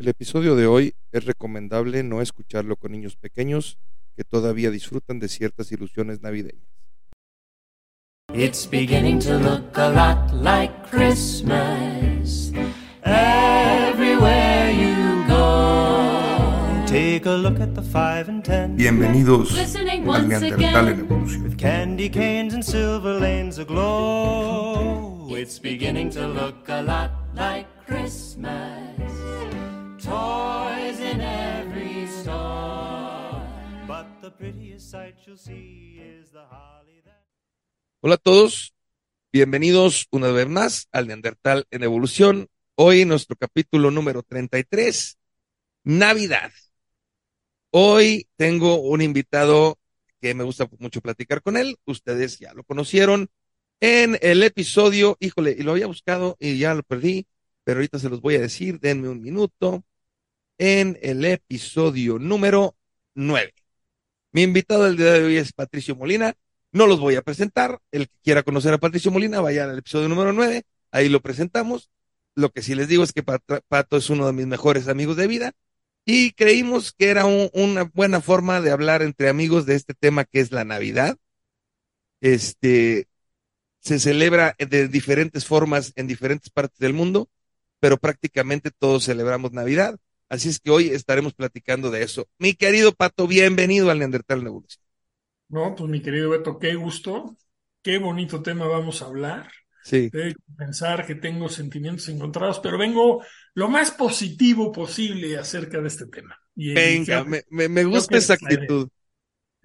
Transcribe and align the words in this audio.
El 0.00 0.08
episodio 0.08 0.56
de 0.56 0.66
hoy 0.66 0.94
es 1.12 1.26
recomendable 1.26 2.02
no 2.02 2.22
escucharlo 2.22 2.76
con 2.76 2.92
niños 2.92 3.16
pequeños 3.16 3.76
que 4.16 4.24
todavía 4.24 4.70
disfrutan 4.70 5.20
de 5.20 5.28
ciertas 5.28 5.70
ilusiones 5.72 6.22
navideñas. 6.22 6.64
It's 8.32 8.66
beginning 8.66 9.18
to 9.18 9.38
look 9.38 9.76
a 9.76 9.90
lot 9.90 10.32
like 10.32 10.72
Christmas 10.90 12.50
everywhere 13.04 14.72
you 14.72 15.22
go. 15.28 16.86
Take 16.86 17.26
a 17.26 17.36
look 17.36 17.60
at 17.60 17.74
the 17.74 17.82
five 17.82 18.30
and 18.30 18.42
ten. 18.42 18.76
Bienvenidos 18.76 19.54
al 19.54 20.28
Neandertal 20.28 20.88
en. 20.88 21.00
Evolución. 21.00 21.42
With 21.42 21.58
candy 21.58 22.08
canes 22.08 22.54
and 22.54 22.64
silver 22.64 23.20
lanes 23.20 23.58
aglow. 23.58 25.28
It's 25.36 25.60
beginning 25.60 26.08
to 26.12 26.26
look 26.26 26.66
a 26.70 26.80
lot 26.80 27.10
like 27.34 27.66
Christmas. 27.86 28.80
Toys 30.02 30.98
in 30.98 31.20
every 31.20 32.06
store. 32.06 33.42
But 33.86 34.06
the 34.22 34.30
prettiest 34.30 34.90
sight 34.90 35.14
you'll 35.26 35.36
see 35.36 36.00
is 36.00 36.30
the 36.30 36.40
holly 36.40 37.02
that. 37.04 37.26
Hola 38.00 38.14
a 38.14 38.18
todos, 38.18 38.72
bienvenidos 39.30 40.06
una 40.10 40.30
vez 40.30 40.48
más 40.48 40.88
al 40.90 41.06
Neandertal 41.06 41.66
en 41.70 41.82
Evolución. 41.82 42.48
Hoy 42.76 43.04
nuestro 43.04 43.36
capítulo 43.36 43.90
número 43.90 44.22
33, 44.22 45.18
Navidad. 45.84 46.50
Hoy 47.70 48.26
tengo 48.36 48.80
un 48.80 49.02
invitado 49.02 49.78
que 50.18 50.32
me 50.32 50.44
gusta 50.44 50.66
mucho 50.78 51.02
platicar 51.02 51.42
con 51.42 51.58
él. 51.58 51.76
Ustedes 51.84 52.38
ya 52.38 52.54
lo 52.54 52.64
conocieron 52.64 53.28
en 53.80 54.18
el 54.22 54.42
episodio, 54.44 55.18
híjole, 55.20 55.54
y 55.58 55.62
lo 55.62 55.72
había 55.72 55.86
buscado 55.86 56.38
y 56.40 56.58
ya 56.58 56.72
lo 56.72 56.82
perdí, 56.84 57.26
pero 57.64 57.80
ahorita 57.80 57.98
se 57.98 58.08
los 58.08 58.22
voy 58.22 58.36
a 58.36 58.40
decir, 58.40 58.80
denme 58.80 59.10
un 59.10 59.20
minuto. 59.20 59.84
En 60.62 60.98
el 61.00 61.24
episodio 61.24 62.18
número 62.18 62.76
9. 63.14 63.54
Mi 64.32 64.42
invitado 64.42 64.84
del 64.84 64.98
día 64.98 65.12
de 65.12 65.24
hoy 65.24 65.38
es 65.38 65.54
Patricio 65.54 65.96
Molina. 65.96 66.34
No 66.70 66.86
los 66.86 67.00
voy 67.00 67.16
a 67.16 67.22
presentar. 67.22 67.80
El 67.90 68.08
que 68.08 68.18
quiera 68.22 68.42
conocer 68.42 68.74
a 68.74 68.78
Patricio 68.78 69.10
Molina, 69.10 69.40
vaya 69.40 69.64
al 69.64 69.78
episodio 69.78 70.10
número 70.10 70.34
9. 70.34 70.64
Ahí 70.90 71.08
lo 71.08 71.20
presentamos. 71.22 71.88
Lo 72.34 72.50
que 72.50 72.60
sí 72.60 72.74
les 72.74 72.88
digo 72.88 73.02
es 73.04 73.14
que 73.14 73.22
Pat- 73.22 73.42
Pato 73.68 73.96
es 73.96 74.10
uno 74.10 74.26
de 74.26 74.34
mis 74.34 74.46
mejores 74.46 74.86
amigos 74.88 75.16
de 75.16 75.28
vida 75.28 75.52
y 76.04 76.32
creímos 76.32 76.92
que 76.92 77.08
era 77.08 77.24
un- 77.24 77.48
una 77.54 77.84
buena 77.84 78.20
forma 78.20 78.60
de 78.60 78.70
hablar 78.70 79.00
entre 79.00 79.30
amigos 79.30 79.64
de 79.64 79.76
este 79.76 79.94
tema 79.94 80.26
que 80.26 80.40
es 80.40 80.52
la 80.52 80.64
Navidad. 80.64 81.16
Este 82.20 83.06
se 83.80 83.98
celebra 83.98 84.54
de 84.58 84.88
diferentes 84.88 85.46
formas 85.46 85.92
en 85.96 86.06
diferentes 86.06 86.50
partes 86.50 86.78
del 86.80 86.92
mundo, 86.92 87.30
pero 87.80 87.96
prácticamente 87.96 88.70
todos 88.70 89.06
celebramos 89.06 89.52
Navidad. 89.52 89.98
Así 90.30 90.48
es 90.48 90.60
que 90.60 90.70
hoy 90.70 90.88
estaremos 90.88 91.34
platicando 91.34 91.90
de 91.90 92.02
eso. 92.02 92.26
Mi 92.38 92.54
querido 92.54 92.92
Pato, 92.92 93.26
bienvenido 93.26 93.90
al 93.90 93.98
Neandertal 93.98 94.46
Evolución. 94.46 94.82
No, 95.48 95.74
pues 95.74 95.90
mi 95.90 96.00
querido 96.02 96.30
Beto, 96.30 96.58
qué 96.58 96.74
gusto, 96.76 97.36
qué 97.82 97.98
bonito 97.98 98.42
tema 98.42 98.66
vamos 98.68 99.02
a 99.02 99.06
hablar. 99.06 99.50
Sí. 99.82 100.12
Debe 100.12 100.34
pensar 100.56 101.06
que 101.06 101.16
tengo 101.16 101.48
sentimientos 101.48 102.08
encontrados, 102.08 102.60
pero 102.60 102.78
vengo 102.78 103.24
lo 103.54 103.68
más 103.68 103.90
positivo 103.92 104.72
posible 104.72 105.38
acerca 105.38 105.80
de 105.80 105.88
este 105.88 106.06
tema. 106.06 106.36
Y, 106.54 106.72
Venga, 106.74 107.24
me, 107.24 107.42
me, 107.50 107.68
me 107.68 107.84
gusta 107.84 108.16
esa 108.18 108.34
actitud. 108.34 108.88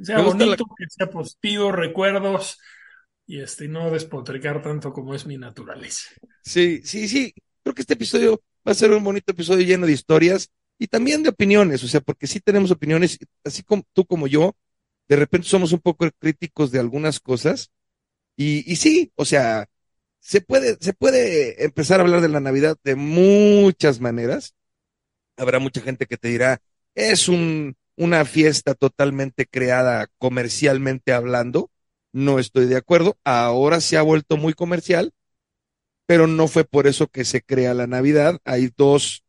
sea 0.02 0.18
me 0.18 0.24
gusta 0.24 0.46
la- 0.46 0.58
bonito, 0.58 0.66
que 0.78 0.86
sea 0.90 1.10
positivo, 1.10 1.72
recuerdos 1.72 2.60
y 3.26 3.42
este, 3.42 3.68
no 3.68 3.92
despotricar 3.92 4.62
tanto 4.62 4.94
como 4.94 5.16
es 5.16 5.26
mi 5.26 5.38
naturaleza. 5.38 6.10
Sí, 6.44 6.82
sí, 6.86 7.08
sí. 7.08 7.34
Creo 7.66 7.74
que 7.74 7.82
este 7.82 7.96
episodio 7.96 8.44
va 8.68 8.74
a 8.74 8.76
ser 8.76 8.92
un 8.92 9.04
bonito 9.04 9.32
episodio 9.32 9.66
lleno 9.66 9.88
de 9.88 9.94
historias 9.94 10.52
y 10.78 10.86
también 10.86 11.24
de 11.24 11.30
opiniones, 11.30 11.84
o 11.84 11.88
sea, 11.88 12.00
porque 12.00 12.28
sí 12.28 12.40
tenemos 12.40 12.70
opiniones, 12.70 13.18
así 13.44 13.64
como 13.64 13.82
tú 13.92 14.06
como 14.06 14.28
yo, 14.28 14.56
de 15.10 15.16
repente 15.16 15.48
somos 15.48 15.72
un 15.72 15.80
poco 15.80 16.08
críticos 16.20 16.70
de 16.72 16.78
algunas 16.78 17.20
cosas 17.20 17.72
y, 18.38 18.76
sí, 18.76 19.12
o 19.16 19.26
sea, 19.26 19.68
se 20.20 20.42
puede, 20.42 20.78
se 20.80 20.94
puede 20.94 21.66
empezar 21.66 22.00
a 22.00 22.04
hablar 22.04 22.22
de 22.22 22.30
la 22.30 22.40
Navidad 22.40 22.78
de 22.84 22.96
muchas 22.96 24.00
maneras. 24.00 24.54
Habrá 25.38 25.58
mucha 25.60 25.82
gente 25.82 26.06
que 26.06 26.18
te 26.18 26.28
dirá, 26.30 26.62
es 26.96 27.30
un, 27.30 27.78
una 27.96 28.26
fiesta 28.26 28.76
totalmente 28.76 29.48
creada 29.48 30.08
comercialmente 30.20 31.14
hablando. 31.14 31.72
No 32.14 32.38
estoy 32.40 32.68
de 32.68 32.78
acuerdo. 32.78 33.18
Ahora 33.24 33.82
se 33.82 33.98
ha 33.98 34.04
vuelto 34.04 34.38
muy 34.38 34.54
comercial, 34.54 35.14
pero 36.06 36.28
no 36.28 36.48
fue 36.48 36.64
por 36.66 36.88
eso 36.88 37.08
que 37.08 37.26
se 37.26 37.42
crea 37.42 37.74
la 37.74 37.88
Navidad. 37.88 38.40
Hay 38.46 38.72
dos, 38.76 39.24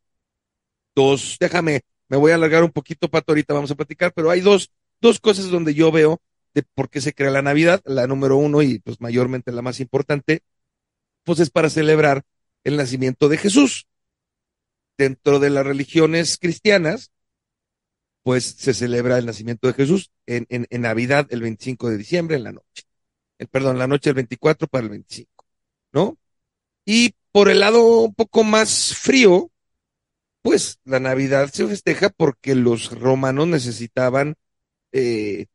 dos, 0.95 1.37
déjame, 1.41 1.83
me 2.09 2.17
voy 2.17 2.33
a 2.33 2.37
alargar 2.37 2.65
un 2.65 2.73
poquito, 2.73 3.09
Pato, 3.09 3.33
ahorita 3.33 3.55
vamos 3.55 3.71
a 3.71 3.75
platicar, 3.77 4.13
pero 4.15 4.31
hay 4.31 4.41
dos, 4.41 4.71
dos 5.01 5.21
cosas 5.21 5.51
donde 5.51 5.75
yo 5.75 5.91
veo 5.91 6.21
de 6.55 6.63
por 6.63 6.89
qué 6.91 7.01
se 7.01 7.15
crea 7.15 7.31
la 7.31 7.43
Navidad. 7.43 7.83
La 7.85 8.07
número 8.07 8.37
uno 8.37 8.63
y 8.63 8.79
pues 8.79 9.01
mayormente 9.01 9.53
la 9.53 9.63
más 9.63 9.81
importante, 9.81 10.43
pues 11.25 11.41
es 11.41 11.51
para 11.51 11.71
celebrar 11.71 12.23
el 12.65 12.77
nacimiento 12.77 13.29
de 13.29 13.39
Jesús. 13.39 13.87
Dentro 14.99 15.39
de 15.39 15.51
las 15.51 15.67
religiones 15.67 16.39
cristianas, 16.39 17.13
pues 18.23 18.45
se 18.45 18.75
celebra 18.75 19.19
el 19.19 19.27
nacimiento 19.27 19.69
de 19.69 19.75
Jesús 19.75 20.11
en, 20.27 20.47
en, 20.49 20.67
en 20.71 20.81
Navidad 20.81 21.27
el 21.31 21.43
25 21.43 21.91
de 21.91 21.99
diciembre 21.99 22.37
en 22.37 22.45
la 22.45 22.53
noche. 22.53 22.83
El, 23.39 23.49
perdón, 23.49 23.79
la 23.79 23.87
noche 23.87 24.11
del 24.11 24.17
24 24.17 24.67
para 24.67 24.85
el 24.85 24.91
25, 24.91 25.45
¿no? 25.93 26.19
Y 26.87 27.15
por 27.33 27.51
el 27.51 27.61
lado 27.61 27.85
un 28.05 28.15
poco 28.15 28.45
más 28.45 28.95
frío, 28.97 29.51
pues 30.43 30.79
la 30.85 31.01
Navidad 31.01 31.51
se 31.53 31.67
festeja 31.67 32.11
porque 32.11 32.55
los 32.55 32.91
romanos 32.99 33.49
necesitaban 33.49 34.37
eh, 34.93 35.47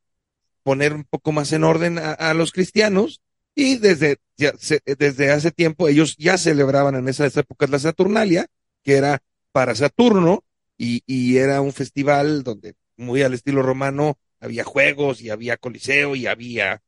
poner 0.64 0.94
un 0.94 1.06
poco 1.06 1.32
más 1.32 1.54
en 1.54 1.64
orden 1.64 2.00
a, 2.00 2.34
los 2.34 2.52
cristianos 2.52 3.22
y 3.56 3.78
desde, 3.78 4.18
ya 4.38 4.54
se- 4.60 4.82
desde 4.86 5.32
hace 5.32 5.52
tiempo 5.52 5.88
ellos 5.88 6.16
ya 6.18 6.38
celebraban 6.38 6.96
en 6.96 7.08
esas 7.10 7.36
épocas 7.38 7.70
la 7.70 7.80
Saturnalia, 7.80 8.48
que 8.84 8.96
era 8.98 9.22
para 9.52 9.76
Saturno 9.76 10.44
y, 10.78 11.04
y 11.06 11.38
era 11.38 11.62
un 11.62 11.74
festival 11.74 12.44
donde 12.44 12.76
muy 12.98 13.24
al 13.24 13.34
estilo 13.34 13.62
romano 13.64 14.18
había 14.40 14.64
juegos 14.64 15.22
y 15.22 15.30
había 15.30 15.58
coliseo 15.58 16.16
y 16.16 16.28
había 16.28 16.82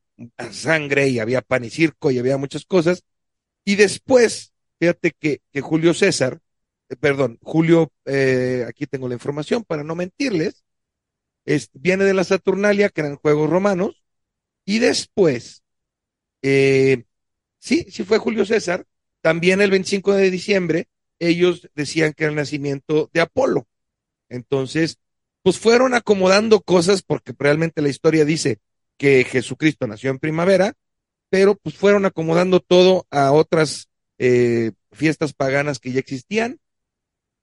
sangre 0.52 1.10
y 1.10 1.20
había 1.20 1.42
pan 1.42 1.66
y 1.66 1.70
circo 1.70 2.12
y 2.12 2.20
había 2.20 2.38
muchas 2.38 2.66
cosas. 2.66 3.04
Y 3.66 3.76
después, 3.76 4.54
fíjate 4.80 5.12
que, 5.12 5.42
que 5.52 5.62
Julio 5.62 5.94
César, 5.94 6.40
eh, 6.90 6.96
perdón, 6.96 7.40
Julio, 7.42 7.92
eh, 8.06 8.66
aquí 8.68 8.86
tengo 8.88 9.08
la 9.08 9.16
información 9.16 9.64
para 9.64 9.84
no 9.84 9.96
mentirles, 9.96 10.64
es, 11.46 11.70
viene 11.74 12.04
de 12.06 12.14
la 12.14 12.24
Saturnalia, 12.24 12.90
que 12.90 13.02
eran 13.02 13.18
juegos 13.18 13.50
romanos, 13.50 14.04
y 14.66 14.80
después, 14.80 15.64
eh, 16.42 17.04
sí, 17.60 17.86
sí 17.90 18.04
fue 18.04 18.18
Julio 18.18 18.46
César, 18.46 18.86
también 19.22 19.62
el 19.62 19.72
25 19.72 20.14
de 20.14 20.32
diciembre, 20.32 20.88
ellos 21.20 21.70
decían 21.76 22.14
que 22.14 22.26
era 22.26 22.32
el 22.32 22.36
nacimiento 22.36 23.10
de 23.14 23.22
Apolo. 23.22 23.68
Entonces, 24.30 24.98
pues 25.42 25.60
fueron 25.60 25.94
acomodando 25.94 26.62
cosas 26.62 27.02
porque 27.02 27.34
realmente 27.38 27.82
la 27.82 27.90
historia 27.90 28.26
dice 28.26 28.60
que 28.98 29.24
Jesucristo 29.24 29.88
nació 29.88 30.10
en 30.12 30.20
primavera, 30.20 30.74
pero 31.34 31.56
pues 31.56 31.76
fueron 31.76 32.06
acomodando 32.06 32.60
todo 32.60 33.08
a 33.10 33.32
otras 33.32 33.90
eh, 34.20 34.74
fiestas 34.92 35.34
paganas 35.34 35.80
que 35.80 35.92
ya 35.92 36.00
existían 36.00 36.60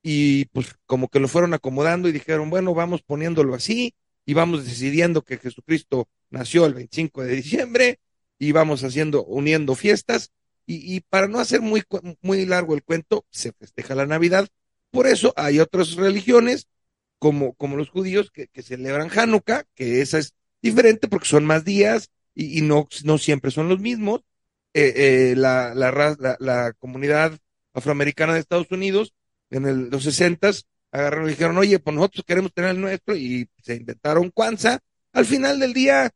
y 0.00 0.44
pues 0.52 0.76
como 0.86 1.08
que 1.08 1.18
lo 1.18 1.26
fueron 1.26 1.54
acomodando 1.54 2.08
y 2.08 2.12
dijeron, 2.12 2.50
bueno, 2.50 2.72
vamos 2.72 3.02
poniéndolo 3.02 3.52
así 3.52 3.96
y 4.24 4.34
vamos 4.34 4.64
decidiendo 4.64 5.22
que 5.22 5.38
Jesucristo 5.38 6.08
nació 6.30 6.66
el 6.66 6.74
25 6.74 7.24
de 7.24 7.34
diciembre 7.34 7.98
y 8.38 8.52
vamos 8.52 8.84
haciendo, 8.84 9.24
uniendo 9.24 9.74
fiestas 9.74 10.30
y, 10.66 10.94
y 10.94 11.00
para 11.00 11.26
no 11.26 11.40
hacer 11.40 11.60
muy, 11.60 11.82
muy 12.22 12.46
largo 12.46 12.74
el 12.74 12.84
cuento, 12.84 13.26
se 13.30 13.50
festeja 13.50 13.96
la 13.96 14.06
Navidad. 14.06 14.46
Por 14.92 15.08
eso 15.08 15.34
hay 15.34 15.58
otras 15.58 15.96
religiones 15.96 16.68
como, 17.18 17.54
como 17.54 17.76
los 17.76 17.90
judíos 17.90 18.30
que, 18.30 18.46
que 18.46 18.62
celebran 18.62 19.10
Hanukkah, 19.10 19.64
que 19.74 20.00
esa 20.00 20.18
es 20.18 20.32
diferente 20.62 21.08
porque 21.08 21.26
son 21.26 21.44
más 21.44 21.64
días 21.64 22.08
y, 22.34 22.62
no, 22.62 22.88
no 23.04 23.18
siempre 23.18 23.50
son 23.50 23.68
los 23.68 23.80
mismos. 23.80 24.22
Eh, 24.72 25.32
eh, 25.32 25.34
la, 25.36 25.74
la, 25.74 26.72
comunidad 26.78 27.36
afroamericana 27.74 28.34
de 28.34 28.40
Estados 28.40 28.70
Unidos 28.70 29.12
en 29.50 29.90
los 29.90 30.04
sesentas 30.04 30.66
agarraron 30.92 31.26
y 31.26 31.30
dijeron, 31.30 31.58
oye, 31.58 31.78
pues 31.78 31.94
nosotros 31.94 32.24
queremos 32.24 32.52
tener 32.52 32.70
el 32.70 32.80
nuestro 32.80 33.16
y 33.16 33.48
se 33.62 33.76
inventaron 33.76 34.30
Kwanzaa. 34.30 34.80
Al 35.12 35.24
final 35.26 35.58
del 35.58 35.72
día 35.72 36.10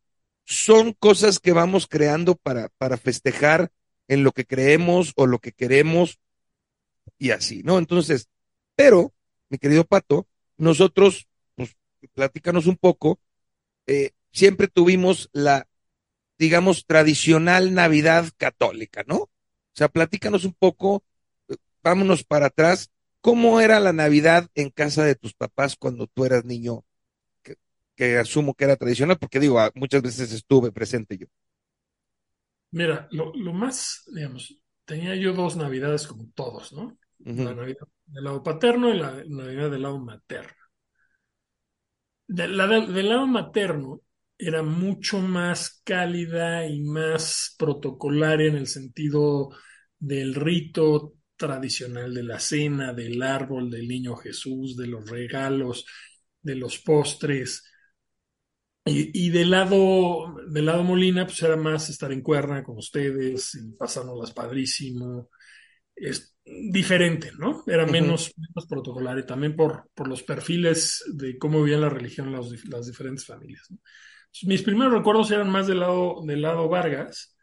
son 0.45 0.93
cosas 0.93 1.41
que 1.41 1.53
vamos 1.53 1.87
creando 1.87 2.37
para, 2.37 2.69
para 2.79 2.97
festejar 2.97 3.71
en 4.09 4.23
lo 4.23 4.33
que 4.33 4.45
creemos 4.45 5.13
o 5.17 5.27
lo 5.27 5.39
que 5.39 5.53
queremos 5.53 6.19
y 7.19 7.31
así, 7.31 7.63
¿no? 7.63 7.79
Entonces, 7.79 8.29
pero, 8.77 9.13
mi 9.49 9.59
querido 9.59 9.85
Pato, 9.85 10.27
nosotros, 10.57 11.29
pues, 11.55 11.77
platícanos 12.13 12.67
un 12.67 12.77
poco, 12.77 13.19
eh, 13.87 14.11
siempre 14.33 14.69
tuvimos 14.69 15.31
la, 15.33 15.67
digamos, 16.45 16.87
tradicional 16.87 17.75
Navidad 17.75 18.27
católica, 18.37 19.05
¿no? 19.07 19.17
O 19.19 19.31
sea, 19.75 19.89
platícanos 19.89 20.45
un 20.45 20.55
poco, 20.55 21.05
eh, 21.49 21.57
vámonos 21.83 22.25
para 22.25 22.47
atrás, 22.47 22.91
¿cómo 23.21 23.61
era 23.61 23.81
la 23.81 23.93
Navidad 23.93 24.49
en 24.55 24.71
casa 24.71 25.05
de 25.05 25.17
tus 25.17 25.35
papás 25.35 25.77
cuando 25.77 26.07
tú 26.09 26.25
eras 26.27 26.45
niño? 26.45 26.85
Que, 27.43 27.57
que 27.97 28.19
asumo 28.19 28.55
que 28.55 28.65
era 28.67 28.77
tradicional, 28.77 29.19
porque 29.19 29.41
digo, 29.41 29.61
ah, 29.61 29.73
muchas 29.77 30.03
veces 30.03 30.33
estuve 30.33 30.73
presente 30.73 31.19
yo. 31.19 31.27
Mira, 32.71 33.09
lo, 33.13 33.33
lo 33.35 33.53
más, 33.53 34.03
digamos, 34.13 34.59
tenía 34.85 35.15
yo 35.17 35.33
dos 35.33 35.57
navidades 35.57 36.07
como 36.07 36.29
todos, 36.35 36.73
¿no? 36.73 36.99
La 37.37 37.55
Navidad 37.55 37.87
del 38.07 38.25
lado 38.25 38.43
paterno 38.43 38.91
y 38.91 38.99
la 38.99 39.23
Navidad 39.29 39.71
del 39.71 39.83
lado 39.83 39.99
materno. 39.99 40.53
De- 42.27 42.49
la 42.49 42.67
del 42.67 43.09
lado 43.09 43.27
materno 43.27 44.01
era 44.47 44.63
mucho 44.63 45.21
más 45.21 45.81
cálida 45.85 46.67
y 46.67 46.81
más 46.83 47.55
protocolaria 47.59 48.49
en 48.49 48.57
el 48.57 48.67
sentido 48.67 49.51
del 49.99 50.35
rito 50.35 51.15
tradicional 51.37 52.15
de 52.15 52.23
la 52.23 52.39
cena, 52.41 52.93
del 52.93 53.23
árbol, 53.23 53.71
del 53.71 53.89
niño 53.89 54.17
Jesús, 54.17 54.77
de 54.77 54.87
los 54.87 55.09
regalos, 55.09 55.87
de 56.43 56.57
los 56.57 56.79
postres. 56.79 57.65
Y, 58.87 59.27
y 59.27 59.31
del 59.31 59.51
lado, 59.51 60.37
del 60.49 60.67
lado 60.67 60.85
Molina, 60.85 61.27
pues 61.27 61.43
era 61.43 61.57
más 61.57 61.89
estar 61.89 62.13
en 62.13 62.21
cuerna 62.21 62.63
con 62.63 62.77
ustedes 62.77 63.55
y 63.55 63.73
pasárnoslas 63.73 64.33
padrísimo. 64.33 65.31
Es 65.97 66.37
diferente, 66.45 67.33
¿no? 67.39 67.65
Era 67.67 67.87
menos, 67.87 68.33
menos 68.37 68.67
protocolar 68.69 69.19
y 69.19 69.27
también 69.27 69.57
por, 69.57 69.89
por 69.95 70.09
los 70.09 70.23
perfiles 70.23 71.03
de 71.15 71.39
cómo 71.39 71.63
vivían 71.63 71.81
la 71.81 71.89
religión 71.89 72.33
las, 72.33 72.51
las 72.67 72.87
diferentes 72.87 73.25
familias, 73.27 73.67
¿no? 73.71 73.79
Mis 74.43 74.63
primeros 74.63 74.93
recuerdos 74.93 75.31
eran 75.31 75.51
más 75.51 75.67
del 75.67 75.81
lado, 75.81 76.21
del 76.25 76.43
lado 76.43 76.69
Vargas, 76.69 77.37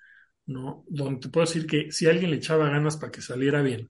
¿no? 0.45 0.83
Donde 0.89 1.19
te 1.21 1.29
puedo 1.29 1.45
decir 1.47 1.65
que 1.67 1.91
si 1.91 2.05
alguien 2.07 2.31
le 2.31 2.38
echaba 2.38 2.69
ganas 2.69 2.97
para 2.97 3.11
que 3.11 3.21
saliera 3.21 3.61
bien, 3.61 3.89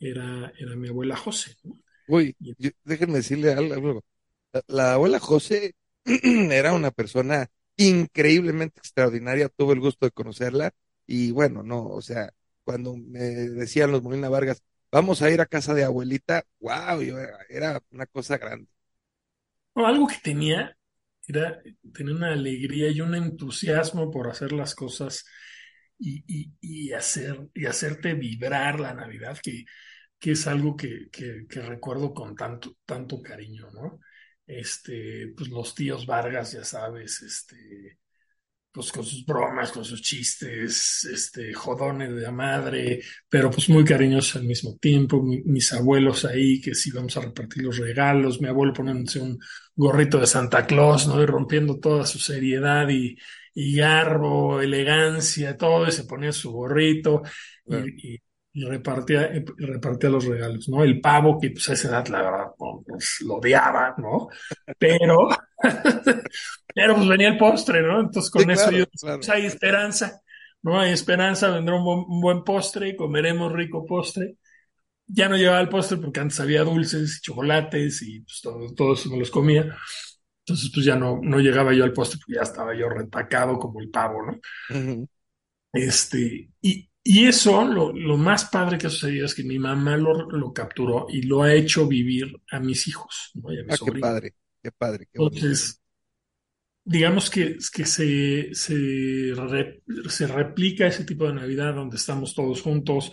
era, 0.00 0.52
era 0.58 0.76
mi 0.76 0.88
abuela 0.88 1.16
José, 1.16 1.56
¿no? 1.64 1.80
Uy, 2.06 2.36
yo- 2.58 2.70
déjenme 2.84 3.16
decirle 3.18 3.52
al- 3.52 3.72
algo. 3.72 4.04
La, 4.52 4.62
la 4.68 4.94
abuela 4.94 5.20
José 5.20 5.74
era 6.04 6.74
una 6.74 6.90
persona 6.90 7.50
increíblemente 7.76 8.80
extraordinaria, 8.80 9.48
tuve 9.50 9.74
el 9.74 9.80
gusto 9.80 10.06
de 10.06 10.12
conocerla 10.12 10.74
y 11.06 11.30
bueno, 11.32 11.62
no, 11.62 11.86
o 11.88 12.02
sea, 12.02 12.32
cuando 12.64 12.96
me 12.96 13.20
decían 13.20 13.92
los 13.92 14.02
Molina 14.02 14.28
Vargas, 14.28 14.62
vamos 14.92 15.22
a 15.22 15.30
ir 15.30 15.40
a 15.40 15.46
casa 15.46 15.74
de 15.74 15.84
abuelita, 15.84 16.44
wow, 16.60 17.02
yo 17.02 17.18
era, 17.18 17.38
era 17.50 17.82
una 17.92 18.06
cosa 18.06 18.38
grande. 18.38 18.68
no, 19.74 19.86
algo 19.86 20.06
que 20.06 20.16
tenía 20.22 20.76
era 21.28 21.60
tener 21.92 22.14
una 22.14 22.32
alegría 22.32 22.90
y 22.90 23.00
un 23.00 23.14
entusiasmo 23.14 24.10
por 24.10 24.28
hacer 24.28 24.52
las 24.52 24.74
cosas 24.74 25.24
y, 25.98 26.92
hacer, 26.92 27.48
y 27.54 27.66
hacerte 27.66 28.14
vibrar 28.14 28.80
la 28.80 28.94
Navidad, 28.94 29.38
que, 29.42 29.64
es 30.20 30.46
algo 30.46 30.76
que, 30.76 31.08
que, 31.10 31.46
que 31.48 31.60
recuerdo 31.60 32.14
con 32.14 32.34
tanto, 32.34 32.76
tanto 32.84 33.22
cariño, 33.22 33.70
¿no? 33.72 34.00
Este, 34.46 35.32
pues 35.36 35.50
los 35.50 35.74
tíos 35.74 36.06
Vargas, 36.06 36.52
ya 36.52 36.64
sabes, 36.64 37.20
este, 37.22 37.98
pues 38.80 38.92
con 38.92 39.04
sus 39.04 39.24
bromas, 39.26 39.72
con 39.72 39.84
sus 39.84 40.00
chistes, 40.02 41.04
este, 41.12 41.52
jodones 41.54 42.14
de 42.14 42.20
la 42.22 42.32
madre, 42.32 43.00
pero 43.28 43.50
pues 43.50 43.68
muy 43.68 43.84
cariñosos 43.84 44.36
al 44.36 44.44
mismo 44.44 44.76
tiempo, 44.78 45.22
mi- 45.22 45.42
mis 45.44 45.72
abuelos 45.72 46.24
ahí, 46.24 46.60
que 46.60 46.74
sí 46.74 46.90
vamos 46.92 47.16
a 47.16 47.20
repartir 47.22 47.64
los 47.64 47.78
regalos, 47.78 48.40
mi 48.40 48.48
abuelo 48.48 48.72
poniéndose 48.72 49.20
un 49.20 49.38
gorrito 49.74 50.18
de 50.20 50.26
Santa 50.26 50.66
Claus, 50.66 51.06
¿no? 51.08 51.22
Y 51.22 51.26
rompiendo 51.26 51.78
toda 51.78 52.06
su 52.06 52.18
seriedad 52.18 52.88
y, 52.88 53.16
y 53.54 53.76
garbo, 53.76 54.60
elegancia, 54.60 55.56
todo, 55.56 55.88
y 55.88 55.92
se 55.92 56.04
ponía 56.04 56.32
su 56.32 56.52
gorrito 56.52 57.22
Claro. 57.66 57.92
y, 57.96 58.14
y- 58.14 58.22
y 58.52 58.64
repartía, 58.64 59.30
repartía 59.58 60.10
los 60.10 60.24
regalos, 60.24 60.68
¿no? 60.68 60.82
El 60.82 61.00
pavo, 61.00 61.38
que 61.40 61.50
pues 61.50 61.68
a 61.68 61.74
esa 61.74 61.88
edad, 61.88 62.06
la 62.08 62.22
verdad, 62.22 62.46
no, 62.58 62.82
pues, 62.86 63.18
lo 63.24 63.34
odiaba, 63.36 63.94
¿no? 63.98 64.28
Pero 64.78 65.28
Pero 66.74 66.94
pues 66.94 67.08
venía 67.08 67.28
el 67.28 67.38
postre, 67.38 67.82
¿no? 67.82 68.00
Entonces 68.00 68.30
Sí, 68.34 68.38
con 68.38 68.50
eso 68.50 68.70
yo, 68.70 68.86
claro, 68.86 68.90
pues 68.90 69.02
claro. 69.02 69.22
hay 69.28 69.46
esperanza, 69.46 70.22
¿no? 70.62 70.78
Hay 70.78 70.92
esperanza, 70.92 71.50
vendrá 71.50 71.76
un 71.76 71.84
buen, 71.84 71.98
un 72.08 72.20
buen 72.20 72.44
postre, 72.44 72.94
comeremos 72.96 73.52
rico 73.52 73.84
postre. 73.86 74.36
Ya 75.06 75.28
no 75.28 75.36
llevaba 75.36 75.60
el 75.60 75.68
postre 75.68 75.98
porque 75.98 76.20
antes 76.20 76.40
había 76.40 76.64
dulces 76.64 77.18
y 77.18 77.22
chocolates 77.22 78.02
y 78.02 78.20
pues 78.20 78.40
todo, 78.42 78.74
todo 78.74 78.94
eso 78.94 79.10
me 79.10 79.18
los 79.18 79.30
comía. 79.30 79.76
Entonces 80.44 80.70
pues 80.72 80.86
ya 80.86 80.96
no, 80.96 81.20
no 81.22 81.40
llegaba 81.40 81.74
yo 81.74 81.84
al 81.84 81.92
postre 81.92 82.18
porque 82.20 82.36
ya 82.36 82.42
estaba 82.42 82.74
yo 82.76 82.88
retacado 82.88 83.58
como 83.58 83.80
el 83.80 83.90
pavo, 83.90 84.22
¿no? 84.26 84.38
Este, 85.72 86.50
y, 86.62 86.90
y 87.08 87.26
eso, 87.26 87.64
lo, 87.64 87.92
lo 87.92 88.16
más 88.16 88.46
padre 88.46 88.78
que 88.78 88.86
ha 88.88 88.90
sucedido 88.90 89.26
es 89.26 89.34
que 89.34 89.44
mi 89.44 89.58
mamá 89.58 89.96
lo, 89.96 90.30
lo 90.30 90.52
capturó 90.52 91.06
y 91.08 91.22
lo 91.22 91.42
ha 91.42 91.54
hecho 91.54 91.86
vivir 91.88 92.32
a 92.50 92.60
mis 92.60 92.88
hijos, 92.88 93.30
¿no? 93.34 93.52
Y 93.52 93.60
a 93.60 93.64
mis 93.64 93.76
Ah, 93.76 93.78
qué 93.78 93.92
padre, 93.92 94.34
qué 94.62 94.70
padre, 94.72 95.06
qué. 95.12 95.20
Entonces, 95.20 95.80
digamos 96.84 97.30
que, 97.30 97.56
que 97.74 97.84
se, 97.86 98.54
se, 98.54 99.32
re- 99.36 99.82
se 100.08 100.26
replica 100.26 100.86
ese 100.86 101.04
tipo 101.04 101.26
de 101.26 101.34
Navidad 101.34 101.74
donde 101.74 101.96
estamos 101.96 102.34
todos 102.34 102.62
juntos, 102.62 103.12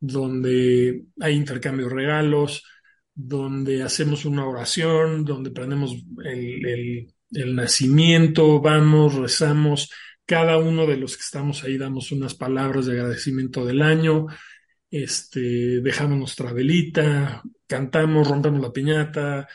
donde 0.00 1.04
hay 1.20 1.34
intercambio 1.34 1.88
de 1.88 1.94
regalos, 1.94 2.64
donde 3.14 3.82
hacemos 3.82 4.24
una 4.24 4.46
oración, 4.46 5.24
donde 5.24 5.50
prendemos 5.50 5.92
el, 6.24 6.66
el- 6.66 7.14
el 7.32 7.54
nacimiento, 7.56 8.60
vamos, 8.60 9.14
rezamos. 9.14 9.90
Cada 10.32 10.56
uno 10.58 10.86
de 10.86 10.96
los 10.96 11.16
que 11.16 11.22
estamos 11.28 11.62
ahí 11.64 11.76
damos 11.78 12.12
unas 12.12 12.34
palabras 12.34 12.86
de 12.86 12.92
agradecimiento 12.94 13.64
del 13.66 13.82
año, 13.82 14.26
este, 14.90 15.40
dejamos 15.82 16.18
nuestra 16.18 16.52
velita, 16.52 17.42
cantamos, 17.66 18.28
rompemos 18.28 18.60
la 18.62 18.72
piñata, 18.72 19.48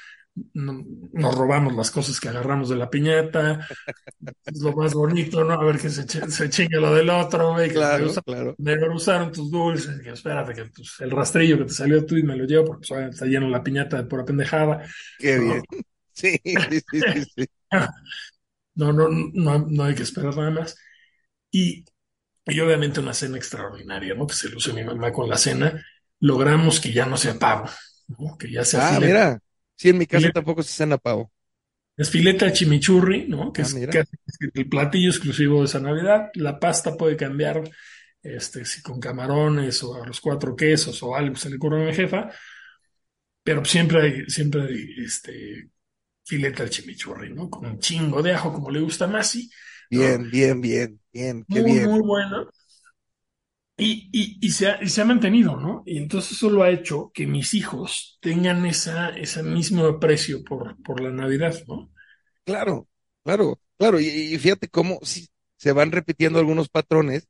no- 0.54 0.86
nos 1.14 1.36
robamos 1.36 1.76
las 1.76 1.92
cosas 1.92 2.20
que 2.20 2.30
agarramos 2.30 2.70
de 2.70 2.78
la 2.78 2.90
piñata, 2.90 3.68
es 4.46 4.62
lo 4.62 4.74
más 4.74 4.94
bonito, 4.94 5.44
¿no? 5.44 5.54
A 5.54 5.64
ver 5.66 5.80
que 5.80 5.90
se, 5.90 6.06
se 6.32 6.50
chingue 6.50 6.80
lo 6.80 6.94
del 6.94 7.10
otro, 7.10 7.54
güey, 7.54 7.70
que 7.70 7.76
Claro, 7.76 8.08
claro. 8.26 8.56
me 8.58 8.90
usaron 8.96 9.32
tus 9.32 9.52
dulces, 9.52 10.02
que 10.02 10.12
espérate, 10.12 10.54
que 10.54 10.66
pues, 10.66 10.96
el 11.02 11.12
rastrillo 11.12 11.58
que 11.60 11.66
te 11.66 11.74
salió 11.74 12.06
tú 12.06 12.18
y 12.18 12.24
me 12.24 12.36
lo 12.36 12.46
llevo, 12.46 12.66
porque 12.66 12.88
pues, 12.90 13.10
está 13.14 13.26
lleno 13.26 13.50
la 13.50 13.64
piñata 13.64 13.98
de 13.98 14.04
pura 14.10 14.26
pendejada. 14.26 14.84
Qué 15.18 15.38
No, 15.38 15.40
bien. 15.40 15.64
Sí, 16.14 16.40
sí, 16.44 16.82
sí, 16.92 17.04
sí. 17.36 17.46
no, 18.78 18.94
no, 18.94 19.10
no, 19.10 19.60
no 19.70 19.84
hay 19.84 19.96
que 19.96 20.04
esperar 20.04 20.36
nada 20.38 20.52
más. 20.52 20.78
Y, 21.52 21.86
y 22.46 22.60
obviamente 22.62 23.00
una 23.02 23.14
cena 23.14 23.38
extraordinaria, 23.38 24.16
¿no? 24.16 24.28
Que 24.28 24.36
se 24.36 24.50
luce 24.50 24.74
mi 24.74 24.84
mamá 24.86 25.12
con 25.14 25.30
la 25.30 25.38
cena. 25.38 25.84
Logramos 26.22 26.80
que 26.82 26.94
ya 26.94 27.06
no 27.08 27.18
sea 27.18 27.40
pavo, 27.40 27.70
¿no? 28.10 28.38
Que 28.38 28.52
ya 28.52 28.66
sea 28.66 28.82
Ah, 28.82 29.00
mira. 29.02 29.40
Sí, 29.76 29.90
en 29.90 29.98
mi 29.98 30.06
casa 30.08 30.30
tampoco 30.32 30.64
se 30.64 30.72
cena 30.74 30.98
pavo. 30.98 31.32
es 31.98 32.10
filete 32.12 32.46
al 32.46 32.54
chimichurri, 32.54 33.28
¿no? 33.28 33.52
Que 33.52 33.62
Ah, 33.62 33.64
es 33.64 33.76
casi 33.90 34.12
el 34.54 34.70
platillo 34.70 35.10
exclusivo 35.10 35.60
de 35.60 35.66
esa 35.66 35.80
Navidad. 35.80 36.30
La 36.36 36.60
pasta 36.60 36.96
puede 36.96 37.18
cambiar, 37.18 37.64
este, 38.22 38.66
si 38.66 38.82
con 38.82 39.00
camarones 39.00 39.82
o 39.84 40.02
a 40.02 40.06
los 40.08 40.22
cuatro 40.22 40.56
quesos 40.56 41.02
o 41.04 41.16
algo 41.16 41.36
se 41.36 41.50
le 41.50 41.56
ocurre 41.58 41.84
a 41.84 41.88
mi 41.88 41.94
jefa, 41.96 42.30
pero 43.44 43.64
siempre 43.66 44.02
hay, 44.02 44.26
siempre 44.30 44.62
hay, 44.64 45.06
este, 45.06 45.70
filete 46.28 46.64
al 46.64 46.70
chimichurri, 46.70 47.34
¿no? 47.34 47.50
Con 47.50 47.66
un 47.68 47.80
chingo 47.80 48.22
de 48.24 48.34
ajo, 48.34 48.54
como 48.54 48.72
le 48.72 48.82
gusta 48.82 49.06
a 49.06 49.08
Masi, 49.10 49.50
¿no? 49.94 50.06
Bien, 50.06 50.30
bien, 50.30 50.62
bien, 50.62 51.02
bien, 51.12 51.46
qué 51.50 51.62
Muy, 51.62 51.64
bien. 51.64 51.90
muy 51.90 52.00
bueno. 52.02 52.48
Y, 53.80 54.10
y, 54.12 54.38
y 54.42 54.52
se 54.52 54.68
ha, 54.68 54.84
y 54.84 54.90
se 54.90 55.02
ha 55.02 55.06
mantenido, 55.06 55.56
¿no? 55.58 55.84
Y 55.86 55.98
entonces 56.00 56.32
eso 56.34 56.50
lo 56.50 56.64
ha 56.64 56.70
hecho 56.72 57.12
que 57.14 57.28
mis 57.28 57.54
hijos 57.54 58.18
tengan 58.22 58.66
esa, 58.66 59.10
ese 59.10 59.44
mismo 59.44 59.86
aprecio 59.86 60.44
por, 60.44 60.82
por 60.84 61.00
la 61.02 61.12
Navidad, 61.12 61.56
¿no? 61.68 61.92
Claro, 62.44 62.88
claro, 63.24 63.60
claro. 63.78 64.00
Y, 64.00 64.08
y 64.08 64.38
fíjate 64.40 64.70
cómo 64.70 65.00
sí, 65.04 65.28
se 65.58 65.72
van 65.74 65.92
repitiendo 65.92 66.40
algunos 66.40 66.70
patrones 66.70 67.28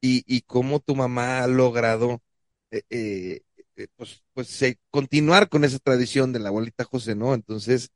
y, 0.00 0.24
y 0.26 0.42
cómo 0.42 0.80
tu 0.80 0.96
mamá 0.96 1.42
ha 1.44 1.48
logrado 1.48 2.22
eh, 2.70 2.82
eh, 2.90 3.42
eh, 3.76 3.88
pues, 3.96 4.24
pues 4.34 4.62
eh, 4.62 4.78
continuar 4.90 5.48
con 5.48 5.64
esa 5.64 5.78
tradición 5.80 6.32
de 6.32 6.40
la 6.40 6.48
abuelita 6.50 6.84
José, 6.84 7.14
¿no? 7.16 7.34
Entonces, 7.34 7.90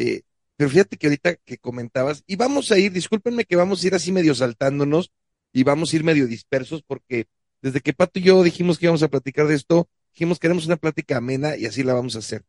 eh, 0.00 0.22
pero 0.56 0.70
fíjate 0.70 0.96
que 0.96 1.06
ahorita 1.06 1.36
que 1.36 1.58
comentabas, 1.58 2.24
y 2.26 2.36
vamos 2.36 2.72
a 2.72 2.78
ir, 2.78 2.92
discúlpenme 2.92 3.44
que 3.44 3.56
vamos 3.56 3.82
a 3.82 3.86
ir 3.86 3.94
así 3.94 4.12
medio 4.12 4.34
saltándonos 4.34 5.12
y 5.52 5.62
vamos 5.62 5.92
a 5.92 5.96
ir 5.96 6.04
medio 6.04 6.26
dispersos 6.26 6.82
porque 6.82 7.26
desde 7.62 7.80
que 7.80 7.92
Pato 7.92 8.18
y 8.18 8.22
yo 8.22 8.42
dijimos 8.42 8.78
que 8.78 8.86
íbamos 8.86 9.02
a 9.02 9.08
platicar 9.08 9.46
de 9.46 9.54
esto, 9.56 9.88
dijimos 10.12 10.38
que 10.38 10.42
queremos 10.42 10.66
una 10.66 10.76
plática 10.76 11.18
amena 11.18 11.56
y 11.56 11.66
así 11.66 11.82
la 11.82 11.94
vamos 11.94 12.16
a 12.16 12.20
hacer. 12.20 12.44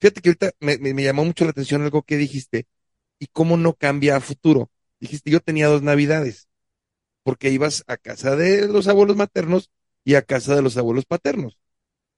Fíjate 0.00 0.20
que 0.20 0.30
ahorita 0.30 0.52
me, 0.60 0.78
me, 0.78 1.02
llamó 1.02 1.24
mucho 1.24 1.44
la 1.44 1.50
atención 1.50 1.82
algo 1.82 2.02
que 2.02 2.16
dijiste 2.16 2.66
y 3.18 3.26
cómo 3.28 3.56
no 3.56 3.74
cambia 3.74 4.16
a 4.16 4.20
futuro. 4.20 4.70
Dijiste, 4.98 5.30
yo 5.30 5.40
tenía 5.40 5.68
dos 5.68 5.82
navidades, 5.82 6.48
porque 7.22 7.50
ibas 7.50 7.84
a 7.86 7.96
casa 7.96 8.36
de 8.36 8.66
los 8.68 8.88
abuelos 8.88 9.16
maternos 9.16 9.70
y 10.04 10.14
a 10.14 10.22
casa 10.22 10.56
de 10.56 10.62
los 10.62 10.76
abuelos 10.76 11.04
paternos. 11.04 11.58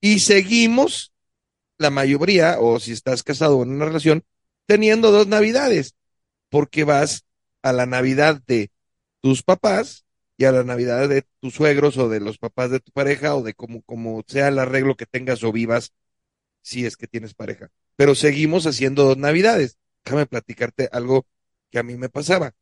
Y 0.00 0.20
seguimos, 0.20 1.12
la 1.78 1.90
mayoría, 1.90 2.58
o 2.60 2.80
si 2.80 2.92
estás 2.92 3.22
casado 3.22 3.62
en 3.62 3.70
una 3.70 3.86
relación, 3.86 4.24
teniendo 4.66 5.10
dos 5.10 5.26
navidades, 5.26 5.94
porque 6.50 6.84
vas 6.84 7.24
a 7.62 7.72
la 7.72 7.86
Navidad 7.86 8.42
de 8.46 8.70
tus 9.20 9.42
papás 9.42 10.04
y 10.36 10.44
a 10.44 10.52
la 10.52 10.64
Navidad 10.64 11.08
de 11.08 11.24
tus 11.40 11.54
suegros 11.54 11.96
o 11.98 12.08
de 12.08 12.20
los 12.20 12.38
papás 12.38 12.70
de 12.70 12.80
tu 12.80 12.92
pareja 12.92 13.36
o 13.36 13.42
de 13.42 13.54
como, 13.54 13.82
como 13.82 14.22
sea 14.26 14.48
el 14.48 14.58
arreglo 14.58 14.96
que 14.96 15.06
tengas 15.06 15.44
o 15.44 15.52
vivas 15.52 15.92
si 16.62 16.86
es 16.86 16.96
que 16.96 17.06
tienes 17.06 17.34
pareja. 17.34 17.70
Pero 17.96 18.14
seguimos 18.14 18.66
haciendo 18.66 19.04
dos 19.04 19.18
Navidades. 19.18 19.78
Déjame 20.04 20.26
platicarte 20.26 20.88
algo 20.92 21.26
que 21.70 21.78
a 21.78 21.82
mí 21.82 21.96
me 21.96 22.08
pasaba. 22.08 22.54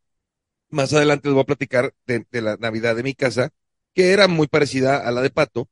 Más 0.70 0.92
adelante 0.92 1.28
les 1.28 1.34
voy 1.34 1.42
a 1.42 1.46
platicar 1.46 1.94
de, 2.06 2.26
de 2.30 2.42
la 2.42 2.56
Navidad 2.56 2.96
de 2.96 3.02
mi 3.02 3.14
casa, 3.14 3.50
que 3.94 4.12
era 4.12 4.28
muy 4.28 4.46
parecida 4.46 4.98
a 4.98 5.10
la 5.10 5.20
de 5.22 5.30
Pato, 5.30 5.68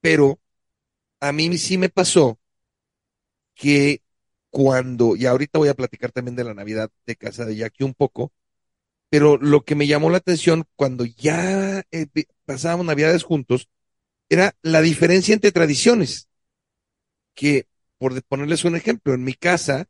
pero 0.00 0.40
a 1.20 1.32
mí 1.32 1.56
sí 1.58 1.78
me 1.78 1.88
pasó 1.88 2.38
que 3.54 4.02
cuando, 4.54 5.16
y 5.16 5.26
ahorita 5.26 5.58
voy 5.58 5.68
a 5.68 5.74
platicar 5.74 6.12
también 6.12 6.36
de 6.36 6.44
la 6.44 6.54
Navidad 6.54 6.88
de 7.06 7.16
casa 7.16 7.44
de 7.44 7.56
Jackie 7.56 7.82
un 7.82 7.92
poco, 7.92 8.32
pero 9.10 9.36
lo 9.36 9.64
que 9.64 9.74
me 9.74 9.88
llamó 9.88 10.10
la 10.10 10.18
atención 10.18 10.64
cuando 10.76 11.04
ya 11.04 11.82
eh, 11.90 12.06
pasábamos 12.44 12.86
Navidades 12.86 13.24
juntos 13.24 13.68
era 14.28 14.54
la 14.62 14.80
diferencia 14.80 15.34
entre 15.34 15.50
tradiciones, 15.50 16.28
que 17.34 17.66
por 17.98 18.22
ponerles 18.22 18.64
un 18.64 18.76
ejemplo, 18.76 19.12
en 19.12 19.24
mi 19.24 19.34
casa 19.34 19.88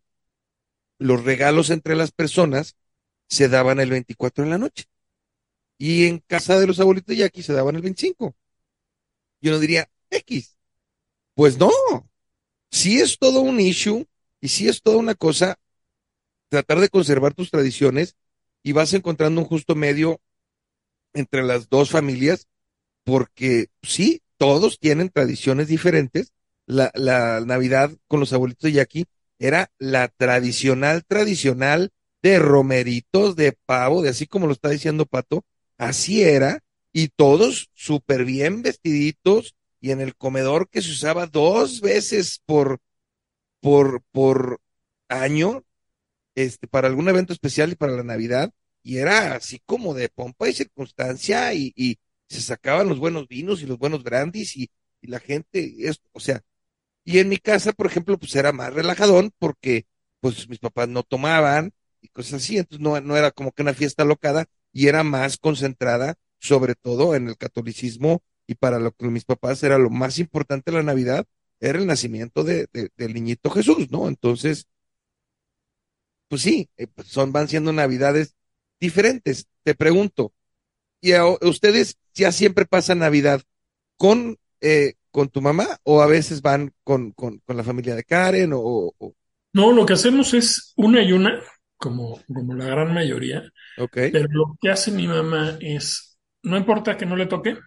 los 0.99 1.25
regalos 1.25 1.69
entre 1.69 1.95
las 1.95 2.11
personas 2.11 2.75
se 3.29 3.51
daban 3.51 3.81
el 3.81 3.91
24 3.91 4.45
en 4.45 4.51
la 4.51 4.57
noche 4.57 4.85
y 5.77 6.07
en 6.07 6.21
casa 6.21 6.59
de 6.59 6.67
los 6.67 6.81
abuelitos 6.81 7.15
Jackie 7.15 7.43
se 7.43 7.53
daban 7.53 7.77
el 7.77 7.83
25. 7.83 8.35
Yo 9.43 9.53
no 9.53 9.59
diría 9.59 9.91
X. 10.09 10.57
Pues 11.35 11.59
no, 11.59 11.71
sí 12.71 13.03
es 13.03 13.19
todo 13.19 13.43
un 13.43 13.61
issue 13.61 14.07
y 14.45 14.49
sí 14.49 14.69
es 14.69 14.83
toda 14.83 14.99
una 14.99 15.15
cosa 15.15 15.59
tratar 16.51 16.79
de 16.79 16.91
conservar 16.91 17.33
tus 17.33 17.51
tradiciones 17.51 18.15
y 18.63 18.73
vas 18.73 18.93
encontrando 18.93 19.41
un 19.41 19.47
justo 19.47 19.75
medio 19.75 20.21
entre 21.15 21.43
las 21.43 21.71
dos 21.71 21.89
familias 21.89 22.47
porque 23.05 23.69
sí, 23.83 24.21
todos 24.37 24.79
tienen 24.79 25.09
tradiciones 25.09 25.69
diferentes. 25.69 26.35
La, 26.67 26.91
la 26.95 27.41
Navidad 27.41 27.91
con 28.07 28.21
los 28.21 28.35
abuelitos 28.35 28.65
de 28.65 28.73
Jackie 28.73 29.07
era 29.39 29.71
la 29.79 30.09
tradicional, 30.09 31.07
tradicional 31.07 31.91
de 32.23 32.39
romeritos, 32.39 33.37
de 33.37 33.57
pavo, 33.65 34.03
de 34.03 34.11
así 34.11 34.27
como 34.27 34.47
lo 34.47 34.53
está 34.53 34.69
diciendo 34.69 35.07
Pato, 35.07 35.43
así 35.79 36.23
era, 36.23 36.61
y 36.93 37.09
todos 37.09 37.71
súper 37.73 38.27
bien 38.27 38.61
vestiditos, 38.61 39.55
y 39.81 39.91
en 39.91 40.03
el 40.03 40.15
comedor 40.15 40.69
que 40.69 40.83
se 40.83 40.91
usaba 40.91 41.27
dos 41.27 41.81
veces 41.81 42.43
por, 42.45 42.81
por, 43.65 44.03
por 44.13 44.61
año, 45.09 45.65
este, 46.35 46.69
para 46.69 46.87
algún 46.89 47.09
evento 47.09 47.33
especial 47.33 47.73
y 47.73 47.77
para 47.77 47.95
la 47.95 48.03
Navidad, 48.05 48.53
y 48.83 48.99
era 48.99 49.37
así 49.37 49.59
como 49.65 49.95
de 49.95 50.11
pompa 50.11 50.51
y 50.51 50.53
circunstancia, 50.53 51.55
y, 51.55 51.73
y 51.75 51.99
se 52.29 52.43
sacaban 52.43 52.91
los 52.91 52.99
buenos 52.99 53.27
vinos 53.27 53.63
y 53.63 53.67
los 53.67 53.79
buenos 53.79 54.03
brandies, 54.03 54.55
y, 54.59 54.71
y 55.01 55.07
la 55.07 55.19
gente, 55.19 55.77
es, 55.79 56.03
o 56.13 56.21
sea, 56.21 56.43
y 57.05 57.21
en 57.21 57.31
mi 57.31 57.39
casa, 57.39 57.73
por 57.73 57.87
ejemplo, 57.87 58.19
pues 58.19 58.37
era 58.37 58.53
más 58.53 58.75
relajadón, 58.75 59.33
porque 59.39 59.87
pues 60.21 60.47
mis 60.51 60.59
papás 60.59 60.89
no 60.91 61.03
tomaban, 61.03 61.73
y 62.03 62.09
cosas 62.09 62.35
así, 62.43 62.59
entonces 62.59 62.85
no, 62.85 63.01
no 63.01 63.17
era 63.17 63.31
como 63.31 63.53
que 63.53 63.63
una 63.63 63.73
fiesta 63.73 64.05
locada, 64.05 64.45
y 64.75 64.89
era 64.89 65.05
más 65.05 65.39
concentrada, 65.39 66.17
sobre 66.39 66.75
todo 66.75 67.15
en 67.15 67.29
el 67.29 67.39
catolicismo, 67.39 68.23
y 68.47 68.57
para 68.57 68.79
lo 68.79 68.93
que 68.93 69.07
mis 69.07 69.25
papás 69.25 69.63
era 69.63 69.79
lo 69.79 69.89
más 69.89 70.19
importante 70.19 70.71
la 70.71 70.83
Navidad, 70.83 71.27
era 71.61 71.79
el 71.79 71.87
nacimiento 71.87 72.45
de, 72.45 72.69
de- 72.73 72.91
del 72.97 73.15
niñito 73.15 73.51
Jesús, 73.51 73.91
¿no? 73.91 74.09
Entonces, 74.09 74.67
pues 76.29 76.43
sí, 76.43 76.69
eh, 76.77 76.87
pues 76.87 77.09
son, 77.09 77.33
van 77.33 77.49
siendo 77.49 77.73
Navidades 77.73 78.35
diferentes. 78.81 79.47
Te 79.63 79.75
pregunto, 79.75 80.33
¿y 81.03 81.13
a, 81.15 81.27
ustedes 81.27 81.99
ya 82.15 82.33
siempre 82.33 82.67
pasan 82.67 83.01
Navidad 83.01 83.43
con, 83.99 84.39
eh, 84.61 84.95
con 85.13 85.29
tu 85.31 85.43
mamá 85.43 85.67
o 85.85 86.03
a 86.03 86.07
veces 86.09 86.43
van 86.43 86.75
con, 86.85 87.13
con, 87.13 87.41
con 87.41 87.57
la 87.57 87.65
familia 87.65 87.97
de 87.97 88.05
Karen 88.05 88.53
o, 88.55 88.61
o- 88.99 89.15
No, 89.53 89.73
lo 89.73 89.87
que 89.87 89.93
hacemos 89.95 90.35
es 90.35 90.73
una 90.77 91.03
y 91.03 91.13
una, 91.13 91.41
como, 91.77 92.21
como 92.33 92.55
la 92.55 92.67
gran 92.67 92.93
mayoría, 92.93 93.43
ok, 93.77 93.97
pero 94.11 94.29
lo 94.31 94.57
que 94.61 94.71
hace 94.71 94.93
mi 94.93 95.09
mamá 95.09 95.59
es, 95.61 96.19
no 96.43 96.57
importa 96.59 96.97
que 96.97 97.07
no 97.07 97.17
le 97.17 97.27
toque, 97.27 97.59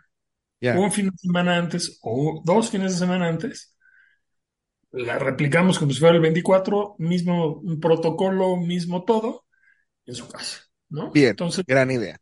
ya, 0.61 0.83
un 0.83 0.91
fin 0.91 1.07
de 1.11 1.17
semana 1.17 1.57
antes 1.57 1.99
o 2.03 2.41
dos 2.45 2.71
fines 2.71 2.93
de 2.93 2.99
semana 2.99 3.29
antes, 3.29 3.76
la 4.97 5.19
replicamos 5.19 5.79
como 5.79 5.91
si 5.93 5.99
fuera 5.99 6.15
el 6.15 6.21
24, 6.21 6.95
mismo 6.99 7.61
protocolo, 7.81 8.57
mismo 8.57 9.03
todo, 9.05 9.45
en 10.05 10.15
su 10.15 10.29
casa, 10.29 10.61
¿no? 10.89 11.13
bien, 11.13 11.37
Entonces, 11.37 11.65
gran 11.65 11.91
idea, 11.91 12.17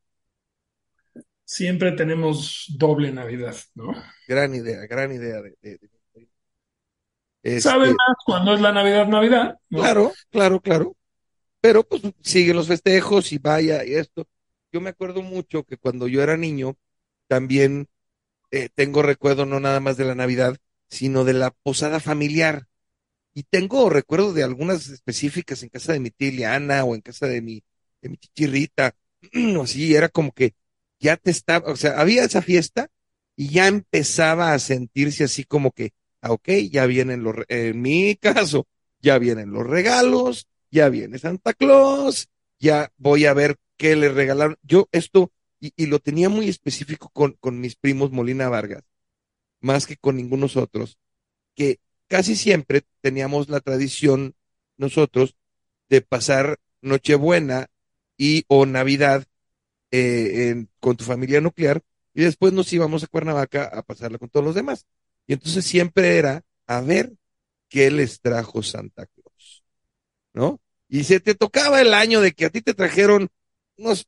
siempre 1.43 1.91
tenemos 1.93 2.65
doble 2.77 3.11
Navidad, 3.11 3.55
¿no? 3.75 3.93
gran 4.27 4.53
idea, 4.55 4.85
gran 4.87 5.11
idea 5.11 5.41
de, 5.41 5.57
de- 5.61 5.77
de- 5.79 6.29
Este, 7.43 7.73
Sabe 7.73 7.87
más 7.89 8.15
cuando 8.25 8.53
es 8.53 8.61
la 8.61 8.71
Navidad, 8.71 9.07
Navidad, 9.07 9.57
¿no? 9.69 9.83
Claro, 9.83 10.17
claro, 10.29 10.61
claro. 10.61 10.95
Pero 11.61 11.83
pues 11.83 12.03
siguen 12.23 12.57
los 12.57 12.67
festejos 12.67 13.31
y 13.33 13.39
vaya 13.39 13.85
y 13.85 13.95
esto. 13.95 14.25
Yo 14.71 14.81
me 14.81 14.91
acuerdo 14.91 15.21
mucho 15.23 15.63
que 15.65 15.77
cuando 15.77 16.07
yo 16.07 16.23
era 16.23 16.37
niño, 16.37 16.77
también 17.27 17.87
eh, 18.51 18.69
tengo 18.75 19.01
recuerdo 19.03 19.45
no 19.45 19.59
nada 19.59 19.79
más 19.81 19.97
de 19.97 20.05
la 20.05 20.15
Navidad, 20.15 20.57
sino 20.89 21.23
de 21.25 21.33
la 21.33 21.51
posada 21.51 21.99
familiar. 21.99 22.67
Y 23.33 23.43
tengo 23.43 23.89
recuerdo 23.89 24.33
de 24.33 24.43
algunas 24.43 24.87
específicas 24.89 25.63
en 25.63 25.69
casa 25.69 25.93
de 25.93 25.99
mi 25.99 26.11
tía 26.11 26.29
Ileana 26.29 26.83
o 26.85 26.95
en 26.95 27.01
casa 27.01 27.27
de 27.27 27.41
mi, 27.41 27.63
de 28.01 28.09
mi 28.09 28.17
chichirrita. 28.17 28.95
O 29.57 29.63
así, 29.63 29.95
era 29.95 30.09
como 30.09 30.31
que 30.31 30.53
ya 30.99 31.17
te 31.17 31.31
estaba, 31.31 31.71
o 31.71 31.75
sea, 31.75 31.99
había 31.99 32.23
esa 32.23 32.41
fiesta 32.41 32.89
y 33.35 33.49
ya 33.49 33.67
empezaba 33.67 34.53
a 34.53 34.59
sentirse 34.59 35.25
así 35.25 35.43
como 35.43 35.71
que, 35.71 35.91
ah, 36.21 36.31
ok, 36.31 36.49
ya 36.71 36.85
vienen 36.85 37.23
los, 37.23 37.35
en 37.49 37.81
mi 37.81 38.15
caso, 38.15 38.67
ya 39.01 39.17
vienen 39.19 39.51
los 39.51 39.65
regalos, 39.67 40.47
ya 40.71 40.89
viene 40.89 41.19
Santa 41.19 41.53
Claus, 41.53 42.29
ya 42.59 42.91
voy 42.97 43.25
a 43.25 43.33
ver 43.33 43.57
qué 43.77 43.95
le 43.95 44.09
regalaron. 44.09 44.57
Yo 44.63 44.87
esto, 44.91 45.31
y, 45.59 45.85
lo 45.87 45.99
tenía 45.99 46.29
muy 46.29 46.49
específico 46.49 47.09
con 47.13 47.59
mis 47.59 47.75
primos 47.75 48.11
Molina 48.11 48.49
Vargas, 48.49 48.83
más 49.65 49.87
que 49.87 49.97
con 49.97 50.15
ningunos 50.15 50.57
otros, 50.57 50.99
que 51.55 51.79
casi 52.07 52.35
siempre 52.35 52.83
teníamos 53.01 53.49
la 53.49 53.61
tradición 53.61 54.35
nosotros 54.77 55.35
de 55.89 56.01
pasar 56.01 56.59
Nochebuena 56.81 57.67
y 58.15 58.45
o 58.47 58.67
Navidad 58.67 59.25
eh, 59.89 60.67
con 60.79 60.97
tu 60.97 61.03
familia 61.03 61.41
nuclear 61.41 61.81
y 62.13 62.21
después 62.21 62.53
nos 62.53 62.71
íbamos 62.73 63.03
a 63.03 63.07
Cuernavaca 63.07 63.65
a 63.65 63.81
pasarla 63.81 64.19
con 64.19 64.29
todos 64.29 64.45
los 64.45 64.53
demás. 64.53 64.85
Y 65.25 65.33
entonces 65.33 65.65
siempre 65.65 66.17
era 66.17 66.43
a 66.67 66.81
ver 66.81 67.13
qué 67.67 67.89
les 67.89 68.21
trajo 68.21 68.61
Santa 68.61 69.07
Claus, 69.07 69.63
¿no? 70.33 70.61
Y 70.87 71.05
se 71.05 71.19
te 71.19 71.33
tocaba 71.33 71.81
el 71.81 71.95
año 71.95 72.21
de 72.21 72.33
que 72.33 72.45
a 72.45 72.49
ti 72.51 72.61
te 72.61 72.75
trajeron 72.75 73.29
unos 73.77 74.07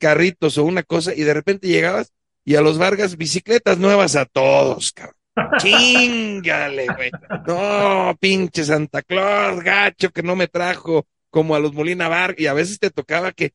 carritos 0.00 0.58
o 0.58 0.64
una 0.64 0.82
cosa 0.82 1.14
y 1.14 1.22
de 1.22 1.34
repente 1.34 1.68
llegabas 1.68 2.12
y 2.48 2.56
a 2.56 2.62
los 2.62 2.78
Vargas 2.78 3.16
bicicletas 3.18 3.78
nuevas 3.78 4.16
a 4.16 4.24
todos, 4.24 4.92
cabrón. 4.92 5.14
Chingale, 5.58 6.86
güey. 6.96 7.10
No, 7.46 8.16
pinche 8.18 8.64
Santa 8.64 9.02
Claus, 9.02 9.62
gacho 9.62 10.10
que 10.10 10.22
no 10.22 10.34
me 10.34 10.48
trajo 10.48 11.06
como 11.30 11.54
a 11.54 11.60
los 11.60 11.74
Molina 11.74 12.08
Vargas 12.08 12.40
y 12.40 12.46
a 12.46 12.54
veces 12.54 12.78
te 12.78 12.90
tocaba 12.90 13.32
que 13.32 13.52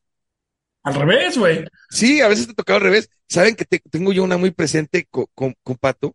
Al 0.84 0.94
revés, 0.94 1.36
güey. 1.38 1.64
Sí, 1.90 2.20
a 2.20 2.28
veces 2.28 2.46
te 2.46 2.54
tocaba 2.54 2.76
al 2.76 2.84
revés. 2.84 3.10
Saben 3.28 3.56
que 3.56 3.64
te- 3.64 3.80
tengo 3.90 4.12
yo 4.12 4.22
una 4.22 4.36
muy 4.36 4.50
presente 4.52 5.06
co- 5.10 5.28
con, 5.34 5.54
con 5.62 5.76
Pato. 5.76 6.14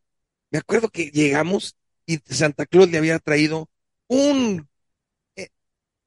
Me 0.51 0.59
acuerdo 0.59 0.89
que 0.89 1.11
llegamos 1.11 1.75
y 2.05 2.17
Santa 2.25 2.65
Claus 2.65 2.89
le 2.89 2.97
había 2.97 3.19
traído 3.19 3.67
un 4.07 4.67
eh, 5.35 5.49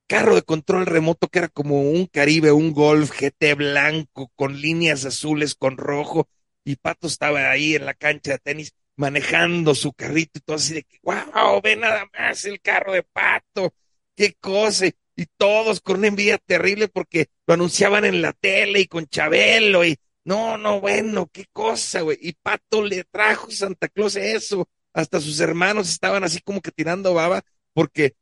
carro 0.08 0.34
de 0.34 0.42
control 0.42 0.86
remoto 0.86 1.28
que 1.28 1.40
era 1.40 1.48
como 1.48 1.82
un 1.82 2.06
Caribe, 2.06 2.52
un 2.52 2.72
Golf 2.72 3.10
GT 3.20 3.54
blanco 3.54 4.30
con 4.36 4.60
líneas 4.60 5.04
azules 5.04 5.54
con 5.54 5.76
rojo. 5.76 6.28
Y 6.64 6.76
Pato 6.76 7.06
estaba 7.06 7.50
ahí 7.50 7.74
en 7.74 7.86
la 7.86 7.94
cancha 7.94 8.32
de 8.32 8.38
tenis 8.38 8.72
manejando 8.96 9.74
su 9.74 9.92
carrito 9.92 10.38
y 10.38 10.42
todo 10.42 10.56
así 10.56 10.74
de 10.74 10.84
que, 10.84 10.98
wow, 11.02 11.60
ve 11.62 11.76
nada 11.76 12.06
más 12.12 12.44
el 12.44 12.60
carro 12.60 12.92
de 12.92 13.02
Pato, 13.02 13.74
qué 14.14 14.34
cosa. 14.34 14.86
Y 15.14 15.26
todos 15.36 15.80
con 15.80 15.98
una 15.98 16.08
envidia 16.08 16.38
terrible 16.38 16.88
porque 16.88 17.26
lo 17.46 17.54
anunciaban 17.54 18.04
en 18.04 18.22
la 18.22 18.32
tele 18.32 18.80
y 18.80 18.86
con 18.86 19.06
Chabelo 19.06 19.84
y 19.84 19.96
no, 20.24 20.56
no, 20.56 20.80
bueno, 20.80 21.28
qué 21.32 21.46
cosa, 21.52 22.02
güey. 22.02 22.16
Y 22.20 22.32
Pato 22.34 22.82
le 22.82 23.04
trajo 23.04 23.50
Santa 23.50 23.88
Claus 23.88 24.16
eso. 24.16 24.68
Hasta 24.92 25.20
sus 25.20 25.40
hermanos 25.40 25.90
estaban 25.90 26.22
así 26.24 26.40
como 26.40 26.60
que 26.60 26.70
tirando 26.70 27.14
baba 27.14 27.42
porque 27.74 28.14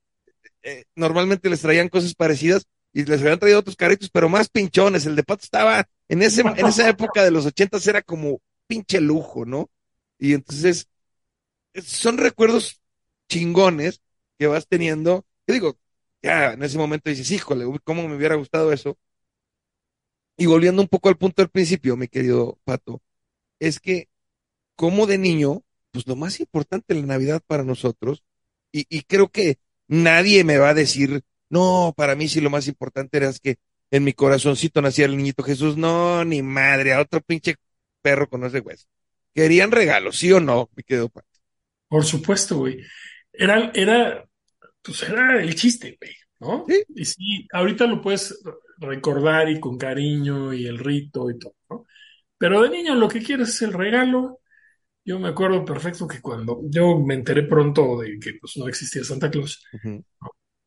eh, 0.62 0.84
normalmente 0.94 1.48
les 1.50 1.60
traían 1.60 1.88
cosas 1.88 2.14
parecidas 2.14 2.66
y 2.92 3.04
les 3.04 3.20
habían 3.20 3.38
traído 3.38 3.60
otros 3.60 3.76
carritos, 3.76 4.10
pero 4.10 4.28
más 4.28 4.48
pinchones. 4.48 5.06
El 5.06 5.16
de 5.16 5.22
Pato 5.24 5.44
estaba 5.44 5.88
en 6.08 6.22
ese, 6.22 6.42
en 6.42 6.66
esa 6.66 6.88
época 6.90 7.24
de 7.24 7.30
los 7.30 7.46
ochentas 7.46 7.86
era 7.86 8.02
como 8.02 8.40
pinche 8.66 9.00
lujo, 9.00 9.44
¿no? 9.46 9.70
Y 10.18 10.34
entonces 10.34 10.88
eh, 11.74 11.82
son 11.82 12.18
recuerdos 12.18 12.80
chingones 13.28 14.02
que 14.38 14.46
vas 14.46 14.66
teniendo. 14.68 15.26
Yo 15.46 15.54
digo, 15.54 15.78
ya 16.22 16.52
en 16.54 16.62
ese 16.62 16.78
momento 16.78 17.10
dices, 17.10 17.30
híjole, 17.30 17.64
cómo 17.84 18.08
me 18.08 18.16
hubiera 18.16 18.36
gustado 18.36 18.72
eso. 18.72 18.98
y 20.36 20.46
volviendo 20.46 20.82
un 20.82 20.88
poco 20.88 21.08
al 21.08 21.18
punto 21.18 21.42
del 21.42 21.50
principio, 21.50 21.96
mi 21.96 22.08
querido 22.08 22.58
Pato, 22.64 23.02
es 23.60 23.80
que 23.80 24.08
como 24.76 25.06
de 25.06 25.18
niño, 25.18 25.64
pues 25.92 26.06
lo 26.08 26.16
más 26.16 26.40
importante 26.40 26.94
en 26.94 27.02
la 27.02 27.08
Navidad 27.14 27.42
para 27.46 27.64
nosotros, 27.64 28.24
y, 28.72 28.86
y 28.90 29.02
creo 29.04 29.30
que 29.30 29.58
nadie 29.88 30.44
me 30.44 30.58
va 30.58 30.70
a 30.70 30.74
decir, 30.74 31.22
no, 31.50 31.94
para 31.96 32.16
mí 32.16 32.28
sí 32.28 32.40
lo 32.40 32.50
más 32.50 32.68
importante 32.68 33.18
era 33.18 33.32
que 33.42 33.56
en 33.90 34.04
mi 34.04 34.12
corazoncito 34.14 34.82
nacía 34.82 35.06
el 35.06 35.16
niñito 35.16 35.42
Jesús, 35.42 35.76
no, 35.76 36.24
ni 36.24 36.42
madre, 36.42 36.92
a 36.94 37.00
otro 37.00 37.20
pinche 37.20 37.56
perro 38.02 38.28
con 38.28 38.44
ese 38.44 38.60
hueso. 38.60 38.86
Querían 39.34 39.72
regalos, 39.72 40.18
¿sí 40.18 40.32
o 40.32 40.40
no, 40.40 40.70
querido 40.86 41.08
Pato? 41.08 41.28
Por 41.88 42.04
supuesto, 42.04 42.58
güey. 42.58 42.80
Era, 43.32 43.70
era, 43.74 44.24
pues 44.82 45.02
era 45.04 45.42
el 45.42 45.54
chiste, 45.54 45.98
güey, 46.00 46.12
¿no? 46.40 46.66
Sí. 46.68 46.84
Y 46.94 47.04
sí, 47.04 47.48
ahorita 47.52 47.86
lo 47.86 48.00
puedes 48.00 48.42
recordar 48.78 49.48
y 49.50 49.60
con 49.60 49.78
cariño 49.78 50.52
y 50.54 50.66
el 50.66 50.78
rito 50.78 51.30
y 51.30 51.38
todo, 51.38 51.54
¿no? 51.70 51.86
Pero 52.38 52.62
de 52.62 52.70
niño 52.70 52.94
lo 52.94 53.08
que 53.08 53.22
quieres 53.22 53.50
es 53.50 53.62
el 53.62 53.72
regalo. 53.72 54.40
Yo 55.04 55.18
me 55.20 55.28
acuerdo 55.30 55.64
perfecto 55.64 56.08
que 56.08 56.20
cuando 56.22 56.62
yo 56.64 56.98
me 57.00 57.14
enteré 57.14 57.44
pronto 57.44 58.00
de 58.00 58.18
que 58.20 58.34
pues, 58.40 58.56
no 58.58 58.68
existía 58.68 59.04
Santa 59.04 59.30
Claus, 59.30 59.64
Ujú, 59.72 60.04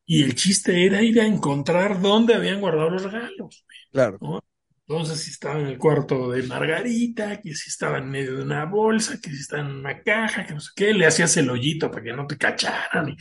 y 0.06 0.22
el 0.24 0.34
chiste 0.34 0.84
era 0.86 1.02
ir 1.02 1.20
a 1.20 1.26
encontrar 1.26 2.00
dónde 2.00 2.34
habían 2.34 2.60
guardado 2.60 2.90
los 2.90 3.02
regalos, 3.04 3.64
Claro. 3.92 4.20
¿no? 4.20 4.40
Entonces, 4.86 5.20
si 5.22 5.30
estaba 5.30 5.60
en 5.60 5.66
el 5.66 5.78
cuarto 5.78 6.30
de 6.30 6.42
Margarita, 6.42 7.40
que 7.40 7.54
si 7.54 7.70
estaba 7.70 7.98
en 7.98 8.10
medio 8.10 8.36
de 8.36 8.42
una 8.42 8.66
bolsa, 8.66 9.18
que 9.20 9.30
si 9.30 9.40
estaba 9.40 9.62
en 9.62 9.76
una 9.76 10.02
caja, 10.02 10.44
que 10.46 10.54
no 10.54 10.60
sé 10.60 10.70
qué, 10.76 10.92
le 10.92 11.06
hacías 11.06 11.36
el 11.38 11.48
hoyito 11.50 11.90
para 11.90 12.02
que 12.04 12.12
no 12.12 12.26
te 12.26 12.36
cacharan. 12.36 13.08
Y, 13.10 13.16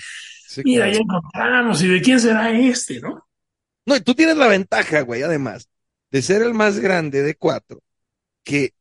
Sí, 0.45 0.63
mira, 0.63 0.85
claro. 0.85 0.91
ya 0.91 0.99
encontramos, 0.99 1.81
¿y 1.83 1.87
de 1.87 2.01
quién 2.01 2.19
será 2.19 2.51
este, 2.51 2.99
no? 2.99 3.25
No, 3.85 3.95
y 3.95 4.01
tú 4.01 4.15
tienes 4.15 4.37
la 4.37 4.47
ventaja, 4.47 5.01
güey, 5.01 5.23
además, 5.23 5.69
de 6.11 6.21
ser 6.21 6.41
el 6.41 6.53
más 6.53 6.79
grande 6.79 7.21
de 7.21 7.35
cuatro, 7.35 7.81
que 8.43 8.73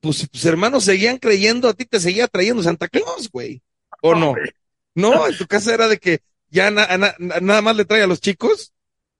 pues 0.00 0.18
si 0.18 0.26
tus 0.28 0.44
hermanos 0.46 0.84
seguían 0.84 1.18
creyendo, 1.18 1.68
a 1.68 1.74
ti 1.74 1.86
te 1.86 2.00
seguía 2.00 2.28
trayendo 2.28 2.62
Santa 2.62 2.88
Claus, 2.88 3.30
güey. 3.30 3.62
¿O 4.02 4.14
no? 4.14 4.32
güey. 4.32 4.50
No, 4.94 5.26
en 5.28 5.36
tu 5.36 5.46
casa 5.46 5.74
era 5.74 5.88
de 5.88 5.98
que 5.98 6.20
ya 6.52 6.70
na- 6.70 6.86
na- 6.98 7.16
na- 7.18 7.40
nada 7.40 7.62
más 7.62 7.76
le 7.76 7.84
trae 7.84 8.02
a 8.02 8.06
los 8.06 8.20
chicos. 8.20 8.72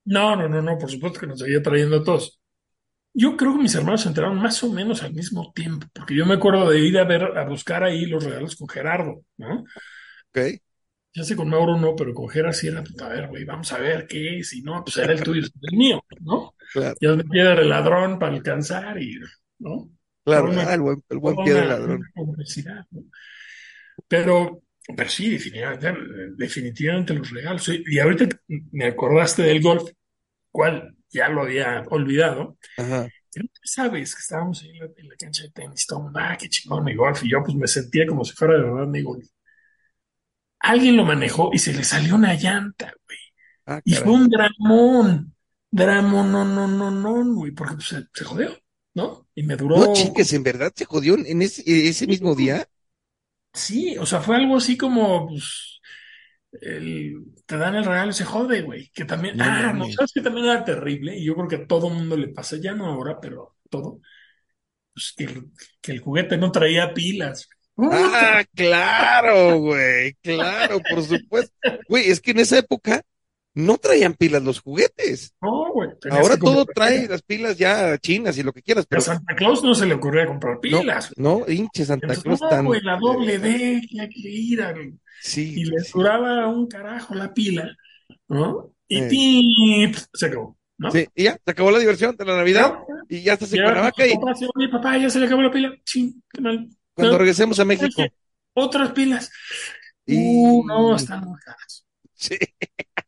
No, 0.04 0.34
no, 0.36 0.48
no, 0.48 0.62
no, 0.62 0.78
por 0.78 0.90
supuesto 0.90 1.20
que 1.20 1.26
nos 1.26 1.38
seguía 1.40 1.62
trayendo 1.62 1.96
a 1.98 2.04
todos. 2.04 2.40
Yo 3.14 3.36
creo 3.36 3.54
que 3.56 3.62
mis 3.62 3.74
hermanos 3.76 4.02
se 4.02 4.08
enteraron 4.08 4.38
más 4.40 4.62
o 4.64 4.72
menos 4.72 5.02
al 5.02 5.14
mismo 5.14 5.52
tiempo, 5.54 5.86
porque 5.94 6.16
yo 6.16 6.26
me 6.26 6.34
acuerdo 6.34 6.70
de 6.70 6.80
ir 6.80 6.98
a 6.98 7.04
ver, 7.04 7.24
a 7.38 7.46
buscar 7.48 7.84
ahí 7.84 8.06
los 8.06 8.24
regalos 8.24 8.56
con 8.56 8.68
Gerardo, 8.68 9.22
¿no? 9.38 9.64
Ok. 10.34 10.60
Ya 11.14 11.24
sé 11.24 11.36
con 11.36 11.48
Mauro 11.50 11.76
no, 11.78 11.94
pero 11.94 12.14
con 12.14 12.28
Gerardo 12.28 12.54
sí 12.54 12.68
era, 12.68 12.82
pues, 12.82 12.98
a 13.02 13.08
ver, 13.08 13.28
güey, 13.28 13.44
vamos 13.44 13.70
a 13.72 13.78
ver 13.78 14.06
qué 14.06 14.38
es, 14.38 14.52
y 14.54 14.62
no, 14.62 14.82
pues 14.82 14.96
era 14.98 15.12
el 15.12 15.22
tuyo, 15.22 15.42
el 15.60 15.76
mío, 15.76 16.02
¿no? 16.20 16.54
Claro, 16.72 16.96
Ya 17.00 17.10
me 17.14 17.24
piedra 17.24 17.60
el 17.60 17.68
ladrón 17.68 18.18
para 18.18 18.34
alcanzar 18.34 19.00
y, 19.02 19.18
¿no? 19.58 19.90
claro. 20.24 20.48
Una- 20.50 20.62
Ah, 20.70 20.74
el 20.74 20.80
buen, 20.80 21.02
el 21.10 21.18
buen 21.18 21.36
ladrón. 21.68 22.12
Pero, 24.08 24.62
pero 24.96 25.08
sí, 25.08 25.30
definitivamente, 25.30 25.94
definitivamente 26.36 27.14
los 27.14 27.30
regalos. 27.30 27.64
sí. 27.64 27.82
Y 27.86 27.98
ahorita 27.98 28.26
me 28.72 28.86
acordaste 28.86 29.42
del 29.42 29.62
golf, 29.62 29.90
cual 30.50 30.96
ya 31.10 31.28
lo 31.28 31.42
había 31.42 31.82
olvidado. 31.90 32.58
Ajá. 32.76 33.08
Sabes 33.64 34.14
que 34.14 34.20
estábamos 34.20 34.62
ahí 34.62 34.70
en 34.70 34.78
la, 34.80 34.86
en 34.96 35.08
la 35.08 35.16
cancha 35.16 35.44
de 35.44 35.50
tenis, 35.50 35.86
todo, 35.86 36.10
ah, 36.16 36.36
qué 36.38 36.48
chingón 36.48 36.84
mi 36.84 36.94
golf. 36.94 37.22
Y 37.24 37.30
yo 37.30 37.42
pues 37.42 37.56
me 37.56 37.66
sentía 37.66 38.06
como 38.06 38.24
si 38.24 38.32
fuera 38.34 38.54
de 38.54 38.62
verdad 38.62 38.86
mi 38.86 39.02
golf. 39.02 39.26
Alguien 40.60 40.96
lo 40.96 41.04
manejó 41.04 41.50
y 41.52 41.58
se 41.58 41.72
le 41.72 41.82
salió 41.84 42.14
una 42.14 42.34
llanta, 42.34 42.92
güey. 43.06 43.18
Ah, 43.66 43.80
Y 43.84 43.94
fue 43.94 44.12
un 44.12 44.28
dramón. 44.28 45.34
Dramón, 45.70 46.30
no, 46.30 46.44
no, 46.44 46.68
no, 46.68 46.90
no, 46.90 47.34
güey, 47.34 47.52
porque 47.52 47.74
pues, 47.74 47.88
se, 47.88 48.04
se 48.12 48.24
jodió, 48.24 48.56
¿no? 48.94 49.26
Y 49.34 49.42
me 49.42 49.56
duró. 49.56 49.76
No, 49.78 49.92
chiques, 49.94 50.32
en 50.34 50.42
verdad 50.42 50.70
se 50.74 50.84
jodió 50.84 51.14
en 51.16 51.42
ese, 51.42 51.62
ese 51.66 52.06
mismo 52.06 52.34
día. 52.34 52.68
Sí, 53.54 53.96
o 53.98 54.06
sea, 54.06 54.20
fue 54.20 54.36
algo 54.36 54.56
así 54.56 54.76
como, 54.76 55.28
pues, 55.28 55.80
el- 56.60 57.24
te 57.46 57.56
dan 57.56 57.74
el 57.76 57.84
regalo 57.84 58.10
y 58.10 58.14
se 58.14 58.24
jode, 58.24 58.62
güey. 58.62 58.90
Que 58.94 59.04
también, 59.04 59.36
No 59.38 59.44
ah, 59.44 59.72
no, 59.72 59.90
sabes 59.90 60.12
que 60.12 60.20
también 60.22 60.46
era 60.46 60.64
terrible, 60.64 61.16
y 61.16 61.24
yo 61.26 61.34
creo 61.34 61.48
que 61.48 61.56
a 61.56 61.66
todo 61.66 61.90
mundo 61.90 62.16
le 62.16 62.28
pasa, 62.28 62.56
ya 62.60 62.74
no 62.74 62.86
ahora, 62.86 63.20
pero 63.20 63.56
todo, 63.70 64.00
pues 64.94 65.14
que 65.16 65.24
el, 65.24 65.50
que 65.82 65.92
el 65.92 66.00
juguete 66.00 66.38
no 66.38 66.52
traía 66.52 66.94
pilas. 66.94 67.48
Ah, 67.78 68.44
claro, 68.54 69.58
güey, 69.58 70.14
claro, 70.22 70.80
por 70.82 71.02
supuesto. 71.02 71.54
Güey, 71.88 72.10
es 72.10 72.20
que 72.20 72.32
en 72.32 72.40
esa 72.40 72.58
época 72.58 73.02
no 73.54 73.76
traían 73.78 74.14
pilas 74.14 74.42
los 74.42 74.60
juguetes. 74.60 75.34
No, 75.42 75.72
güey. 75.72 75.90
Ahora 76.10 76.36
todo 76.38 76.64
trae 76.64 77.06
las 77.08 77.22
pilas 77.22 77.58
ya 77.58 77.98
chinas 77.98 78.36
y 78.38 78.42
lo 78.42 78.52
que 78.52 78.62
quieras, 78.62 78.84
A 78.84 78.88
pero 78.88 79.02
Santa 79.02 79.34
Claus 79.34 79.62
no 79.62 79.74
se 79.74 79.86
le 79.86 79.94
ocurría 79.94 80.26
comprar 80.26 80.54
no, 80.54 80.60
pilas. 80.60 81.12
no, 81.16 81.42
hinche 81.46 81.84
Santa 81.84 82.06
Entonces, 82.06 82.24
Claus 82.24 82.40
no, 82.40 82.48
tan. 82.48 82.64
güey, 82.64 82.80
la 82.82 82.96
doble 82.98 83.38
D, 83.38 83.82
que 83.90 84.00
hay 84.00 84.08
que 84.08 84.28
ir 84.28 84.62
al- 84.62 84.98
Sí, 85.20 85.52
y 85.56 85.64
le 85.66 85.78
sí, 85.80 85.92
duraba 85.94 86.48
un 86.48 86.66
carajo 86.66 87.14
la 87.14 87.32
pila, 87.32 87.76
¿no? 88.28 88.74
Y 88.88 88.98
Eh. 88.98 89.92
se 90.12 90.26
acabó, 90.26 90.56
¿no? 90.78 90.90
sí, 90.90 91.06
y 91.14 91.24
ya, 91.24 91.38
se 91.44 91.50
acabó 91.50 91.70
la 91.70 91.78
diversión 91.78 92.16
de 92.16 92.24
la 92.24 92.36
Navidad 92.36 92.72
¿No? 92.72 92.86
y 93.08 93.22
ya 93.22 93.34
estás 93.34 93.52
en 93.52 93.62
Cuernavaca 93.62 94.06
y 94.06 94.14
papá, 94.16 94.34
sí, 94.34 94.46
papá, 94.70 94.98
ya 94.98 95.08
se 95.10 95.20
le 95.20 95.26
acabó 95.26 95.42
la 95.42 95.50
pila. 95.52 95.72
Chin, 95.84 96.22
qué 96.32 96.40
mal. 96.40 96.68
cuando 96.94 97.12
No, 97.12 97.18
regresemos 97.18 97.60
a 97.60 97.64
México. 97.64 98.02
otras 98.54 98.92
pilas. 98.92 99.30
Y... 100.04 100.16
Uh, 100.18 100.66
no, 100.66 100.96
están 100.96 101.20
muy 101.24 101.38
caras. 101.40 101.86
Sí, 102.14 102.36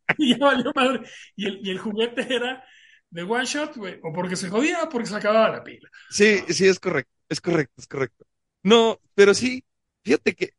Y 0.18 0.30
ya 0.30 0.38
valió 0.38 0.72
madre. 0.74 1.00
Y 1.36 1.46
el, 1.46 1.60
y 1.66 1.70
el 1.70 1.78
juguete 1.78 2.34
era 2.34 2.64
de 3.10 3.22
one 3.22 3.44
shot, 3.44 3.76
güey. 3.76 3.98
O 4.02 4.12
porque 4.12 4.36
se 4.36 4.48
jodía 4.48 4.82
o 4.82 4.88
porque 4.88 5.08
se 5.08 5.16
acababa 5.16 5.48
la 5.50 5.64
pila. 5.64 5.88
sí, 6.08 6.40
sí, 6.48 6.66
es 6.66 6.78
correcto, 6.78 7.12
es 7.28 7.40
correcto, 7.40 7.74
es 7.78 7.86
correcto. 7.86 8.24
No, 8.62 9.00
pero 9.14 9.34
sí, 9.34 9.64
fíjate 10.02 10.34
que 10.34 10.50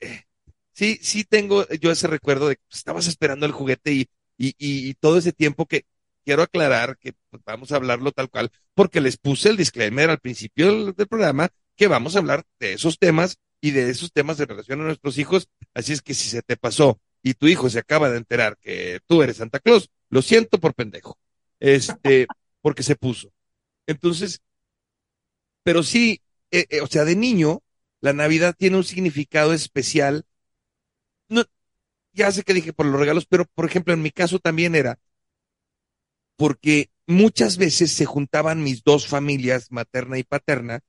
eh, 0.00 0.24
sí, 0.72 0.98
sí 1.02 1.24
tengo 1.24 1.66
yo 1.80 1.90
ese 1.90 2.06
recuerdo 2.06 2.48
de 2.48 2.56
que 2.56 2.62
estabas 2.70 3.06
esperando 3.08 3.46
el 3.46 3.52
juguete 3.52 3.92
y, 3.92 4.08
y, 4.36 4.48
y, 4.58 4.88
y 4.90 4.94
todo 4.94 5.18
ese 5.18 5.32
tiempo 5.32 5.66
que 5.66 5.84
quiero 6.24 6.42
aclarar 6.42 6.98
que 6.98 7.14
pues, 7.30 7.42
vamos 7.44 7.72
a 7.72 7.76
hablarlo 7.76 8.12
tal 8.12 8.30
cual, 8.30 8.50
porque 8.74 9.00
les 9.00 9.16
puse 9.18 9.48
el 9.50 9.56
disclaimer 9.56 10.10
al 10.10 10.20
principio 10.20 10.66
del, 10.72 10.94
del 10.94 11.08
programa 11.08 11.48
que 11.76 11.88
vamos 11.88 12.16
a 12.16 12.20
hablar 12.20 12.44
de 12.60 12.74
esos 12.74 12.98
temas 12.98 13.38
y 13.60 13.72
de 13.72 13.90
esos 13.90 14.12
temas 14.12 14.38
de 14.38 14.46
relación 14.46 14.80
a 14.80 14.84
nuestros 14.84 15.18
hijos. 15.18 15.48
Así 15.74 15.92
es 15.92 16.02
que 16.02 16.14
si 16.14 16.28
se 16.28 16.42
te 16.42 16.56
pasó 16.56 17.00
y 17.22 17.34
tu 17.34 17.48
hijo 17.48 17.70
se 17.70 17.80
acaba 17.80 18.10
de 18.10 18.18
enterar 18.18 18.56
que 18.58 19.00
tú 19.06 19.22
eres 19.22 19.38
Santa 19.38 19.60
Claus, 19.60 19.90
lo 20.10 20.22
siento 20.22 20.58
por 20.58 20.74
pendejo. 20.74 21.18
Este, 21.60 22.26
porque 22.60 22.82
se 22.82 22.96
puso. 22.96 23.32
Entonces, 23.86 24.40
pero 25.62 25.82
sí, 25.82 26.22
eh, 26.50 26.66
eh, 26.70 26.80
o 26.80 26.86
sea, 26.86 27.04
de 27.04 27.16
niño, 27.16 27.62
la 28.00 28.12
Navidad 28.12 28.54
tiene 28.56 28.76
un 28.76 28.84
significado 28.84 29.52
especial. 29.52 30.24
No, 31.28 31.44
ya 32.12 32.32
sé 32.32 32.42
que 32.44 32.54
dije 32.54 32.72
por 32.72 32.86
los 32.86 33.00
regalos, 33.00 33.26
pero 33.26 33.46
por 33.46 33.66
ejemplo, 33.66 33.94
en 33.94 34.02
mi 34.02 34.10
caso 34.10 34.38
también 34.40 34.74
era 34.74 34.98
porque 36.36 36.90
muchas 37.06 37.56
veces 37.58 37.92
se 37.92 38.06
juntaban 38.06 38.62
mis 38.62 38.84
dos 38.84 39.06
familias, 39.08 39.72
materna 39.72 40.18
y 40.18 40.22
paterna, 40.24 40.80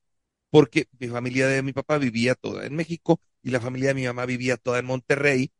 porque 0.50 0.86
mi 0.98 1.08
familia 1.08 1.48
de 1.48 1.62
mi 1.62 1.72
papá 1.72 1.98
vivía 1.98 2.34
toda 2.34 2.66
en 2.66 2.76
México 2.76 3.20
y 3.42 3.50
la 3.50 3.60
familia 3.60 3.88
de 3.90 3.94
mi 3.94 4.06
mamá 4.06 4.26
vivía 4.26 4.56
toda 4.56 4.78
en 4.80 4.86
Monterrey, 4.86 5.50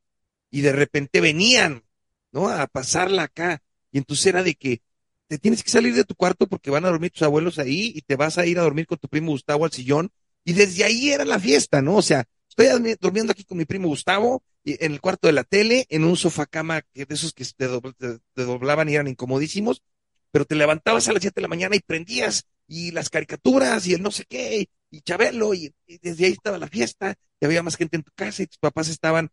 y 0.51 0.61
de 0.63 0.73
repente 0.73 1.21
venían, 1.21 1.85
¿no? 2.33 2.49
A 2.49 2.67
pasarla 2.67 3.25
acá. 3.25 3.63
Y 3.93 3.99
entonces 3.99 4.27
era 4.27 4.43
de 4.43 4.55
que 4.55 4.83
te 5.29 5.39
tienes 5.39 5.63
que 5.63 5.71
salir 5.71 5.95
de 5.95 6.05
tu 6.05 6.15
cuarto 6.15 6.47
porque 6.49 6.71
van 6.71 6.85
a 6.85 6.89
dormir 6.89 7.11
tus 7.13 7.23
abuelos 7.23 7.59
ahí 7.59 7.93
y 7.95 8.03
te 8.03 8.17
vas 8.17 8.39
a 8.39 8.47
ir 8.47 8.59
a 8.59 8.63
dormir 8.63 8.87
con 8.87 8.99
tu 8.99 9.09
primo 9.09 9.31
Gustavo 9.33 9.65
al 9.65 9.73
sillón. 9.73 10.11
Y 10.45 10.53
desde 10.55 10.85
ahí 10.85 11.11
era 11.11 11.25
la 11.25 11.39
fiesta, 11.39 11.83
¿no? 11.83 11.97
O 11.97 12.03
sea, 12.03 12.25
estoy 12.49 12.67
durmiendo 13.01 13.33
aquí 13.33 13.45
con 13.45 13.59
mi 13.59 13.65
primo 13.65 13.89
Gustavo 13.89 14.43
en 14.65 14.93
el 14.93 15.01
cuarto 15.01 15.29
de 15.29 15.33
la 15.33 15.45
tele, 15.45 15.87
en 15.89 16.05
un 16.05 16.17
sofá 16.17 16.47
cama 16.47 16.83
que 16.83 17.05
de 17.07 17.15
esos 17.15 17.33
que 17.33 17.45
te, 17.45 17.69
dobl- 17.69 17.95
te- 17.97 18.19
te 18.35 18.45
doblaban 18.45 18.89
y 18.89 18.95
eran 18.95 19.09
incomodísimos, 19.09 19.83
pero 20.31 20.45
te 20.45 20.55
levantabas 20.55 21.09
a 21.09 21.13
las 21.13 21.23
7 21.23 21.37
de 21.37 21.43
la 21.43 21.49
mañana 21.49 21.77
y 21.77 21.81
prendías 21.81 22.45
y 22.67 22.91
las 22.93 23.11
caricaturas 23.11 23.87
y 23.87 23.95
el 23.95 24.03
no 24.03 24.11
sé 24.11 24.25
qué 24.29 24.69
y 24.91 25.01
Chabelo 25.03 25.55
y, 25.55 25.73
y 25.87 25.99
desde 25.99 26.27
ahí 26.27 26.33
estaba 26.33 26.59
la 26.59 26.69
fiesta 26.69 27.15
y 27.41 27.45
había 27.47 27.63
más 27.63 27.77
gente 27.77 27.97
en 27.97 28.03
tu 28.03 28.13
casa 28.15 28.43
y 28.43 28.47
tus 28.47 28.59
papás 28.59 28.89
estaban 28.89 29.31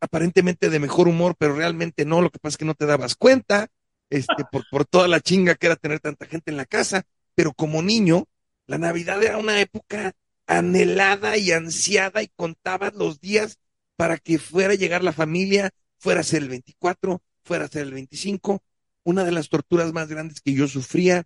aparentemente 0.00 0.70
de 0.70 0.78
mejor 0.78 1.08
humor, 1.08 1.34
pero 1.38 1.54
realmente 1.54 2.04
no, 2.04 2.20
lo 2.20 2.30
que 2.30 2.38
pasa 2.38 2.54
es 2.54 2.58
que 2.58 2.64
no 2.64 2.74
te 2.74 2.86
dabas 2.86 3.14
cuenta, 3.16 3.68
este, 4.10 4.44
por, 4.50 4.64
por 4.70 4.84
toda 4.84 5.08
la 5.08 5.20
chinga 5.20 5.54
que 5.54 5.66
era 5.66 5.76
tener 5.76 6.00
tanta 6.00 6.26
gente 6.26 6.50
en 6.50 6.56
la 6.56 6.66
casa, 6.66 7.04
pero 7.34 7.52
como 7.52 7.82
niño, 7.82 8.26
la 8.66 8.78
Navidad 8.78 9.22
era 9.22 9.38
una 9.38 9.60
época 9.60 10.14
anhelada 10.46 11.36
y 11.36 11.52
ansiada 11.52 12.22
y 12.22 12.28
contabas 12.28 12.94
los 12.94 13.20
días 13.20 13.58
para 13.96 14.16
que 14.16 14.38
fuera 14.38 14.72
a 14.72 14.76
llegar 14.76 15.04
la 15.04 15.12
familia, 15.12 15.70
fuera 15.98 16.20
a 16.20 16.24
ser 16.24 16.42
el 16.42 16.48
24, 16.48 17.22
fuera 17.42 17.64
a 17.66 17.68
ser 17.68 17.82
el 17.82 17.92
25. 17.92 18.62
Una 19.04 19.24
de 19.24 19.32
las 19.32 19.48
torturas 19.48 19.92
más 19.92 20.08
grandes 20.08 20.40
que 20.40 20.52
yo 20.52 20.68
sufría 20.68 21.24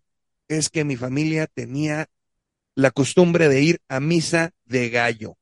es 0.48 0.70
que 0.70 0.84
mi 0.84 0.96
familia 0.96 1.46
tenía 1.46 2.08
la 2.74 2.90
costumbre 2.90 3.48
de 3.48 3.62
ir 3.62 3.80
a 3.88 4.00
misa 4.00 4.52
de 4.64 4.90
gallo. 4.90 5.36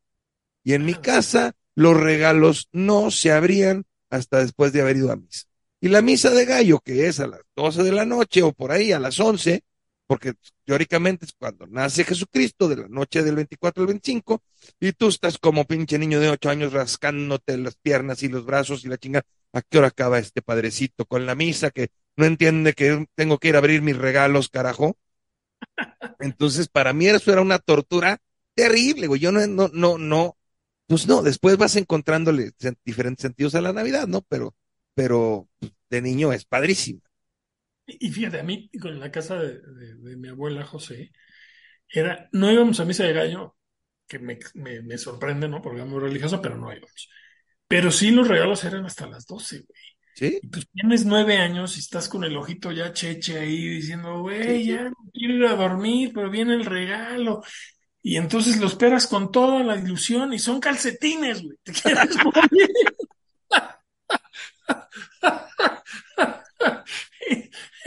Y 0.62 0.74
en 0.74 0.85
mi 0.85 0.94
casa 0.94 1.54
los 1.81 1.99
regalos 1.99 2.69
no 2.73 3.11
se 3.11 3.33
abrían 3.33 3.87
hasta 4.11 4.40
después 4.40 4.71
de 4.75 4.83
haber 4.83 4.99
ido 4.99 5.11
a 5.11 5.16
misa. 5.16 5.47
Y 5.81 5.88
la 5.88 6.03
misa 6.03 6.29
de 6.29 6.45
gallo, 6.45 6.79
que 6.81 7.07
es 7.07 7.21
a 7.21 7.27
las 7.27 7.40
12 7.57 7.83
de 7.85 7.93
la 7.93 8.05
noche 8.05 8.43
o 8.43 8.53
por 8.53 8.71
ahí 8.71 8.93
a 8.93 9.01
las 9.01 9.19
11, 9.19 9.62
porque 10.07 10.35
teóricamente 10.66 11.25
es 11.25 11.33
cuando 11.33 11.66
nace 11.66 12.05
Jesucristo 12.05 12.69
de 12.69 12.77
la 12.77 12.88
noche 12.88 13.23
del 13.23 13.35
24 13.35 13.83
al 13.83 13.87
25 13.87 14.43
y 14.79 14.93
tú 14.93 15.09
estás 15.09 15.38
como 15.38 15.64
pinche 15.64 15.99
niño 15.99 16.21
de 16.21 16.29
8 16.29 16.51
años 16.51 16.75
rascándote 16.75 17.57
las 17.57 17.77
piernas 17.77 18.23
y 18.23 18.29
los 18.29 18.45
brazos 18.45 18.85
y 18.85 18.88
la 18.88 18.99
chingada. 18.99 19.25
¿A 19.55 19.62
qué 19.62 19.79
hora 19.79 19.88
acaba 19.88 20.19
este 20.19 20.43
padrecito 20.43 21.07
con 21.07 21.25
la 21.25 21.35
misa 21.35 21.71
que 21.71 21.88
no 22.14 22.27
entiende 22.27 22.75
que 22.75 23.07
tengo 23.14 23.38
que 23.38 23.49
ir 23.49 23.55
a 23.55 23.59
abrir 23.59 23.81
mis 23.81 23.97
regalos, 23.97 24.51
carajo? 24.51 24.99
Entonces, 26.21 26.69
para 26.69 26.93
mí 26.93 27.07
eso 27.07 27.33
era 27.33 27.40
una 27.40 27.59
tortura 27.59 28.19
terrible, 28.55 29.07
güey. 29.07 29.19
Yo 29.19 29.33
no, 29.33 29.47
no, 29.47 29.71
no, 29.73 29.97
no, 29.97 30.37
pues 30.90 31.07
no, 31.09 31.22
después 31.22 31.57
vas 31.59 31.76
encontrándole 31.76 32.53
diferentes 32.85 33.22
sentidos 33.22 33.55
a 33.55 33.61
la 33.62 33.72
Navidad, 33.72 34.09
¿no? 34.09 34.22
Pero, 34.22 34.55
pero 34.94 35.48
pues, 35.61 35.72
de 35.90 36.03
niño 36.03 36.33
es 36.33 36.44
padrísimo. 36.44 37.00
Y 37.87 38.11
fíjate, 38.11 38.40
a 38.40 38.42
mí, 38.44 38.70
con 38.81 39.00
la 39.00 39.11
casa 39.11 39.37
de, 39.37 39.61
de- 39.61 39.94
de 39.96 40.16
mi 40.16 40.29
abuela 40.29 40.64
José, 40.64 41.12
era, 41.88 42.29
no 42.33 42.50
íbamos 42.53 42.81
a 42.81 42.85
misa 42.87 43.05
de 43.05 43.12
gallo, 43.14 43.57
que 44.09 44.18
me, 44.20 44.38
me, 44.55 44.83
me 44.83 44.98
sorprende, 44.98 45.48
¿no? 45.48 45.62
Porque 45.62 45.79
era 45.81 45.87
muy 45.90 46.00
religioso, 46.00 46.42
pero 46.42 46.57
no 46.59 46.72
íbamos. 46.72 47.11
Pero 47.68 47.90
sí 47.92 48.11
los 48.12 48.29
regalos 48.29 48.64
eran 48.64 48.87
hasta 48.87 49.07
las 49.09 49.26
12, 49.26 49.59
güey. 49.61 49.81
¿Sí? 50.14 50.42
Y 50.42 50.48
pues 50.48 50.68
tienes 50.72 51.07
nueve 51.07 51.38
años 51.38 51.76
y 51.76 51.81
estás 51.81 52.09
con 52.09 52.24
el 52.24 52.37
ojito 52.37 52.72
ya 52.72 52.92
cheche 52.92 53.38
ahí 53.40 53.68
diciendo, 53.68 54.20
güey, 54.22 54.64
Sí, 54.64 54.64
sí. 54.64 54.68
ya 54.68 54.85
no 54.85 54.96
quiero 55.12 55.35
ir 55.37 55.46
a 55.46 55.57
dormir, 55.57 56.12
pero 56.14 56.31
viene 56.31 56.55
el 56.55 56.64
regalo. 56.66 57.42
Y 58.02 58.16
entonces 58.16 58.58
lo 58.58 58.66
esperas 58.66 59.06
con 59.06 59.30
toda 59.30 59.62
la 59.62 59.76
ilusión 59.76 60.32
y 60.32 60.38
son 60.38 60.60
calcetines, 60.60 61.42
güey. 61.42 61.56
Te 61.62 61.72
quieres 61.72 62.16
morir. 62.24 62.68
Y, 67.30 67.34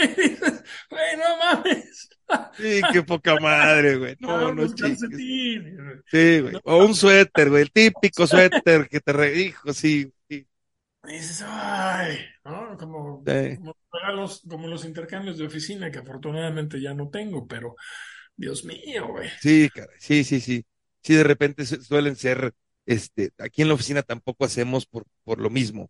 y 0.04 0.08
dices, 0.08 0.64
güey, 0.90 1.18
no 1.18 1.38
mames. 1.38 2.10
Sí, 2.58 2.82
qué 2.92 3.04
poca 3.04 3.36
madre, 3.40 3.98
güey. 3.98 4.16
No, 4.20 4.52
no 4.54 4.54
los 4.54 4.76
chingues. 4.76 5.00
calcetines, 5.02 5.76
güey. 5.76 5.98
Sí, 6.06 6.40
güey. 6.42 6.56
O 6.64 6.78
un 6.86 6.96
suéter, 6.96 7.50
güey. 7.50 7.64
El 7.64 7.72
típico 7.72 8.26
suéter 8.28 8.88
que 8.90 9.00
te 9.02 9.14
re... 9.14 9.36
Hijo, 9.40 9.74
sí. 9.74 10.12
sí. 10.30 10.48
Y 11.06 11.12
dices, 11.14 11.44
ay, 11.46 12.18
¿no? 12.46 12.78
Como, 12.78 13.24
Sí. 13.26 13.58
como 13.58 13.76
regalos, 13.92 14.42
como 14.50 14.68
los 14.68 14.86
intercambios 14.86 15.38
de 15.38 15.46
oficina 15.48 15.92
que 15.92 16.00
afortunadamente 16.00 16.82
ya 16.82 16.94
no 16.94 17.10
tengo, 17.10 17.48
pero 17.48 17.76
Dios 18.38 18.64
mío, 18.66 19.08
güey. 19.08 19.30
Sí, 19.36 19.70
caray, 19.74 19.96
sí, 20.00 20.24
sí, 20.24 20.40
sí. 20.40 20.66
Sí, 21.02 21.16
de 21.16 21.24
repente 21.24 21.66
su- 21.66 21.82
suelen 21.84 22.16
ser, 22.16 22.54
este, 22.86 23.32
aquí 23.38 23.62
en 23.62 23.68
la 23.68 23.74
oficina 23.74 24.02
tampoco 24.04 24.46
hacemos 24.46 24.86
por, 24.86 25.06
por 25.24 25.40
lo 25.40 25.50
mismo. 25.50 25.90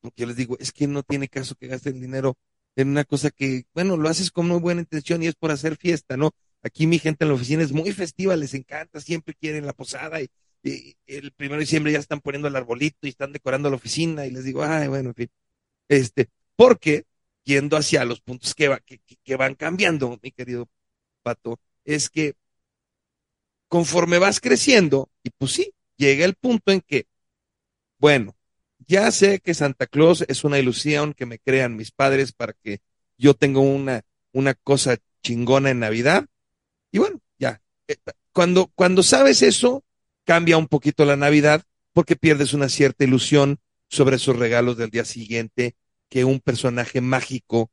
Porque 0.00 0.22
yo 0.22 0.26
les 0.28 0.36
digo, 0.36 0.58
es 0.60 0.72
que 0.72 0.88
no 0.88 1.02
tiene 1.04 1.28
caso 1.28 1.54
que 1.56 1.68
gasten 1.68 2.00
dinero 2.02 2.36
en 2.76 2.88
una 2.90 3.04
cosa 3.04 3.30
que, 3.30 3.64
bueno, 3.74 3.96
lo 3.96 4.08
haces 4.10 4.30
con 4.32 4.48
muy 4.48 4.60
buena 4.60 4.82
intención 4.82 5.22
y 5.22 5.28
es 5.28 5.36
por 5.36 5.52
hacer 5.52 5.76
fiesta, 5.76 6.16
¿no? 6.18 6.32
Aquí 6.62 6.86
mi 6.88 6.98
gente 6.98 7.24
en 7.24 7.30
la 7.30 7.36
oficina 7.36 7.62
es 7.64 7.72
muy 7.72 7.92
festiva, 7.92 8.36
les 8.36 8.54
encanta, 8.54 9.00
siempre 9.00 9.34
quieren 9.34 9.66
la 9.66 9.74
posada 9.74 10.20
y, 10.22 10.28
el 11.06 11.32
primero 11.32 11.58
de 11.58 11.62
diciembre 11.64 11.92
ya 11.92 12.00
están 12.00 12.20
poniendo 12.20 12.48
el 12.48 12.56
arbolito 12.56 13.06
y 13.06 13.10
están 13.10 13.32
decorando 13.32 13.70
la 13.70 13.76
oficina 13.76 14.26
y 14.26 14.30
les 14.32 14.44
digo, 14.44 14.64
ay, 14.64 14.88
bueno, 14.88 15.10
en 15.10 15.14
fin. 15.14 15.28
Este, 15.88 16.28
porque 16.56 17.04
yendo 17.44 17.76
hacia 17.76 18.04
los 18.04 18.20
puntos 18.20 18.54
que, 18.54 18.68
va- 18.68 18.80
que- 18.80 19.00
que 19.24 19.36
van 19.36 19.54
cambiando, 19.54 20.18
mi 20.22 20.32
querido 20.32 20.68
Pato, 21.22 21.60
es 21.84 22.10
que 22.10 22.34
conforme 23.68 24.18
vas 24.18 24.40
creciendo, 24.40 25.10
y 25.22 25.30
pues 25.30 25.52
sí, 25.52 25.72
llega 25.96 26.24
el 26.24 26.34
punto 26.34 26.72
en 26.72 26.80
que, 26.80 27.06
bueno, 27.98 28.36
ya 28.86 29.10
sé 29.10 29.40
que 29.40 29.54
Santa 29.54 29.86
Claus 29.86 30.24
es 30.28 30.44
una 30.44 30.58
ilusión 30.58 31.14
que 31.14 31.26
me 31.26 31.38
crean 31.38 31.76
mis 31.76 31.90
padres 31.90 32.32
para 32.32 32.52
que 32.52 32.80
yo 33.16 33.34
tenga 33.34 33.60
una, 33.60 34.02
una 34.32 34.54
cosa 34.54 34.98
chingona 35.22 35.70
en 35.70 35.80
Navidad, 35.80 36.26
y 36.90 36.98
bueno, 36.98 37.20
ya. 37.38 37.62
Eh, 37.88 37.96
Cuando, 38.32 38.66
cuando 38.74 39.02
sabes 39.02 39.42
eso, 39.42 39.84
cambia 40.24 40.58
un 40.58 40.68
poquito 40.68 41.04
la 41.04 41.16
Navidad 41.16 41.62
porque 41.92 42.16
pierdes 42.16 42.54
una 42.54 42.68
cierta 42.68 43.04
ilusión 43.04 43.58
sobre 43.88 44.16
esos 44.16 44.36
regalos 44.36 44.76
del 44.76 44.90
día 44.90 45.04
siguiente 45.04 45.76
que 46.08 46.24
un 46.24 46.40
personaje 46.40 47.00
mágico 47.00 47.70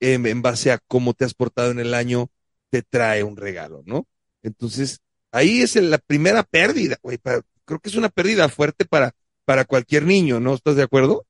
em, 0.00 0.26
en 0.26 0.42
base 0.42 0.72
a 0.72 0.78
cómo 0.78 1.14
te 1.14 1.24
has 1.24 1.34
portado 1.34 1.70
en 1.70 1.80
el 1.80 1.94
año 1.94 2.30
te 2.70 2.82
trae 2.82 3.22
un 3.22 3.36
regalo, 3.36 3.82
¿no? 3.86 4.06
Entonces, 4.42 5.00
ahí 5.32 5.62
es 5.62 5.76
la 5.76 5.98
primera 5.98 6.42
pérdida, 6.42 6.96
güey. 7.02 7.18
Creo 7.64 7.80
que 7.80 7.88
es 7.88 7.96
una 7.96 8.08
pérdida 8.08 8.48
fuerte 8.48 8.84
para, 8.84 9.12
para 9.44 9.64
cualquier 9.64 10.04
niño, 10.04 10.40
¿no? 10.40 10.54
¿Estás 10.54 10.76
de 10.76 10.82
acuerdo? 10.82 11.26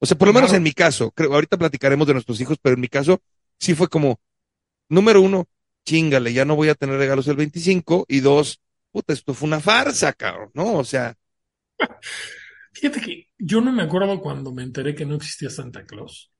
O 0.00 0.06
sea, 0.06 0.18
por 0.18 0.28
lo 0.28 0.34
menos 0.34 0.52
Claro. 0.52 0.54
en 0.54 0.62
mi 0.62 0.72
caso, 0.72 1.10
creo, 1.12 1.34
ahorita 1.34 1.58
platicaremos 1.58 2.06
de 2.06 2.14
nuestros 2.14 2.40
hijos, 2.40 2.58
pero 2.62 2.74
en 2.74 2.80
mi 2.80 2.88
caso 2.88 3.20
sí 3.58 3.74
fue 3.74 3.88
como, 3.88 4.20
número 4.88 5.22
uno, 5.22 5.48
chingale, 5.86 6.32
ya 6.32 6.44
no 6.44 6.56
voy 6.56 6.68
a 6.70 6.74
tener 6.74 6.98
regalos 6.98 7.28
el 7.28 7.36
25, 7.36 8.06
y 8.08 8.20
dos, 8.20 8.60
puta, 8.92 9.12
esto 9.12 9.34
fue 9.34 9.48
una 9.48 9.60
farsa, 9.60 10.12
cabrón, 10.14 10.50
¿no? 10.54 10.74
O 10.78 10.84
sea, 10.84 11.16
Fíjate 12.72 13.00
que 13.00 13.28
yo 13.38 13.60
no 13.60 13.72
me 13.72 13.82
acuerdo 13.82 14.20
cuando 14.20 14.52
me 14.52 14.62
enteré 14.62 14.94
que 14.94 15.06
no 15.06 15.16
existía 15.16 15.50
Santa 15.50 15.84
Claus, 15.84 16.32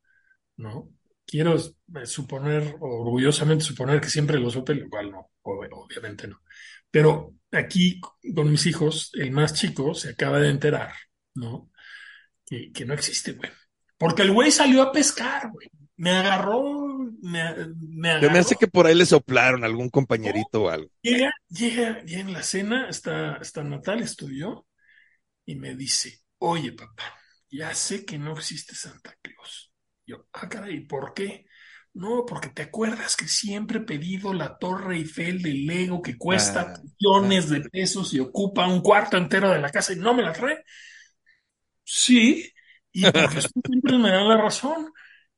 ¿no? 0.56 0.90
Quiero 1.28 1.56
eh, 1.56 2.06
suponer, 2.06 2.76
orgullosamente 2.80 3.64
suponer 3.64 4.00
que 4.00 4.08
siempre 4.10 4.40
lo 4.40 4.50
supe, 4.50 4.74
lo 4.74 4.88
cual 4.90 5.12
no, 5.12 5.30
ob- 5.42 5.68
obviamente 5.72 6.28
no. 6.28 6.40
Pero 6.90 7.34
aquí 7.52 8.00
con 8.34 8.50
mis 8.50 8.66
hijos, 8.66 9.10
el 9.14 9.30
más 9.32 9.54
chico 9.54 9.94
se 9.94 10.10
acaba 10.10 10.40
de 10.40 10.50
enterar, 10.50 10.92
¿no? 11.34 11.70
Que, 12.46 12.72
que 12.72 12.84
no 12.86 12.94
existe, 12.94 13.32
güey. 13.32 13.50
Porque 13.98 14.22
el 14.22 14.32
güey 14.32 14.50
salió 14.52 14.82
a 14.82 14.92
pescar, 14.92 15.50
güey. 15.52 15.68
Me 15.96 16.10
agarró, 16.12 16.62
me, 17.22 17.42
me 17.78 18.10
yo 18.20 18.28
agarró. 18.28 18.30
me 18.30 18.38
hace 18.38 18.56
que 18.56 18.68
por 18.68 18.86
ahí 18.86 18.94
le 18.94 19.06
soplaron 19.06 19.64
algún 19.64 19.88
compañerito 19.90 20.64
o 20.64 20.68
algo. 20.70 20.90
Llega, 21.02 21.32
llega, 21.48 22.02
llega 22.04 22.20
en 22.20 22.32
la 22.32 22.42
cena, 22.42 22.88
está, 22.88 23.36
está 23.38 23.62
Natal, 23.64 24.00
estoy 24.00 24.40
yo, 24.40 24.66
y 25.46 25.56
me 25.56 25.74
dice, 25.76 26.20
oye 26.38 26.72
papá, 26.72 27.04
ya 27.50 27.74
sé 27.74 28.04
que 28.06 28.18
no 28.18 28.32
existe 28.34 28.74
Santa 28.74 29.14
Claus. 29.22 29.67
Yo, 30.08 30.26
ah, 30.34 30.48
caray, 30.48 30.80
¿por 30.86 31.14
qué? 31.14 31.46
No, 31.94 32.24
porque 32.26 32.50
te 32.50 32.62
acuerdas 32.62 33.16
que 33.16 33.28
siempre 33.28 33.80
he 33.80 33.82
pedido 33.82 34.34
la 34.34 34.58
Torre 34.58 34.96
Eiffel 34.96 35.42
de 35.42 35.52
Lego 35.54 36.02
que 36.02 36.18
cuesta 36.18 36.72
Ah, 36.72 36.82
millones 36.98 37.50
de 37.50 37.62
pesos 37.62 38.14
y 38.14 38.20
ocupa 38.20 38.68
un 38.68 38.82
cuarto 38.82 39.16
entero 39.18 39.50
de 39.50 39.60
la 39.60 39.70
casa 39.70 39.92
y 39.94 39.96
no 39.96 40.14
me 40.14 40.22
la 40.22 40.32
trae. 40.34 40.64
Sí, 41.84 42.52
y 42.92 43.10
porque 43.10 43.38
usted 43.38 43.60
siempre 43.66 43.98
me 43.98 44.10
da 44.10 44.22
la 44.24 44.36
razón. 44.36 44.92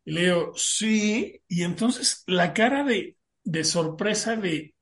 Y 0.04 0.12
le 0.12 0.22
digo, 0.24 0.52
sí, 0.56 1.42
y 1.48 1.62
entonces 1.62 2.24
la 2.26 2.52
cara 2.54 2.84
de, 2.84 3.16
de 3.44 3.64
sorpresa 3.64 4.36
de, 4.36 4.74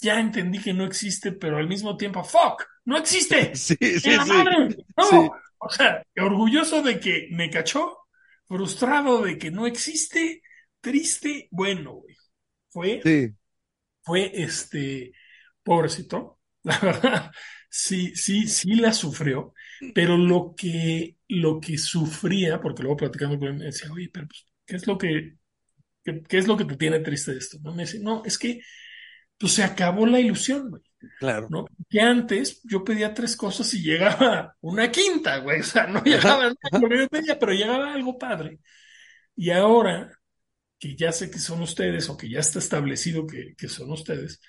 ya 0.00 0.20
entendí 0.20 0.60
que 0.60 0.74
no 0.74 0.84
existe, 0.86 1.32
pero 1.32 1.58
al 1.58 1.68
mismo 1.68 1.96
tiempo, 1.98 2.24
fuck, 2.24 2.64
no 2.86 2.98
existe. 2.98 3.60
Sí, 3.64 3.76
sí, 4.00 4.00
¡En 4.02 4.16
la 4.16 4.24
sí. 4.24 4.44
madre! 4.44 4.76
No, 4.96 5.06
Sí. 5.08 5.30
o 5.58 5.70
sea, 5.70 6.02
orgulloso 6.18 6.82
de 6.82 7.00
que 7.00 7.28
me 7.32 7.50
cachó, 7.50 7.98
frustrado 8.48 9.22
de 9.22 9.38
que 9.38 9.50
no 9.50 9.66
existe, 9.66 10.42
triste, 10.80 11.48
bueno, 11.50 11.94
güey. 11.94 12.16
Fue, 12.70 13.04
Sí, 13.04 13.36
fue 14.02 14.30
este, 14.42 15.12
pobrecito, 15.62 16.40
la 16.64 16.78
verdad, 16.80 17.32
sí, 17.70 18.14
sí, 18.16 18.48
sí 18.48 18.74
la 18.76 18.92
sufrió, 18.92 19.54
pero 19.92 20.16
lo 20.16 20.54
que, 20.56 21.18
lo 21.28 21.60
que 21.60 21.78
sufría, 21.78 22.60
porque 22.60 22.82
luego 22.82 22.96
platicando 22.98 23.38
con 23.38 23.48
él, 23.48 23.54
me 23.56 23.64
decía, 23.66 23.92
oye, 23.92 24.08
pero 24.12 24.26
pues, 24.28 24.46
¿qué 24.66 24.76
es 24.76 24.86
lo 24.86 24.98
que, 24.98 25.36
qué, 26.04 26.22
qué 26.24 26.38
es 26.38 26.48
lo 26.48 26.56
que 26.56 26.64
te 26.66 26.76
tiene 26.76 27.00
triste 27.00 27.32
de 27.32 27.38
esto? 27.38 27.58
¿No? 27.62 27.74
Me 27.74 27.84
dice, 27.84 28.00
no, 28.00 28.24
es 28.24 28.38
que 28.38 28.62
pues 29.38 29.54
se 29.54 29.64
acabó 29.64 30.06
la 30.06 30.20
ilusión, 30.20 30.70
güey. 30.70 30.82
Claro. 31.18 31.48
¿no? 31.48 31.66
Que 31.88 32.00
antes 32.00 32.60
yo 32.64 32.84
pedía 32.84 33.14
tres 33.14 33.36
cosas 33.36 33.72
y 33.74 33.82
llegaba 33.82 34.56
una 34.60 34.90
quinta, 34.90 35.38
güey. 35.38 35.60
O 35.60 35.64
sea, 35.64 35.86
no 35.86 36.02
llegaba 36.04 36.50
yo 36.72 37.08
pedía, 37.10 37.38
pero 37.38 37.52
llegaba 37.52 37.92
algo 37.94 38.18
padre. 38.18 38.60
Y 39.36 39.50
ahora 39.50 40.10
que 40.78 40.96
ya 40.96 41.12
sé 41.12 41.30
que 41.30 41.38
son 41.38 41.62
ustedes 41.62 42.08
o 42.10 42.16
que 42.16 42.30
ya 42.30 42.40
está 42.40 42.58
establecido 42.60 43.26
que, 43.26 43.54
que 43.56 43.68
son 43.68 43.90
ustedes, 43.92 44.40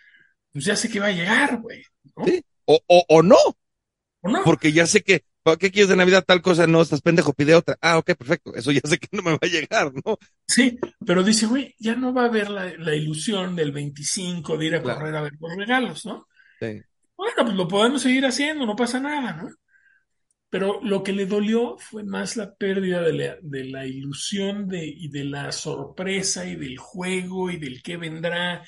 pues 0.52 0.66
ya 0.66 0.76
sé 0.76 0.90
que 0.90 1.00
va 1.00 1.08
a 1.08 1.12
llegar, 1.12 1.62
güey. 1.62 1.84
¿no? 2.18 2.26
Sí. 2.26 2.42
O, 2.66 2.80
o, 2.88 3.06
o 3.10 3.24
no, 3.24 3.38
¿O 4.22 4.30
no? 4.30 4.44
porque 4.44 4.72
ya 4.72 4.88
sé 4.88 5.02
que, 5.02 5.24
¿para 5.44 5.58
qué 5.58 5.72
quieres 5.72 5.90
de 5.90 5.96
Navidad 5.96 6.24
tal 6.26 6.42
cosa? 6.42 6.68
No, 6.68 6.82
estás 6.82 7.02
pendejo, 7.02 7.34
pide 7.34 7.56
otra. 7.56 7.78
Ah, 7.82 7.98
ok, 7.98 8.12
perfecto. 8.16 8.56
Eso 8.56 8.72
ya 8.72 8.82
sé 8.84 8.98
que 8.98 9.08
no 9.12 9.22
me 9.24 9.32
va 9.32 9.40
a 9.42 9.46
llegar, 9.48 9.92
¿no? 10.06 10.18
Sí, 10.48 10.80
pero 11.06 11.24
dice, 11.24 11.46
güey, 11.46 11.76
ya 11.80 11.96
no 11.96 12.14
va 12.14 12.24
a 12.24 12.26
haber 12.26 12.50
la, 12.50 12.74
la 12.78 12.96
ilusión 12.96 13.56
del 13.56 13.72
25 13.72 14.58
de 14.58 14.66
ir 14.66 14.76
a 14.76 14.82
Claro. 14.82 15.00
correr 15.00 15.16
a 15.16 15.22
ver 15.22 15.34
los 15.40 15.56
regalos, 15.56 16.06
¿no? 16.06 16.28
Sí. 16.60 16.82
Bueno, 17.18 17.34
pues 17.44 17.54
lo 17.56 17.68
podemos 17.68 18.02
seguir 18.02 18.26
haciendo, 18.26 18.66
no 18.66 18.76
pasa 18.76 19.00
nada, 19.00 19.34
¿no? 19.34 19.50
Pero 20.50 20.80
lo 20.82 21.04
que 21.04 21.12
le 21.12 21.26
dolió 21.26 21.78
fue 21.78 22.04
más 22.04 22.36
la 22.36 22.56
pérdida 22.56 23.02
de 23.02 23.14
la, 23.14 23.38
de 23.42 23.66
la 23.66 23.86
ilusión 23.86 24.68
de, 24.68 24.86
y 24.86 25.10
de 25.10 25.26
la 25.26 25.52
sorpresa 25.52 26.46
y 26.46 26.56
del 26.56 26.78
juego 26.78 27.52
y 27.52 27.58
del 27.58 27.84
qué 27.84 27.98
vendrá, 27.98 28.66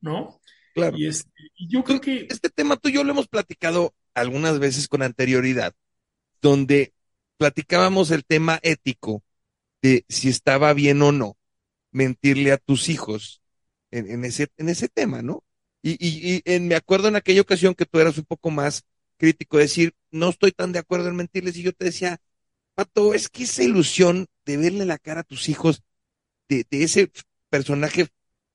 ¿no? 0.00 0.40
Claro. 0.74 0.96
Y, 0.96 1.06
este, 1.06 1.30
yo 1.58 1.82
creo 1.82 2.00
que 2.00 2.26
Este 2.30 2.50
tema 2.50 2.76
tú 2.76 2.88
y 2.88 2.92
yo 2.92 3.04
lo 3.04 3.12
hemos 3.12 3.28
platicado 3.28 3.94
algunas 4.14 4.58
veces 4.60 4.86
con 4.86 5.02
anterioridad, 5.02 5.74
donde 6.40 6.94
platicábamos 7.36 8.10
el 8.10 8.24
tema 8.24 8.60
ético 8.62 9.22
de 9.82 10.04
si 10.08 10.28
estaba 10.28 10.72
bien 10.72 11.02
o 11.02 11.12
no 11.12 11.36
mentirle 11.92 12.52
a 12.52 12.58
tus 12.58 12.88
hijos 12.88 13.42
en, 13.90 14.10
en 14.10 14.24
ese, 14.24 14.48
en 14.56 14.68
ese 14.68 14.88
tema, 14.88 15.22
¿no? 15.22 15.43
Y, 15.84 15.92
y, 16.00 16.36
y 16.38 16.42
en- 16.46 16.68
me 16.68 16.76
acuerdo 16.76 17.08
en 17.08 17.16
aquella 17.16 17.42
ocasión 17.42 17.74
que 17.76 17.86
tú 17.86 18.00
eras 18.00 18.18
un 18.18 18.24
poco 18.26 18.50
más 18.50 18.84
crítico, 19.18 19.58
decir, 19.58 19.94
no 20.12 20.30
estoy 20.30 20.52
tan 20.52 20.72
de 20.72 20.80
acuerdo 20.80 21.08
en 21.10 21.16
mentirles, 21.16 21.56
y 21.58 21.64
yo 21.64 21.72
te 21.74 21.86
decía, 21.86 22.20
Pato, 22.74 23.14
es 23.14 23.28
que 23.30 23.44
esa 23.44 23.64
ilusión 23.64 24.26
de 24.46 24.56
verle 24.58 24.86
la 24.86 24.98
cara 24.98 25.20
a 25.22 25.24
tus 25.24 25.48
hijos, 25.50 25.82
de, 26.48 26.66
de 26.70 26.82
ese 26.84 27.10
personaje 27.50 28.08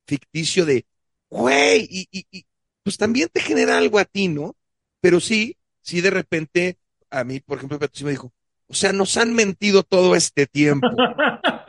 ficticio 0.06 0.66
de, 0.66 0.86
güey, 1.30 1.86
y, 1.90 2.08
y, 2.12 2.26
y, 2.30 2.46
pues 2.82 2.96
también 2.98 3.28
te 3.32 3.40
genera 3.40 3.78
algo 3.78 3.98
a 3.98 4.04
ti, 4.04 4.28
¿no? 4.28 4.56
Pero 5.00 5.20
sí, 5.20 5.56
sí 5.82 6.00
de 6.00 6.10
repente, 6.10 6.78
a 7.10 7.24
mí, 7.24 7.40
por 7.40 7.58
ejemplo, 7.58 7.78
Pato 7.78 7.98
sí 7.98 8.04
me 8.04 8.10
dijo, 8.12 8.32
o 8.68 8.74
sea, 8.74 8.92
nos 8.92 9.16
han 9.16 9.34
mentido 9.34 9.82
todo 9.82 10.14
este 10.16 10.46
tiempo. 10.46 10.88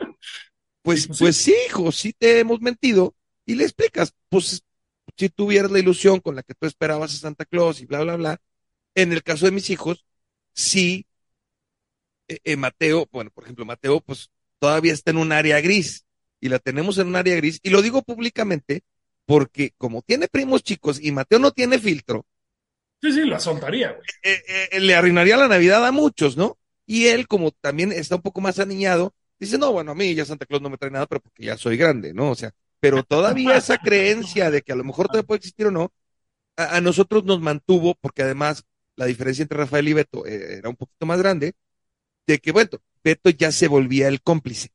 Pues, 0.82 1.06
pues 1.06 1.18
pues 1.18 1.36
sí, 1.36 1.54
hijo, 1.68 1.92
sí 1.92 2.12
te 2.12 2.40
hemos 2.40 2.60
mentido 2.60 3.14
y 3.46 3.54
le 3.54 3.64
explicas, 3.64 4.14
pues 4.28 4.62
si 5.16 5.28
tuvieras 5.28 5.70
la 5.70 5.78
ilusión 5.80 6.20
con 6.20 6.36
la 6.36 6.42
que 6.42 6.54
tú 6.54 6.66
esperabas 6.66 7.14
a 7.14 7.18
Santa 7.18 7.44
Claus 7.44 7.80
y 7.80 7.86
bla, 7.86 8.00
bla, 8.02 8.16
bla. 8.16 8.38
En 8.96 9.12
el 9.12 9.22
caso 9.22 9.46
de 9.46 9.52
mis 9.52 9.70
hijos, 9.70 10.06
sí, 10.54 11.06
eh, 12.28 12.38
eh, 12.44 12.56
Mateo, 12.56 13.08
bueno, 13.12 13.30
por 13.30 13.44
ejemplo, 13.44 13.64
Mateo, 13.64 14.00
pues 14.00 14.30
todavía 14.58 14.92
está 14.92 15.10
en 15.10 15.18
un 15.18 15.32
área 15.32 15.60
gris 15.60 16.06
y 16.40 16.48
la 16.48 16.58
tenemos 16.58 16.98
en 16.98 17.08
un 17.08 17.16
área 17.16 17.36
gris 17.36 17.60
y 17.62 17.70
lo 17.70 17.82
digo 17.82 18.02
públicamente 18.02 18.82
porque 19.26 19.72
como 19.78 20.02
tiene 20.02 20.28
primos 20.28 20.62
chicos 20.62 20.98
y 21.02 21.12
Mateo 21.12 21.38
no 21.38 21.52
tiene 21.52 21.78
filtro, 21.78 22.26
Sí, 23.02 23.12
sí, 23.12 23.24
la 23.26 23.38
soltaría, 23.40 23.92
güey. 23.92 24.08
eh, 24.22 24.68
eh, 24.72 24.80
le 24.80 24.94
arruinaría 24.94 25.36
la 25.36 25.48
Navidad 25.48 25.84
a 25.86 25.92
muchos, 25.92 26.36
¿no? 26.36 26.58
Y 26.86 27.06
él, 27.06 27.26
como 27.28 27.50
también 27.52 27.92
está 27.92 28.16
un 28.16 28.22
poco 28.22 28.40
más 28.40 28.58
aniñado, 28.58 29.14
dice, 29.38 29.58
no, 29.58 29.72
bueno, 29.72 29.92
a 29.92 29.94
mí 29.94 30.14
ya 30.14 30.24
Santa 30.24 30.46
Claus 30.46 30.62
no 30.62 30.70
me 30.70 30.78
trae 30.78 30.90
nada, 30.90 31.06
pero 31.06 31.20
porque 31.20 31.44
ya 31.44 31.56
soy 31.56 31.76
grande, 31.76 32.12
¿no? 32.14 32.30
O 32.30 32.34
sea, 32.34 32.52
pero 32.82 33.04
todavía 33.04 33.56
esa 33.56 33.78
creencia 33.78 34.50
de 34.50 34.62
que 34.62 34.72
a 34.72 34.74
lo 34.74 34.82
mejor 34.82 35.06
todavía 35.06 35.24
puede 35.28 35.38
existir 35.38 35.66
o 35.66 35.70
no, 35.70 35.92
a, 36.56 36.78
a 36.78 36.80
nosotros 36.80 37.22
nos 37.22 37.40
mantuvo, 37.40 37.94
porque 38.00 38.24
además 38.24 38.64
la 38.96 39.06
diferencia 39.06 39.42
entre 39.42 39.58
Rafael 39.58 39.86
y 39.86 39.92
Beto 39.92 40.26
eh, 40.26 40.58
era 40.58 40.68
un 40.68 40.74
poquito 40.74 41.06
más 41.06 41.20
grande, 41.20 41.54
de 42.26 42.40
que, 42.40 42.50
bueno, 42.50 42.70
Beto 43.04 43.30
ya 43.30 43.52
se 43.52 43.68
volvía 43.68 44.08
el 44.08 44.20
cómplice. 44.20 44.70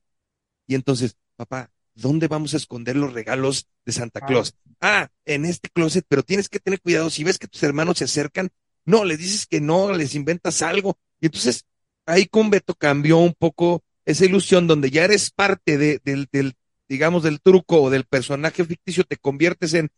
Y 0.67 0.75
entonces, 0.75 1.17
papá, 1.35 1.69
¿dónde 1.95 2.29
vamos 2.29 2.53
a 2.53 2.57
esconder 2.57 2.95
los 2.95 3.11
regalos 3.11 3.67
de 3.85 3.91
Santa 3.91 4.21
Claus? 4.21 4.55
Ah, 4.79 5.09
en 5.25 5.43
este 5.43 5.67
closet, 5.67 6.05
pero 6.07 6.23
tienes 6.23 6.47
que 6.47 6.61
tener 6.61 6.79
cuidado. 6.79 7.09
Si 7.09 7.25
ves 7.25 7.37
que 7.37 7.47
tus 7.47 7.61
hermanos 7.63 7.97
se 7.97 8.05
acercan, 8.05 8.51
no, 8.85 9.03
les 9.03 9.17
dices 9.17 9.47
que 9.47 9.59
no, 9.59 9.91
les 9.91 10.15
inventas 10.15 10.61
algo. 10.61 10.97
Y 11.19 11.25
entonces, 11.25 11.65
ahí 12.05 12.25
con 12.25 12.49
Beto 12.49 12.73
cambió 12.73 13.17
un 13.17 13.33
poco 13.33 13.83
esa 14.05 14.23
ilusión 14.23 14.65
donde 14.65 14.91
ya 14.91 15.03
eres 15.03 15.29
parte 15.29 15.77
de, 15.77 15.99
del, 16.05 16.55
digamos, 16.89 17.23
del 17.23 17.41
truco 17.41 17.81
o 17.83 17.89
del 17.89 18.05
personaje 18.05 18.65
ficticio, 18.65 19.03
te 19.03 19.17
conviertes 19.17 19.73
en, 19.73 19.89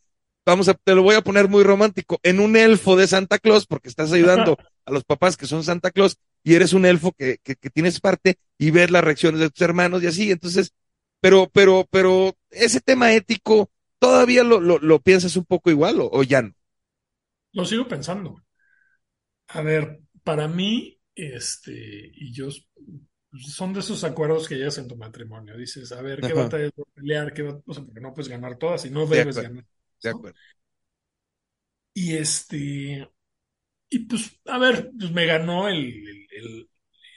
vamos 0.45 0.67
a, 0.69 0.73
te 0.73 0.95
lo 0.95 1.03
voy 1.03 1.15
a 1.15 1.21
poner 1.21 1.47
muy 1.47 1.63
romántico, 1.63 2.19
en 2.23 2.39
un 2.39 2.55
elfo 2.57 2.95
de 2.95 3.07
Santa 3.07 3.39
Claus, 3.39 3.67
porque 3.67 3.89
estás 3.89 4.11
ayudando 4.13 4.57
a 4.85 4.91
los 4.91 5.03
papás 5.03 5.37
que 5.37 5.47
son 5.47 5.63
Santa 5.63 5.91
Claus 5.91 6.17
y 6.43 6.55
eres 6.55 6.73
un 6.73 6.85
elfo 6.85 7.11
que, 7.13 7.37
que, 7.43 7.55
que 7.55 7.69
tienes 7.69 7.99
parte 7.99 8.37
y 8.57 8.71
ves 8.71 8.91
las 8.91 9.03
reacciones 9.03 9.39
de 9.41 9.49
tus 9.49 9.61
hermanos 9.61 10.03
y 10.03 10.07
así. 10.07 10.31
Entonces, 10.31 10.71
pero, 11.21 11.49
pero, 11.53 11.87
pero 11.91 12.35
ese 12.49 12.81
tema 12.81 13.13
ético, 13.13 13.69
¿todavía 13.99 14.43
lo, 14.43 14.59
lo, 14.59 14.79
lo 14.79 14.99
piensas 14.99 15.35
un 15.35 15.45
poco 15.45 15.69
igual 15.69 16.01
o, 16.01 16.09
o 16.11 16.23
ya 16.23 16.41
no? 16.41 16.53
Lo 17.53 17.63
sigo 17.65 17.87
pensando. 17.87 18.41
A 19.47 19.61
ver, 19.61 19.99
para 20.23 20.47
mí, 20.47 20.99
este, 21.15 22.11
y 22.15 22.31
yo, 22.33 22.49
son 23.37 23.73
de 23.73 23.79
esos 23.81 24.03
acuerdos 24.03 24.47
que 24.47 24.55
llegas 24.55 24.77
en 24.77 24.87
tu 24.87 24.95
matrimonio. 24.97 25.57
Dices, 25.57 25.91
a 25.91 26.01
ver, 26.01 26.23
¿qué 26.23 26.33
Ajá. 26.33 26.33
batallas 26.33 26.71
voy 26.75 26.85
a 26.89 26.93
pelear? 26.95 27.33
¿Qué 27.33 27.43
O 27.43 27.73
sea, 27.73 27.83
porque 27.85 28.01
no 28.01 28.13
puedes 28.13 28.29
ganar 28.29 28.57
todas 28.57 28.85
y 28.85 28.89
no 28.89 29.05
De 29.11 29.25
debes 29.25 29.39
ganar. 29.39 29.65
de 30.03 30.09
¿no? 30.09 30.09
acuerdo. 30.09 30.39
Y 31.93 32.15
este, 32.15 33.09
y 33.89 33.99
pues, 34.07 34.39
a 34.47 34.57
ver, 34.59 34.91
pues 34.99 35.11
me 35.11 35.25
ganó 35.25 35.69
el, 35.69 35.77
el, 35.79 36.27
el- 36.31 36.69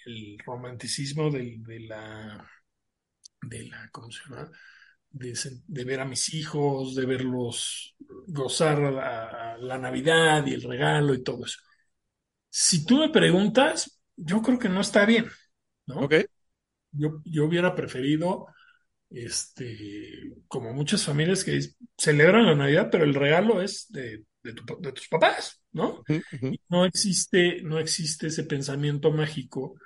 el 0.06 0.38
romanticismo 0.46 1.30
del- 1.30 1.62
de 1.64 1.80
la, 1.80 2.48
de 3.42 3.64
la, 3.68 3.88
¿cómo 3.92 4.10
se 4.12 4.22
llama? 4.24 4.50
De, 5.10 5.34
de 5.68 5.84
ver 5.84 6.00
a 6.00 6.04
mis 6.06 6.34
hijos, 6.34 6.94
de 6.96 7.06
verlos 7.06 7.96
gozar 8.28 8.78
la, 8.80 9.56
la 9.60 9.78
Navidad 9.78 10.46
y 10.46 10.54
el 10.54 10.62
regalo 10.64 11.14
y 11.14 11.22
todo 11.24 11.46
eso. 11.46 11.60
Si 12.50 12.84
tú 12.86 12.98
me 12.98 13.10
preguntas, 13.10 14.00
yo 14.16 14.42
creo 14.42 14.58
que 14.58 14.68
no 14.68 14.80
está 14.80 15.06
bien, 15.06 15.26
¿no? 15.86 16.04
¿Ok? 16.04 16.14
Yo, 16.92 17.22
yo 17.24 17.46
hubiera 17.46 17.74
preferido, 17.74 18.46
este, 19.10 20.34
como 20.48 20.72
muchas 20.74 21.04
familias 21.04 21.44
que 21.44 21.60
celebran 21.98 22.46
la 22.46 22.56
Navidad, 22.56 22.88
pero 22.92 23.04
el 23.04 23.14
regalo 23.14 23.62
es 23.62 23.86
de, 23.92 24.24
de 24.42 24.54
tu- 24.54 24.80
de 24.80 24.92
tus 24.92 25.08
papás, 25.08 25.62
¿no? 25.72 26.04
Ujú. 26.08 26.56
No 26.68 26.84
existe, 26.86 27.62
no 27.62 27.78
existe 27.80 28.28
ese 28.28 28.44
pensamiento 28.44 29.12
mágico 29.12 29.76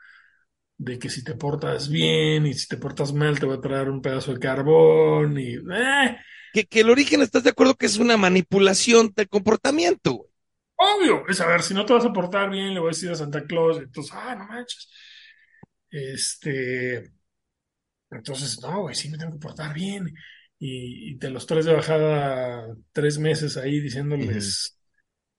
de 0.79 0.99
que 0.99 1.11
si 1.11 1.25
te 1.25 1.35
portas 1.37 1.89
bien 1.91 2.47
y 2.47 2.55
si 2.55 2.69
te 2.69 2.77
portas 2.79 3.13
mal 3.13 3.39
te 3.41 3.47
voy 3.47 3.57
a 3.59 3.61
traer 3.61 3.91
un 3.91 4.03
pedazo 4.03 4.33
de 4.35 4.41
carbón 4.41 5.39
y 5.39 5.55
¡eh! 5.57 6.19
Que, 6.53 6.65
que 6.67 6.81
el 6.81 6.91
origen, 6.91 7.23
¿estás 7.23 7.45
de 7.45 7.51
acuerdo 7.51 7.77
que 7.77 7.87
es 7.87 7.99
una 7.99 8.17
manipulación 8.17 9.13
del 9.15 9.29
comportamiento? 9.29 10.27
obvio, 10.77 11.27
es 11.29 11.41
a 11.41 11.47
ver, 11.47 11.63
si 11.63 11.75
no 11.75 11.85
te 11.87 11.93
vas 11.93 12.05
a 12.05 12.13
portar 12.13 12.51
bien, 12.51 12.75
le 12.75 12.81
voy 12.81 12.89
a 12.89 12.91
decir 12.93 13.11
a 13.11 13.15
Santa 13.15 13.45
Claus, 13.47 13.79
entonces, 13.79 14.13
ah, 14.15 14.35
no 14.37 14.47
manches. 14.47 14.89
Este, 15.97 17.13
entonces, 18.11 18.61
no, 18.63 18.83
güey, 18.83 18.95
sí 18.95 19.09
me 19.11 19.19
tengo 19.19 19.33
que 19.33 19.39
portar 19.39 19.75
bien. 19.75 20.15
Y, 20.59 21.13
y 21.13 21.19
te 21.19 21.31
los 21.31 21.47
traes 21.47 21.67
de 21.67 21.75
bajada 21.75 22.75
tres 22.93 23.19
meses 23.19 23.57
ahí 23.57 23.81
diciéndoles 23.81 24.79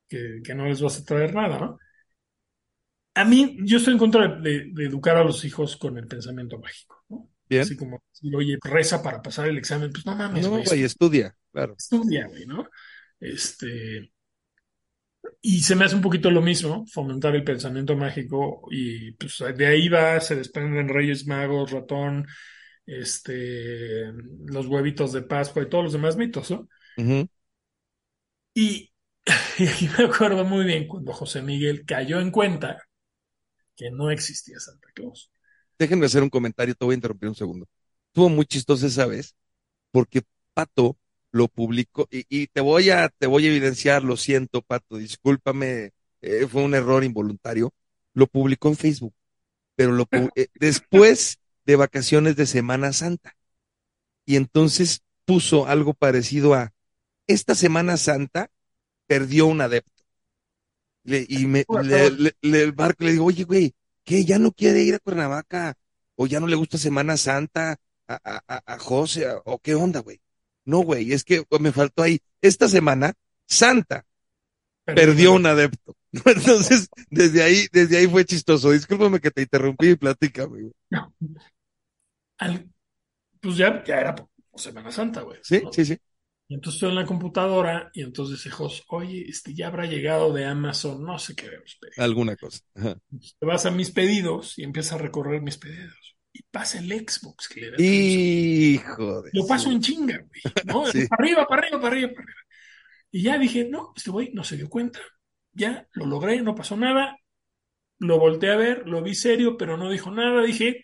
que, 0.09 0.41
que 0.45 0.55
no 0.55 0.65
les 0.67 0.81
vas 0.81 0.99
a 1.01 1.05
traer 1.05 1.35
nada, 1.35 1.59
¿no? 1.59 1.79
A 3.15 3.25
mí, 3.25 3.57
yo 3.63 3.77
estoy 3.77 3.93
en 3.93 3.99
contra 3.99 4.27
de, 4.27 4.41
de- 4.51 4.71
de 4.73 4.85
educar 4.85 5.17
a 5.17 5.23
los 5.23 5.43
hijos 5.45 5.75
con 5.77 5.97
el 5.97 6.07
pensamiento 6.07 6.59
mágico, 6.59 7.03
¿no? 7.09 7.29
Bien. 7.49 7.71
Así 7.71 7.75
como, 7.75 8.01
si, 8.11 8.33
oye, 8.35 8.57
reza 8.63 9.01
para 9.01 9.21
pasar 9.21 9.47
el 9.47 9.57
examen, 9.57 9.91
pues 9.91 10.05
no 10.05 10.15
mames, 10.15 10.47
No, 10.47 10.63
güey, 10.63 10.83
estudia, 10.83 11.35
claro. 11.51 11.77
estudia, 11.77 12.27
güey, 12.27 12.45
¿no? 12.45 12.69
Este, 13.19 14.11
y 15.49 15.61
se 15.61 15.77
me 15.77 15.85
hace 15.85 15.95
un 15.95 16.01
poquito 16.01 16.29
lo 16.29 16.41
mismo, 16.41 16.85
fomentar 16.87 17.33
el 17.33 17.45
pensamiento 17.45 17.95
mágico, 17.95 18.67
y 18.69 19.13
pues 19.13 19.41
de 19.55 19.65
ahí 19.65 19.87
va, 19.87 20.19
se 20.19 20.35
desprenden 20.35 20.89
Reyes 20.89 21.25
Magos, 21.25 21.71
ratón, 21.71 22.27
este, 22.85 24.11
los 24.45 24.65
huevitos 24.65 25.13
de 25.13 25.21
Pascua 25.21 25.63
y 25.63 25.69
todos 25.69 25.85
los 25.85 25.93
demás 25.93 26.17
mitos, 26.17 26.51
¿no? 26.51 26.67
Y, 28.53 28.91
y 29.57 29.67
aquí 29.67 29.89
me 29.97 30.03
acuerdo 30.03 30.43
muy 30.43 30.65
bien 30.65 30.85
cuando 30.85 31.13
José 31.13 31.41
Miguel 31.41 31.85
cayó 31.85 32.19
en 32.19 32.31
cuenta 32.31 32.83
que 33.73 33.89
no 33.89 34.11
existía 34.11 34.59
Santa 34.59 34.89
Claus. 34.93 35.31
Déjenme 35.79 36.07
hacer 36.07 36.23
un 36.23 36.29
comentario, 36.29 36.75
te 36.75 36.83
voy 36.83 36.91
a 36.91 36.95
interrumpir 36.95 37.29
un 37.29 37.35
segundo. 37.35 37.69
Estuvo 38.07 38.27
muy 38.27 38.45
chistoso 38.45 38.85
esa 38.85 39.05
vez, 39.05 39.33
porque 39.91 40.23
Pato 40.53 40.97
lo 41.31 41.47
publicó, 41.47 42.07
y, 42.11 42.25
y 42.29 42.47
te 42.47 42.61
voy 42.61 42.89
a, 42.89 43.09
te 43.09 43.27
voy 43.27 43.45
a 43.45 43.49
evidenciar, 43.49 44.03
lo 44.03 44.17
siento, 44.17 44.61
Pato, 44.61 44.97
discúlpame, 44.97 45.91
eh, 46.21 46.47
fue 46.49 46.63
un 46.63 46.73
error 46.75 47.03
involuntario. 47.03 47.73
Lo 48.13 48.27
publicó 48.27 48.69
en 48.69 48.77
Facebook, 48.77 49.13
pero 49.75 49.91
lo 49.93 50.07
eh, 50.35 50.47
después 50.59 51.39
de 51.65 51.75
vacaciones 51.77 52.35
de 52.37 52.45
Semana 52.47 52.93
Santa. 52.93 53.35
Y 54.25 54.35
entonces 54.35 55.01
puso 55.25 55.67
algo 55.67 55.93
parecido 55.93 56.53
a 56.53 56.73
esta 57.27 57.55
Semana 57.55 57.97
Santa 57.97 58.49
perdió 59.07 59.47
un 59.47 59.61
adepto. 59.61 60.03
Le- 61.03 61.25
y 61.29 61.45
me, 61.47 61.65
le, 61.69 62.11
le, 62.11 62.33
le- 62.41 62.63
el 62.63 62.71
barco 62.73 63.03
le 63.05 63.11
digo, 63.13 63.25
oye, 63.25 63.43
güey, 63.43 63.73
¿qué? 64.03 64.25
¿Ya 64.25 64.39
no 64.39 64.51
quiere 64.51 64.81
ir 64.83 64.95
a 64.95 64.99
Cuernavaca? 64.99 65.75
¿O 66.15 66.27
ya 66.27 66.39
no 66.39 66.47
le 66.47 66.55
gusta 66.55 66.77
Semana 66.77 67.15
Santa 67.17 67.77
a, 68.07 68.19
a, 68.47 68.63
a 68.73 68.79
José? 68.79 69.25
¿O 69.45 69.59
qué 69.59 69.75
onda, 69.75 69.99
güey? 70.01 70.19
No, 70.67 70.79
güey, 70.79 71.13
es 71.13 71.23
que 71.23 71.43
me 71.59 71.71
faltó 71.71 72.03
ahí. 72.03 72.19
Esta 72.41 72.67
semana, 72.67 73.13
Santa 73.47 74.05
perdió 74.85 75.33
un 75.33 75.45
adepto. 75.45 75.95
Entonces, 76.11 76.89
desde 77.09 77.41
ahí, 77.41 77.67
desde 77.71 77.97
ahí 77.97 78.07
fue 78.07 78.25
chistoso. 78.25 78.71
Discúlpame 78.71 79.19
que 79.21 79.31
te 79.31 79.43
interrumpí 79.43 79.91
y 79.91 79.95
platícame. 79.95 80.61
güey. 80.63 80.73
Al- 82.39 82.69
pues 83.39 83.57
ya, 83.57 83.83
ya 83.83 83.99
era 83.99 84.15
Semana 84.55 84.91
Santa, 84.91 85.21
güey. 85.21 85.39
Sí, 85.41 85.61
¿no? 85.63 85.71
sí, 85.71 85.85
sí. 85.85 85.97
Y 86.49 86.55
entonces 86.55 86.77
estoy 86.77 86.89
en 86.89 86.95
la 86.95 87.05
computadora 87.05 87.89
y 87.93 88.01
entonces 88.03 88.37
dice 88.37 88.49
Jos, 88.49 88.83
oye, 88.89 89.25
este 89.27 89.53
ya 89.53 89.67
habrá 89.67 89.85
llegado 89.85 90.33
de 90.33 90.45
Amazon, 90.45 91.03
no 91.03 91.19
sé 91.19 91.35
qué 91.35 91.45
debemos 91.45 91.77
pedir. 91.79 91.93
Alguna 91.97 92.35
cosa. 92.35 92.59
Ajá. 92.75 92.97
Te 93.39 93.45
vas 93.45 93.65
a 93.65 93.71
mis 93.71 93.91
pedidos 93.91 94.57
y 94.57 94.63
empiezas 94.63 94.93
a 94.93 94.97
recorrer 94.97 95.41
mis 95.41 95.57
pedidos. 95.57 96.16
Y 96.37 96.43
pasa 96.51 96.77
el 96.77 96.91
Xbox 96.91 97.49
que 97.49 97.61
le 97.61 97.71
da 97.71 97.77
Hijo 97.79 99.23
de. 99.23 99.31
Lo 99.33 99.47
paso 99.47 99.71
en 99.71 99.81
chinga, 99.81 100.19
güey. 100.19 100.41
¿no? 100.65 100.85
Sí. 100.91 101.07
Para 101.07 101.23
arriba, 101.23 101.47
para 101.47 101.61
arriba, 101.63 101.81
para 101.81 101.95
arriba, 101.95 102.09
para 102.13 102.23
arriba. 102.23 102.41
Y 103.09 103.23
ya 103.23 103.37
dije, 103.39 103.65
no, 103.67 103.93
este 103.95 104.11
güey 104.11 104.31
no 104.33 104.43
se 104.43 104.55
dio 104.57 104.69
cuenta. 104.69 104.99
Ya 105.53 105.87
lo 105.93 106.05
logré, 106.05 106.41
no 106.41 106.53
pasó 106.53 106.77
nada. 106.77 107.17
Lo 107.99 108.19
volteé 108.19 108.51
a 108.51 108.57
ver, 108.57 108.87
lo 108.87 109.01
vi 109.01 109.15
serio, 109.15 109.57
pero 109.57 109.77
no 109.77 109.89
dijo 109.89 110.11
nada. 110.11 110.43
Dije, 110.43 110.83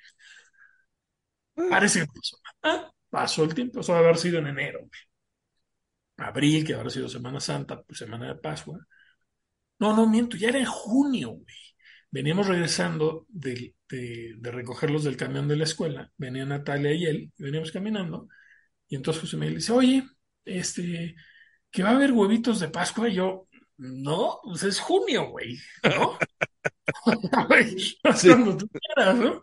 parece 1.69 2.01
que 2.01 2.07
pasó 2.07 2.37
nada. 2.43 2.53
Ah, 2.87 2.91
pasó 3.09 3.43
el 3.43 3.53
tiempo, 3.53 3.79
eso 3.81 3.91
va 3.93 3.99
a 3.99 4.01
haber 4.01 4.17
sido 4.17 4.39
en 4.39 4.47
enero, 4.47 4.79
güey. 4.79 4.91
abril, 6.17 6.65
que 6.65 6.73
habrá 6.73 6.89
sido 6.89 7.07
Semana 7.09 7.39
Santa, 7.39 7.81
pues 7.83 7.99
Semana 7.99 8.27
de 8.27 8.35
Pascua. 8.35 8.79
No, 9.79 9.95
no 9.95 10.07
miento, 10.07 10.37
ya 10.37 10.49
era 10.49 10.59
en 10.59 10.65
junio, 10.65 11.29
güey. 11.31 11.72
Veníamos 12.13 12.47
regresando 12.47 13.25
de, 13.29 13.75
de, 13.89 14.35
de 14.37 14.51
recogerlos 14.51 15.03
del 15.03 15.17
camión 15.17 15.47
de 15.47 15.57
la 15.57 15.63
escuela, 15.65 16.11
venía 16.17 16.45
Natalia 16.45 16.93
y 16.93 17.05
él, 17.05 17.33
y 17.37 17.43
veníamos 17.43 17.71
caminando, 17.71 18.27
y 18.89 18.95
entonces 18.97 19.21
José 19.21 19.37
Miguel 19.37 19.55
dice, 19.57 19.73
oye, 19.73 20.03
este, 20.45 21.15
que 21.71 21.83
va 21.83 21.91
a 21.91 21.95
haber 21.95 22.11
huevitos 22.13 22.59
de 22.59 22.69
Pascua, 22.69 23.09
y 23.09 23.15
yo, 23.15 23.47
no, 23.77 24.39
pues 24.43 24.63
es 24.63 24.79
junio, 24.79 25.29
güey, 25.29 25.57
¿no? 25.83 26.17
Güey, 27.47 27.77
Sí. 28.15 28.27
Cuando 28.29 28.57
tú 28.57 28.67
quieras, 28.69 29.15
¿no? 29.15 29.41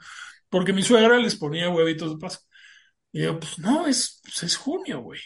Porque 0.49 0.73
mi 0.73 0.83
suegra 0.83 1.19
les 1.19 1.37
ponía 1.37 1.71
huevitos 1.71 2.13
de 2.13 2.19
Pascua. 2.19 2.47
Y 3.13 3.23
yo, 3.25 3.41
pues 3.41 3.59
no, 3.59 3.87
es, 3.87 4.21
pues 4.25 4.43
es 4.45 4.57
junio, 4.57 5.01
güey. 5.03 5.21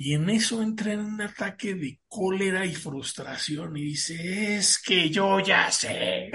Y 0.00 0.14
en 0.14 0.30
eso 0.30 0.62
entra 0.62 0.92
en 0.92 1.00
un 1.00 1.20
ataque 1.20 1.74
de 1.74 1.98
cólera 2.06 2.64
y 2.64 2.72
frustración 2.72 3.76
y 3.76 3.82
dice, 3.82 4.56
es 4.56 4.80
que 4.80 5.10
yo 5.10 5.40
ya 5.40 5.72
sé, 5.72 6.30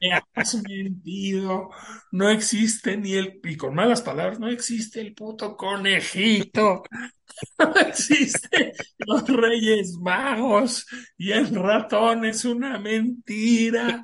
me 0.00 0.12
has 0.34 0.56
mentido, 0.56 1.70
no 2.10 2.28
existe 2.28 2.96
ni 2.96 3.12
el, 3.14 3.38
y 3.44 3.56
con 3.56 3.76
malas 3.76 4.02
palabras, 4.02 4.40
no 4.40 4.48
existe 4.48 5.00
el 5.00 5.14
puto 5.14 5.56
conejito, 5.56 6.82
no 7.60 7.74
existe 7.76 8.72
los 9.06 9.24
Reyes 9.24 9.92
Magos 10.00 10.84
y 11.16 11.30
el 11.30 11.54
ratón 11.54 12.24
es 12.24 12.44
una 12.44 12.76
mentira 12.80 14.02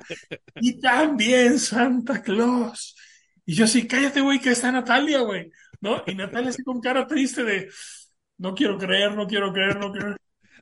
y 0.61 0.79
también 0.79 1.59
Santa 1.59 2.21
Claus. 2.21 2.95
Y 3.45 3.53
yo 3.53 3.65
así, 3.65 3.85
cállate, 3.85 4.21
güey, 4.21 4.39
que 4.39 4.51
está 4.51 4.71
Natalia, 4.71 5.19
güey, 5.19 5.51
¿no? 5.81 6.03
Y 6.07 6.15
Natalia 6.15 6.51
así 6.51 6.63
con 6.63 6.79
cara 6.79 7.05
triste 7.05 7.43
de, 7.43 7.69
no 8.37 8.53
quiero 8.55 8.77
creer, 8.77 9.15
no 9.15 9.27
quiero 9.27 9.51
creer, 9.51 9.77
no 9.77 9.91
quiero 9.91 10.15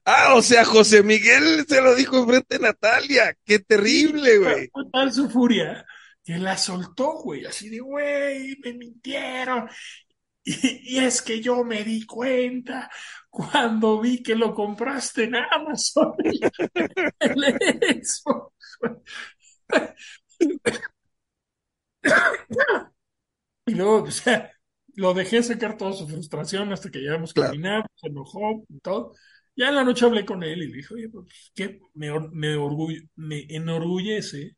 Ah, 0.07 0.35
o 0.35 0.41
sea, 0.43 0.63
José 0.65 1.01
Miguel 1.01 1.65
se 1.67 1.81
lo 1.81 1.95
dijo 1.95 2.17
enfrente 2.17 2.57
de 2.57 2.63
Natalia. 2.63 3.35
Qué 3.43 3.57
terrible, 3.57 4.37
güey. 4.37 4.69
Fue 4.71 4.83
tal 4.91 5.11
su 5.11 5.27
furia 5.29 5.83
que 6.23 6.37
la 6.37 6.57
soltó, 6.57 7.13
güey, 7.23 7.45
así 7.45 7.69
de, 7.69 7.79
güey, 7.79 8.55
me 8.63 8.73
mintieron. 8.73 9.67
Y, 10.43 10.95
y 10.95 10.99
es 10.99 11.23
que 11.23 11.41
yo 11.41 11.63
me 11.63 11.83
di 11.83 12.05
cuenta 12.05 12.89
cuando 13.31 13.99
vi 13.99 14.21
que 14.21 14.35
lo 14.35 14.53
compraste 14.53 15.23
en 15.23 15.35
Amazon. 15.35 16.13
El. 17.19 18.01
Y 23.67 23.73
luego, 23.73 24.03
o 24.03 24.11
sea, 24.11 24.51
lo 24.95 25.13
dejé 25.13 25.43
sacar 25.43 25.77
toda 25.77 25.93
su 25.93 26.07
frustración 26.07 26.71
hasta 26.73 26.89
que 26.91 26.99
llegamos 26.99 27.33
Claro. 27.33 27.53
caminando, 27.53 27.87
se 27.95 28.07
enojó 28.07 28.65
y 28.69 28.79
todo. 28.79 29.13
Ya 29.55 29.69
en 29.69 29.75
la 29.75 29.83
noche 29.83 30.05
hablé 30.05 30.25
con 30.25 30.43
él 30.43 30.63
y 30.63 30.67
le 30.69 30.77
dije, 30.77 30.93
oye, 30.93 31.09
pues, 31.09 31.51
¿qué? 31.55 31.79
Me, 31.93 32.09
me, 32.31 32.55
orgull- 32.57 33.09
me 33.15 33.45
enorgullece 33.49 34.57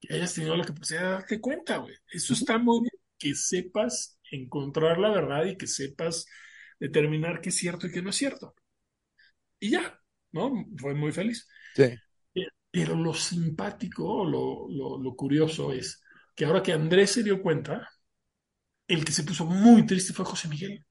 que 0.00 0.14
hayas 0.14 0.34
tenido 0.34 0.56
la 0.56 0.64
capacidad 0.64 1.00
de 1.02 1.08
darte 1.10 1.40
cuenta, 1.40 1.78
güey. 1.78 1.94
Eso 2.10 2.32
está 2.34 2.58
muy 2.58 2.80
bien, 2.82 2.92
que 3.18 3.34
sepas 3.34 4.18
encontrar 4.30 4.98
la 4.98 5.10
verdad 5.10 5.44
y 5.46 5.56
que 5.56 5.66
sepas 5.66 6.26
determinar 6.78 7.40
qué 7.40 7.48
es 7.50 7.56
cierto 7.56 7.86
y 7.86 7.92
qué 7.92 8.02
no 8.02 8.10
es 8.10 8.16
cierto. 8.16 8.54
Y 9.60 9.70
ya, 9.70 10.00
¿no? 10.32 10.52
Fue 10.78 10.94
muy 10.94 11.12
feliz. 11.12 11.48
Sí. 11.74 11.98
Pero 12.70 12.94
lo 12.96 13.14
simpático, 13.14 14.24
lo, 14.24 14.68
lo, 14.68 14.98
lo 15.02 15.16
curioso 15.16 15.72
es 15.72 16.02
que 16.34 16.44
ahora 16.44 16.62
que 16.62 16.72
Andrés 16.72 17.12
se 17.12 17.22
dio 17.22 17.42
cuenta, 17.42 17.88
el 18.88 19.04
que 19.04 19.12
se 19.12 19.24
puso 19.24 19.46
muy 19.46 19.86
triste 19.86 20.12
fue 20.12 20.24
José 20.24 20.48
Miguel. 20.48 20.84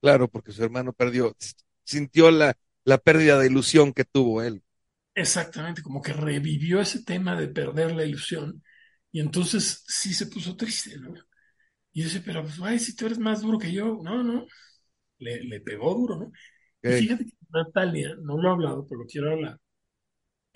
Claro, 0.00 0.28
porque 0.28 0.52
su 0.52 0.62
hermano 0.62 0.92
perdió, 0.92 1.36
sintió 1.84 2.30
la, 2.30 2.56
la 2.84 2.98
pérdida 2.98 3.38
de 3.38 3.46
ilusión 3.48 3.92
que 3.92 4.04
tuvo 4.04 4.42
él. 4.42 4.62
Exactamente, 5.14 5.82
como 5.82 6.00
que 6.00 6.12
revivió 6.12 6.80
ese 6.80 7.02
tema 7.04 7.34
de 7.36 7.48
perder 7.48 7.92
la 7.94 8.04
ilusión 8.04 8.62
y 9.10 9.20
entonces 9.20 9.82
sí 9.88 10.14
se 10.14 10.26
puso 10.26 10.56
triste, 10.56 10.96
¿no? 10.98 11.12
Y 11.92 12.00
yo 12.02 12.06
decía, 12.06 12.22
pero 12.24 12.42
pues, 12.42 12.60
ay, 12.62 12.78
si 12.80 12.96
tú 12.96 13.06
eres 13.06 13.18
más 13.18 13.42
duro 13.42 13.58
que 13.58 13.72
yo, 13.72 14.00
no, 14.02 14.22
no, 14.24 14.46
le, 15.18 15.42
le 15.44 15.60
pegó 15.60 15.94
duro, 15.94 16.16
¿no? 16.18 16.32
Y 16.84 16.92
fíjate 16.92 17.26
que 17.26 17.32
Natalia, 17.50 18.16
no 18.22 18.38
lo 18.40 18.48
he 18.48 18.52
hablado, 18.52 18.86
pero 18.88 19.00
lo 19.02 19.06
quiero 19.06 19.32
hablar. 19.32 19.58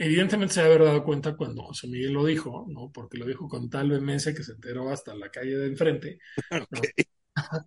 Evidentemente 0.05 0.55
se 0.55 0.63
debe 0.63 0.75
haber 0.75 0.87
dado 0.89 1.05
cuenta 1.05 1.37
cuando 1.37 1.63
José 1.63 1.87
Miguel 1.87 2.13
lo 2.13 2.25
dijo, 2.25 2.67
¿no? 2.69 2.91
Porque 2.93 3.19
lo 3.19 3.27
dijo 3.27 3.49
con 3.49 3.71
tal 3.71 3.91
vehemencia 3.91 4.35
que 4.35 4.43
se 4.43 4.53
enteró 4.53 4.91
hasta 4.91 5.15
la 5.15 5.31
calle 5.31 5.57
de 5.57 5.67
enfrente. 5.69 6.19
¿no? 6.71 6.95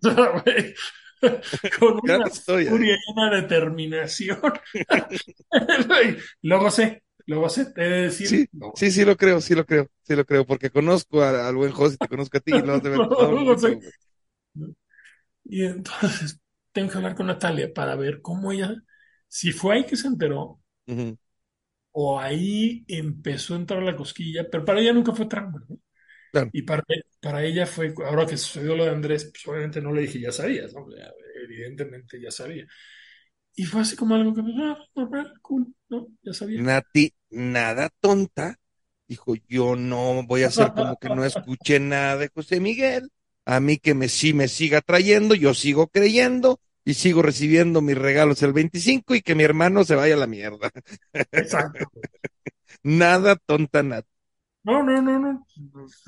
Con 1.78 1.98
una 2.02 2.26
furia 2.30 2.94
y 2.96 3.12
una 3.12 3.30
determinación. 3.30 4.38
Lo 6.42 6.60
gocé, 6.60 7.02
lo 7.26 7.40
gocé, 7.40 7.66
te 7.72 7.82
he 7.82 7.88
de 7.88 8.02
decir. 8.02 8.30
Sí, 8.30 8.48
sí, 8.74 8.90
sí 8.90 9.04
lo 9.04 9.16
creo, 9.16 9.40
sí 9.40 9.54
lo 9.54 9.64
creo, 9.64 9.86
sí 10.02 10.16
lo 10.16 10.24
creo, 10.24 10.44
porque 10.46 10.70
conozco 10.70 11.22
a- 11.22 11.46
al 11.48 11.54
buen 11.56 11.70
José, 11.72 11.96
te 11.98 12.08
conozco 12.08 12.38
a 12.38 12.40
ti 12.40 12.58
y 12.58 12.62
no 12.62 12.80
te 12.80 12.90
sé. 13.58 13.78
Y 15.44 15.64
entonces 15.64 16.40
tengo 16.72 16.90
que 16.90 16.98
hablar 16.98 17.14
con 17.16 17.26
Natalia 17.26 17.72
para 17.74 17.96
ver 17.96 18.20
cómo 18.22 18.52
ella, 18.52 18.74
si 19.28 19.52
fue 19.52 19.76
ahí 19.76 19.86
que 19.86 19.96
se 19.96 20.08
enteró 20.08 20.60
Ujú, 20.86 21.16
o 21.98 22.20
ahí 22.20 22.84
empezó 22.88 23.54
a 23.54 23.56
entrar 23.56 23.82
la 23.82 23.96
cosquilla, 23.96 24.46
pero 24.50 24.66
para 24.66 24.80
ella 24.80 24.92
nunca 24.92 25.14
fue 25.14 25.24
trauma, 25.24 25.64
¿no? 25.66 25.78
Claro. 26.30 26.50
Y 26.52 26.60
para, 26.60 26.82
para 27.22 27.42
ella 27.42 27.64
fue, 27.64 27.94
ahora 28.04 28.26
que 28.26 28.36
sucedió 28.36 28.76
lo 28.76 28.84
de 28.84 28.90
Andrés, 28.90 29.30
pues 29.32 29.46
obviamente 29.46 29.80
no 29.80 29.92
le 29.94 30.02
dije, 30.02 30.20
ya 30.20 30.30
sabías, 30.30 30.74
evidentemente 31.42 32.20
ya 32.20 32.30
sabía. 32.30 32.66
Y 33.54 33.64
fue 33.64 33.80
así 33.80 33.96
como 33.96 34.14
algo 34.14 34.34
que, 34.34 34.42
ah, 34.42 34.78
normal, 34.94 35.32
cool, 35.40 35.74
¿no? 35.88 36.08
Ya 36.20 36.34
sabía. 36.34 36.60
Nati, 36.60 37.14
nada 37.30 37.88
tonta, 37.98 38.58
dijo, 39.08 39.34
yo 39.48 39.74
no 39.74 40.22
voy 40.26 40.42
a 40.42 40.48
hacer 40.48 40.74
como 40.74 40.98
que 40.98 41.08
no 41.08 41.24
escuché 41.24 41.80
nada 41.80 42.18
de 42.18 42.28
José 42.28 42.60
Miguel, 42.60 43.08
a 43.46 43.58
mí 43.60 43.78
que 43.78 43.94
me 43.94 44.10
sí 44.10 44.34
me 44.34 44.48
siga 44.48 44.82
trayendo, 44.82 45.34
yo 45.34 45.54
sigo 45.54 45.86
creyendo 45.86 46.60
y 46.86 46.94
sigo 46.94 47.20
recibiendo 47.20 47.82
mis 47.82 47.98
regalos 47.98 48.42
el 48.42 48.52
25 48.54 49.16
y 49.16 49.20
que 49.20 49.34
mi 49.34 49.42
hermano 49.42 49.84
se 49.84 49.96
vaya 49.96 50.14
a 50.14 50.18
la 50.18 50.28
mierda. 50.28 50.70
Exacto. 51.32 51.90
Nada 52.84 53.36
tonta, 53.36 53.82
Nat. 53.82 54.06
No, 54.62 54.82
no, 54.82 55.02
no, 55.02 55.18
no. 55.18 55.46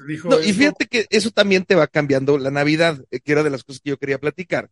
Dijo 0.06 0.28
No, 0.28 0.40
y 0.40 0.52
fíjate 0.52 0.86
que 0.86 1.06
eso 1.10 1.30
también 1.32 1.64
te 1.64 1.74
va 1.74 1.88
cambiando 1.88 2.38
la 2.38 2.50
Navidad, 2.52 3.04
eh, 3.10 3.20
que 3.20 3.32
era 3.32 3.42
de 3.42 3.50
las 3.50 3.64
cosas 3.64 3.80
que 3.82 3.90
yo 3.90 3.98
quería 3.98 4.18
platicar. 4.18 4.70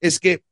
Es 0.00 0.20
que 0.20 0.42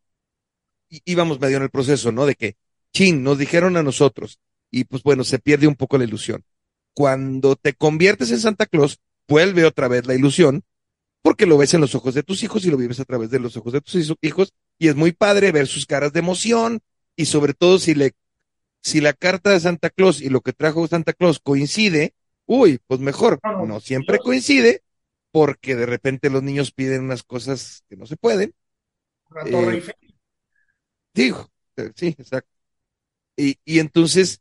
íbamos 1.04 1.40
medio 1.40 1.56
en 1.58 1.62
el 1.64 1.70
proceso, 1.70 2.12
¿no? 2.12 2.26
De 2.26 2.34
que, 2.34 2.56
chin, 2.92 3.22
nos 3.22 3.38
dijeron 3.38 3.76
a 3.76 3.82
nosotros, 3.82 4.40
y 4.70 4.84
pues 4.84 5.02
bueno, 5.02 5.24
se 5.24 5.38
pierde 5.38 5.66
un 5.66 5.76
poco 5.76 5.98
la 5.98 6.04
ilusión. 6.04 6.44
Cuando 6.94 7.56
te 7.56 7.74
conviertes 7.74 8.30
en 8.30 8.40
Santa 8.40 8.66
Claus, 8.66 8.98
vuelve 9.28 9.64
otra 9.64 9.88
vez 9.88 10.06
la 10.06 10.14
ilusión, 10.14 10.62
porque 11.22 11.46
lo 11.46 11.58
ves 11.58 11.74
en 11.74 11.80
los 11.80 11.94
ojos 11.94 12.14
de 12.14 12.22
tus 12.22 12.42
hijos 12.42 12.64
y 12.64 12.70
lo 12.70 12.76
vives 12.76 13.00
a 13.00 13.04
través 13.04 13.30
de 13.30 13.40
los 13.40 13.56
ojos 13.56 13.72
de 13.72 13.80
tus 13.80 13.94
hijo- 13.96 14.16
hijos, 14.22 14.52
y 14.78 14.88
es 14.88 14.96
muy 14.96 15.12
padre 15.12 15.52
ver 15.52 15.66
sus 15.66 15.86
caras 15.86 16.12
de 16.12 16.20
emoción, 16.20 16.80
y 17.16 17.26
sobre 17.26 17.54
todo 17.54 17.78
si 17.78 17.94
le, 17.94 18.12
si 18.82 19.00
la 19.00 19.12
carta 19.12 19.50
de 19.50 19.60
Santa 19.60 19.90
Claus 19.90 20.20
y 20.20 20.28
lo 20.28 20.40
que 20.40 20.52
trajo 20.52 20.86
Santa 20.86 21.12
Claus 21.12 21.40
coincide, 21.40 22.14
uy, 22.46 22.78
pues 22.86 23.00
mejor. 23.00 23.40
No 23.66 23.80
siempre 23.80 24.18
coincide, 24.18 24.82
porque 25.32 25.74
de 25.74 25.86
repente 25.86 26.30
los 26.30 26.42
niños 26.42 26.72
piden 26.72 27.04
unas 27.04 27.22
cosas 27.22 27.84
que 27.88 27.96
no 27.96 28.06
se 28.06 28.16
pueden. 28.16 28.54
Eh. 29.46 29.82
Digo, 31.12 31.50
eh, 31.76 31.90
sí, 31.94 32.14
exacto. 32.18 32.50
Y, 33.36 33.58
y 33.64 33.80
entonces 33.80 34.40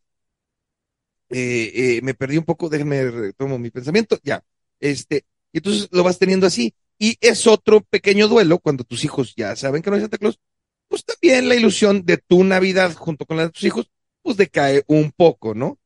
eh, 1.30 1.72
eh, 1.74 2.02
me 2.04 2.14
perdí 2.14 2.38
un 2.38 2.46
poco, 2.46 2.70
déjenme 2.70 3.10
retomo 3.10 3.58
mi 3.58 3.72
pensamiento, 3.72 4.20
ya. 4.24 4.44
Este, 4.80 5.26
y 5.52 5.58
entonces 5.58 5.90
lo 5.92 6.04
vas 6.04 6.20
teniendo 6.20 6.48
así. 6.48 6.74
Y 6.98 7.18
es 7.22 7.48
otro 7.48 7.82
pequeño 7.82 8.28
duelo 8.28 8.60
cuando 8.60 8.84
tus 8.84 9.04
hijos 9.04 9.34
ya 9.36 9.56
saben 9.56 9.82
que 9.82 9.90
no 9.90 9.98
es 9.98 10.04
Santa 10.04 10.18
Claus, 10.18 10.40
pues 10.88 11.04
también 11.04 11.50
la 11.50 11.56
ilusión 11.56 12.06
de 12.06 12.18
tu 12.18 12.44
Navidad 12.44 12.94
junto 12.94 13.26
con 13.26 13.38
la 13.38 13.44
de 13.44 13.50
tus 13.52 13.64
hijos, 13.64 13.90
pues 14.22 14.38
decae 14.38 14.84
un 14.88 15.12
poco, 15.12 15.54
¿no? 15.54 15.80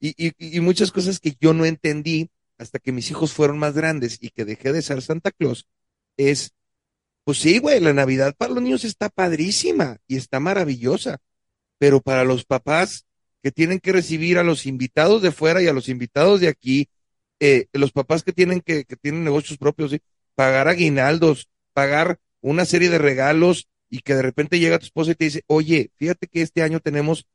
Y, 0.00 0.14
y, 0.16 0.56
y 0.56 0.60
muchas 0.60 0.90
cosas 0.92 1.20
que 1.20 1.36
yo 1.40 1.52
no 1.54 1.64
entendí 1.64 2.30
hasta 2.58 2.78
que 2.78 2.92
mis 2.92 3.10
hijos 3.10 3.32
fueron 3.32 3.58
más 3.58 3.74
grandes 3.74 4.18
y 4.20 4.30
que 4.30 4.44
dejé 4.44 4.72
de 4.72 4.82
ser 4.82 5.02
Santa 5.02 5.30
Claus, 5.32 5.66
es, 6.16 6.52
pues 7.24 7.38
sí, 7.38 7.58
güey, 7.58 7.80
la 7.80 7.92
Navidad 7.92 8.34
para 8.36 8.52
los 8.52 8.62
niños 8.62 8.84
está 8.84 9.08
padrísima 9.10 9.98
y 10.06 10.16
está 10.16 10.40
maravillosa, 10.40 11.18
pero 11.78 12.00
para 12.00 12.24
los 12.24 12.44
papás 12.44 13.06
que 13.42 13.52
tienen 13.52 13.80
que 13.80 13.92
recibir 13.92 14.38
a 14.38 14.44
los 14.44 14.66
invitados 14.66 15.22
de 15.22 15.32
fuera 15.32 15.62
y 15.62 15.66
a 15.66 15.72
los 15.72 15.88
invitados 15.88 16.40
de 16.40 16.48
aquí, 16.48 16.88
eh, 17.40 17.66
los 17.72 17.92
papás 17.92 18.22
que 18.22 18.32
tienen 18.32 18.60
que, 18.60 18.84
que 18.84 18.96
tienen 18.96 19.24
negocios 19.24 19.58
propios, 19.58 19.90
¿sí? 19.90 20.00
Pagar 20.34 20.68
aguinaldos, 20.68 21.48
pagar 21.72 22.18
una 22.40 22.64
serie 22.64 22.90
de 22.90 22.98
regalos 22.98 23.68
y 23.88 24.00
que 24.00 24.14
de 24.14 24.22
repente 24.22 24.58
llega 24.58 24.78
tu 24.78 24.86
esposa 24.86 25.12
y 25.12 25.14
te 25.14 25.24
dice, 25.24 25.42
oye, 25.46 25.90
fíjate 25.96 26.26
que 26.26 26.42
este 26.42 26.62
año 26.62 26.80
tenemos 26.80 27.26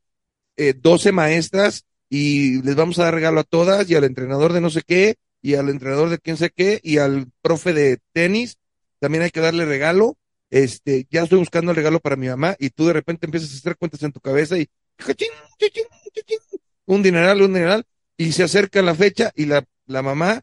eh, 0.56 0.74
12 0.74 1.12
maestras 1.12 1.84
y 2.08 2.62
les 2.62 2.74
vamos 2.76 2.98
a 2.98 3.04
dar 3.04 3.14
regalo 3.14 3.40
a 3.40 3.44
todas 3.44 3.88
y 3.88 3.94
al 3.94 4.04
entrenador 4.04 4.52
de 4.52 4.60
no 4.60 4.70
sé 4.70 4.82
qué 4.82 5.16
y 5.42 5.54
al 5.54 5.68
entrenador 5.68 6.10
de 6.10 6.18
quién 6.18 6.36
sé 6.36 6.50
qué 6.50 6.80
y 6.82 6.98
al 6.98 7.30
profe 7.40 7.72
de 7.72 7.98
tenis 8.12 8.58
también 8.98 9.24
hay 9.24 9.30
que 9.30 9.40
darle 9.40 9.64
regalo. 9.64 10.16
Este, 10.50 11.06
ya 11.10 11.22
estoy 11.22 11.38
buscando 11.38 11.70
el 11.70 11.76
regalo 11.76 12.00
para 12.00 12.16
mi 12.16 12.28
mamá 12.28 12.56
y 12.58 12.70
tú 12.70 12.86
de 12.86 12.92
repente 12.92 13.26
empiezas 13.26 13.52
a 13.52 13.56
hacer 13.56 13.76
cuentas 13.76 14.02
en 14.02 14.12
tu 14.12 14.20
cabeza 14.20 14.58
y 14.58 14.68
un 16.86 17.02
dineral, 17.02 17.40
un 17.42 17.54
dineral, 17.54 17.86
y 18.16 18.32
se 18.32 18.42
acerca 18.42 18.82
la 18.82 18.94
fecha 18.94 19.32
y 19.34 19.46
la, 19.46 19.64
la 19.86 20.02
mamá, 20.02 20.42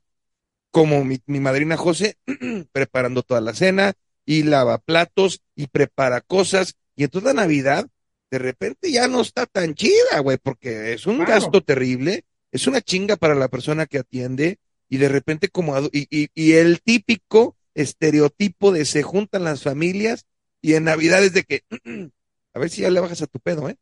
como 0.78 1.04
mi, 1.04 1.20
mi 1.26 1.40
madrina 1.40 1.76
José, 1.76 2.18
preparando 2.72 3.24
toda 3.24 3.42
la 3.42 3.56
cena 3.56 3.94
y 4.28 4.44
lava 4.44 4.78
platos 4.78 5.42
y 5.56 5.66
prepara 5.66 6.22
cosas 6.22 6.76
y 6.96 7.04
entonces 7.04 7.34
la 7.34 7.42
Navidad 7.42 7.88
de 8.30 8.38
repente 8.38 8.92
ya 8.92 9.08
no 9.08 9.22
está 9.22 9.48
tan 9.48 9.74
chida, 9.74 10.20
güey, 10.22 10.38
porque 10.38 10.94
es 10.94 11.08
un 11.08 11.18
Claro. 11.18 11.32
gasto 11.32 11.62
terrible, 11.62 12.26
es 12.52 12.68
una 12.68 12.80
chinga 12.82 13.16
para 13.16 13.34
la 13.34 13.48
persona 13.48 13.88
que 13.88 13.98
atiende 13.98 14.60
y 14.88 14.98
de 14.98 15.10
repente 15.10 15.48
como 15.50 15.76
y, 15.92 16.06
y, 16.12 16.28
y 16.36 16.52
el 16.54 16.80
típico 16.84 17.58
estereotipo 17.74 18.72
de 18.72 18.86
se 18.86 19.02
juntan 19.02 19.46
las 19.46 19.64
familias 19.64 20.28
y 20.62 20.76
en 20.76 20.84
Navidad 20.84 21.24
es 21.24 21.34
de 21.34 21.42
que 21.44 21.64
a 22.54 22.60
ver 22.60 22.70
si 22.70 22.84
ya 22.84 22.92
le 22.92 23.00
bajas 23.00 23.24
a 23.24 23.28
tu 23.28 23.40
pedo, 23.40 23.68
¿eh? 23.68 23.78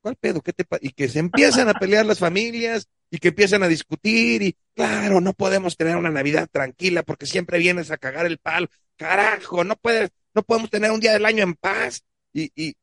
¿Cuál 0.00 0.16
pedo? 0.16 0.40
¿Qué 0.40 0.52
te 0.52 0.64
y 0.80 0.90
que 0.90 1.08
se 1.08 1.18
empiezan 1.18 1.68
a 1.68 1.74
pelear 1.74 2.06
las 2.06 2.18
familias 2.18 2.88
y 3.10 3.18
que 3.18 3.28
empiezan 3.28 3.62
a 3.62 3.68
discutir 3.68 4.42
y 4.42 4.56
claro, 4.74 5.20
no 5.20 5.34
podemos 5.34 5.76
tener 5.76 5.96
una 5.96 6.10
Navidad 6.10 6.48
tranquila 6.50 7.02
porque 7.02 7.26
siempre 7.26 7.58
vienes 7.58 7.90
a 7.90 7.98
cagar 7.98 8.26
el 8.26 8.38
palo. 8.38 8.68
Carajo, 8.96 9.64
no 9.64 9.76
puedes, 9.76 10.10
no 10.34 10.42
podemos 10.42 10.70
tener 10.70 10.90
un 10.90 11.00
día 11.00 11.12
del 11.12 11.26
año 11.26 11.42
en 11.42 11.54
paz 11.54 12.02
y, 12.32 12.50
y, 12.54 12.74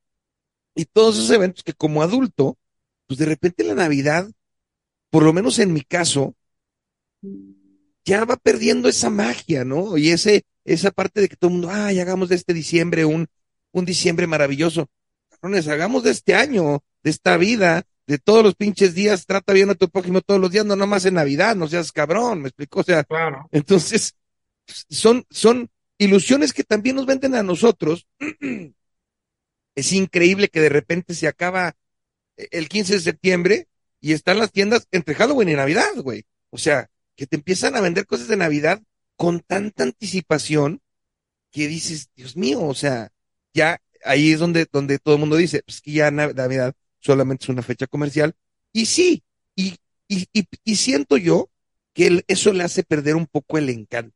y 0.76 0.86
todos 0.86 1.18
esos 1.18 1.32
eventos 1.32 1.63
que 1.63 1.74
como 1.74 2.03
adulto, 2.03 2.57
pues 3.07 3.20
de 3.20 3.26
repente 3.26 3.63
la 3.63 3.74
Navidad, 3.74 4.30
por 5.09 5.24
lo 5.24 5.34
menos 5.34 5.59
en 5.59 5.74
mi 5.74 5.82
caso, 5.82 6.36
ya 8.05 8.26
va 8.26 8.38
perdiendo 8.38 8.88
esa 8.89 9.09
magia, 9.09 9.65
¿no? 9.65 9.97
Y 9.97 10.09
ese, 10.11 10.43
esa 10.65 10.91
parte 10.91 11.22
de 11.22 11.30
que 11.30 11.36
todo 11.36 11.49
el 11.49 11.53
mundo, 11.57 11.70
ay, 11.72 11.99
hagamos 11.99 12.30
de 12.30 12.36
este 12.36 12.53
diciembre 12.53 13.05
un, 13.05 13.28
un 13.72 13.86
diciembre 13.86 14.28
maravilloso. 14.28 14.88
Cabrones, 15.30 15.68
hagamos 15.68 16.03
de 16.03 16.11
este 16.11 16.36
año, 16.36 16.84
de 17.08 17.12
esta 17.12 17.38
vida, 17.38 17.84
de 18.05 18.18
todos 18.18 18.43
los 18.43 18.55
pinches 18.55 18.93
días, 18.93 19.26
trata 19.26 19.53
bien 19.53 19.70
a 19.70 19.76
tu 19.76 19.88
prójimo 19.89 20.20
todos 20.20 20.41
los 20.41 20.51
días, 20.51 20.66
no 20.66 20.76
nomás 20.76 21.05
en 21.05 21.14
Navidad, 21.14 21.55
no 21.55 21.70
seas 21.70 21.93
cabrón, 21.93 22.41
me 22.41 22.49
explicó, 22.49 22.82
o 22.82 22.84
sea, 22.84 23.05
Claro. 23.05 23.47
entonces, 23.53 24.14
son, 24.89 25.26
son 25.30 25.70
ilusiones 25.97 26.51
que 26.51 26.66
también 26.66 26.97
nos 26.97 27.05
venden 27.05 27.34
a 27.36 27.43
nosotros. 27.43 28.05
Es 29.76 29.93
increíble 29.93 30.49
que 30.49 30.60
de 30.60 30.70
repente 30.70 31.14
se 31.14 31.28
acaba 31.28 31.76
el 32.36 32.68
15 32.68 32.93
de 32.95 32.99
septiembre 32.99 33.68
y 34.01 34.12
están 34.14 34.39
las 34.39 34.51
tiendas 34.51 34.88
entre 34.91 35.16
Halloween 35.16 35.49
y 35.49 35.53
Navidad, 35.53 35.93
güey. 35.97 36.26
O 36.49 36.58
sea, 36.58 36.89
que 37.16 37.28
te 37.28 37.36
empiezan 37.38 37.76
a 37.76 37.82
vender 37.82 38.05
cosas 38.05 38.28
de 38.28 38.38
Navidad 38.38 38.82
con 39.16 39.39
tanta 39.39 39.84
anticipación 39.84 40.82
que 41.51 41.68
dices, 41.68 42.10
Dios 42.16 42.36
mío, 42.36 42.62
o 42.64 42.74
sea, 42.74 43.12
ya 43.53 43.80
ahí 44.03 44.32
es 44.34 44.39
donde, 44.39 44.68
donde 44.72 44.99
todo 44.99 45.16
el 45.16 45.20
mundo 45.22 45.36
dice, 45.36 45.62
pues 45.64 45.80
que 45.82 45.91
ya 45.91 46.10
Nav- 46.12 46.34
Navidad 46.36 46.74
solamente 47.00 47.45
es 47.45 47.50
una 47.50 47.62
fecha 47.62 47.88
comercial. 47.88 48.36
Y 48.74 48.86
sí, 48.86 49.24
y, 49.56 49.76
y, 50.08 50.28
y, 50.64 50.76
siento 50.76 51.18
yo 51.18 51.50
que 51.93 52.24
eso 52.28 52.54
le 52.54 52.64
hace 52.64 52.84
perder 52.84 53.16
un 53.16 53.28
poco 53.28 53.58
el 53.58 53.70
encanto. 53.70 54.16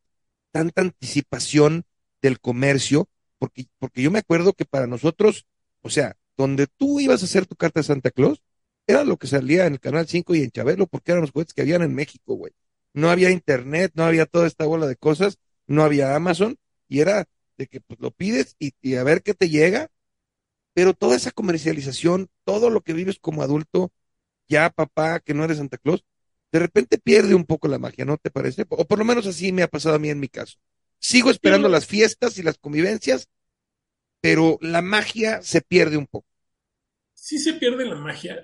Tanta 0.52 0.82
anticipación 0.82 1.86
del 2.22 2.40
comercio, 2.40 3.10
porque, 3.40 3.66
porque 3.80 4.02
yo 4.02 4.12
me 4.12 4.20
acuerdo 4.20 4.54
que 4.54 4.66
para 4.66 4.88
nosotros, 4.88 5.46
o 5.82 5.90
sea, 5.90 6.16
donde 6.38 6.68
tú 6.68 7.00
ibas 7.00 7.22
a 7.22 7.26
hacer 7.26 7.46
tu 7.46 7.56
carta 7.56 7.80
de 7.80 7.86
Santa 7.86 8.12
Claus, 8.12 8.42
era 8.88 9.04
lo 9.04 9.18
que 9.18 9.28
salía 9.28 9.66
en 9.66 9.74
el 9.74 9.80
Canal 9.80 10.08
5 10.08 10.36
y 10.36 10.44
en 10.44 10.52
Chabelo, 10.52 10.88
porque 10.88 11.12
eran 11.12 11.22
los 11.22 11.32
juguetes 11.32 11.54
que 11.54 11.62
habían 11.62 11.82
en 11.82 11.96
México, 11.96 12.36
güey. 12.36 12.54
No 12.94 13.10
había 13.10 13.32
internet, 13.32 13.92
no 13.96 14.04
había 14.04 14.26
toda 14.26 14.48
esta 14.48 14.66
bola 14.66 14.88
de 14.88 14.98
cosas, 14.98 15.38
no 15.66 15.84
había 15.84 16.16
Amazon, 16.16 16.58
y 16.88 17.00
era 17.00 17.26
de 17.58 17.68
que 17.68 17.80
pues, 17.80 18.00
lo 18.00 18.12
pides 18.12 18.56
y 18.60 18.96
a 18.96 19.04
ver 19.04 19.24
qué 19.24 19.34
te 19.34 19.50
llega, 19.50 19.90
pero 20.74 20.94
toda 20.94 21.16
esa 21.16 21.32
comercialización, 21.32 22.30
todo 22.46 22.70
lo 22.70 22.82
que 22.82 22.94
vives 22.94 23.20
como 23.20 23.44
adulto, 23.44 23.92
ya 24.50 24.70
papá, 24.72 25.20
que 25.22 25.34
no 25.34 25.46
eres 25.46 25.58
Santa 25.58 25.78
Claus, 25.78 26.06
de 26.52 26.60
repente 26.60 26.98
pierde 27.00 27.36
un 27.36 27.46
poco 27.46 27.68
la 27.70 27.80
magia, 27.80 28.06
¿no 28.06 28.18
te 28.18 28.32
parece? 28.32 28.66
O 28.70 28.86
por 28.88 29.00
lo 29.00 29.06
menos 29.06 29.28
así 29.28 29.52
me 29.52 29.64
ha 29.64 29.68
pasado 29.70 29.96
a 29.96 30.00
mí 30.00 30.10
en 30.10 30.20
mi 30.22 30.30
caso. 30.30 30.58
Sigo 31.00 31.32
esperando 31.32 31.70
Sí. 31.70 31.70
las 31.70 31.88
fiestas 31.88 32.38
y 32.38 32.44
las 32.44 32.58
convivencias, 32.60 33.28
pero 34.22 34.58
la 34.62 34.82
magia 34.82 35.42
se 35.44 35.62
pierde 35.62 35.98
un 35.98 36.08
poco. 36.08 36.28
Sí 37.14 37.38
se 37.40 37.54
pierde 37.54 37.86
la 37.86 37.96
magia, 37.96 38.44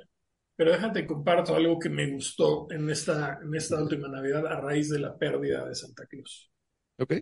pero 0.56 0.72
déjate 0.72 1.06
comparto 1.06 1.54
algo 1.56 1.78
que 1.80 1.90
me 1.90 2.10
gustó 2.12 2.68
en 2.72 2.90
esta, 2.90 3.40
en 3.44 3.54
esta 3.56 3.82
última 3.82 4.08
Navidad 4.08 4.48
a 4.48 4.62
raíz 4.62 4.90
de 4.90 5.00
la 5.00 5.18
pérdida 5.18 5.68
de 5.68 5.76
Santa 5.76 6.06
Claus. 6.06 6.50
¿Ok? 6.98 7.14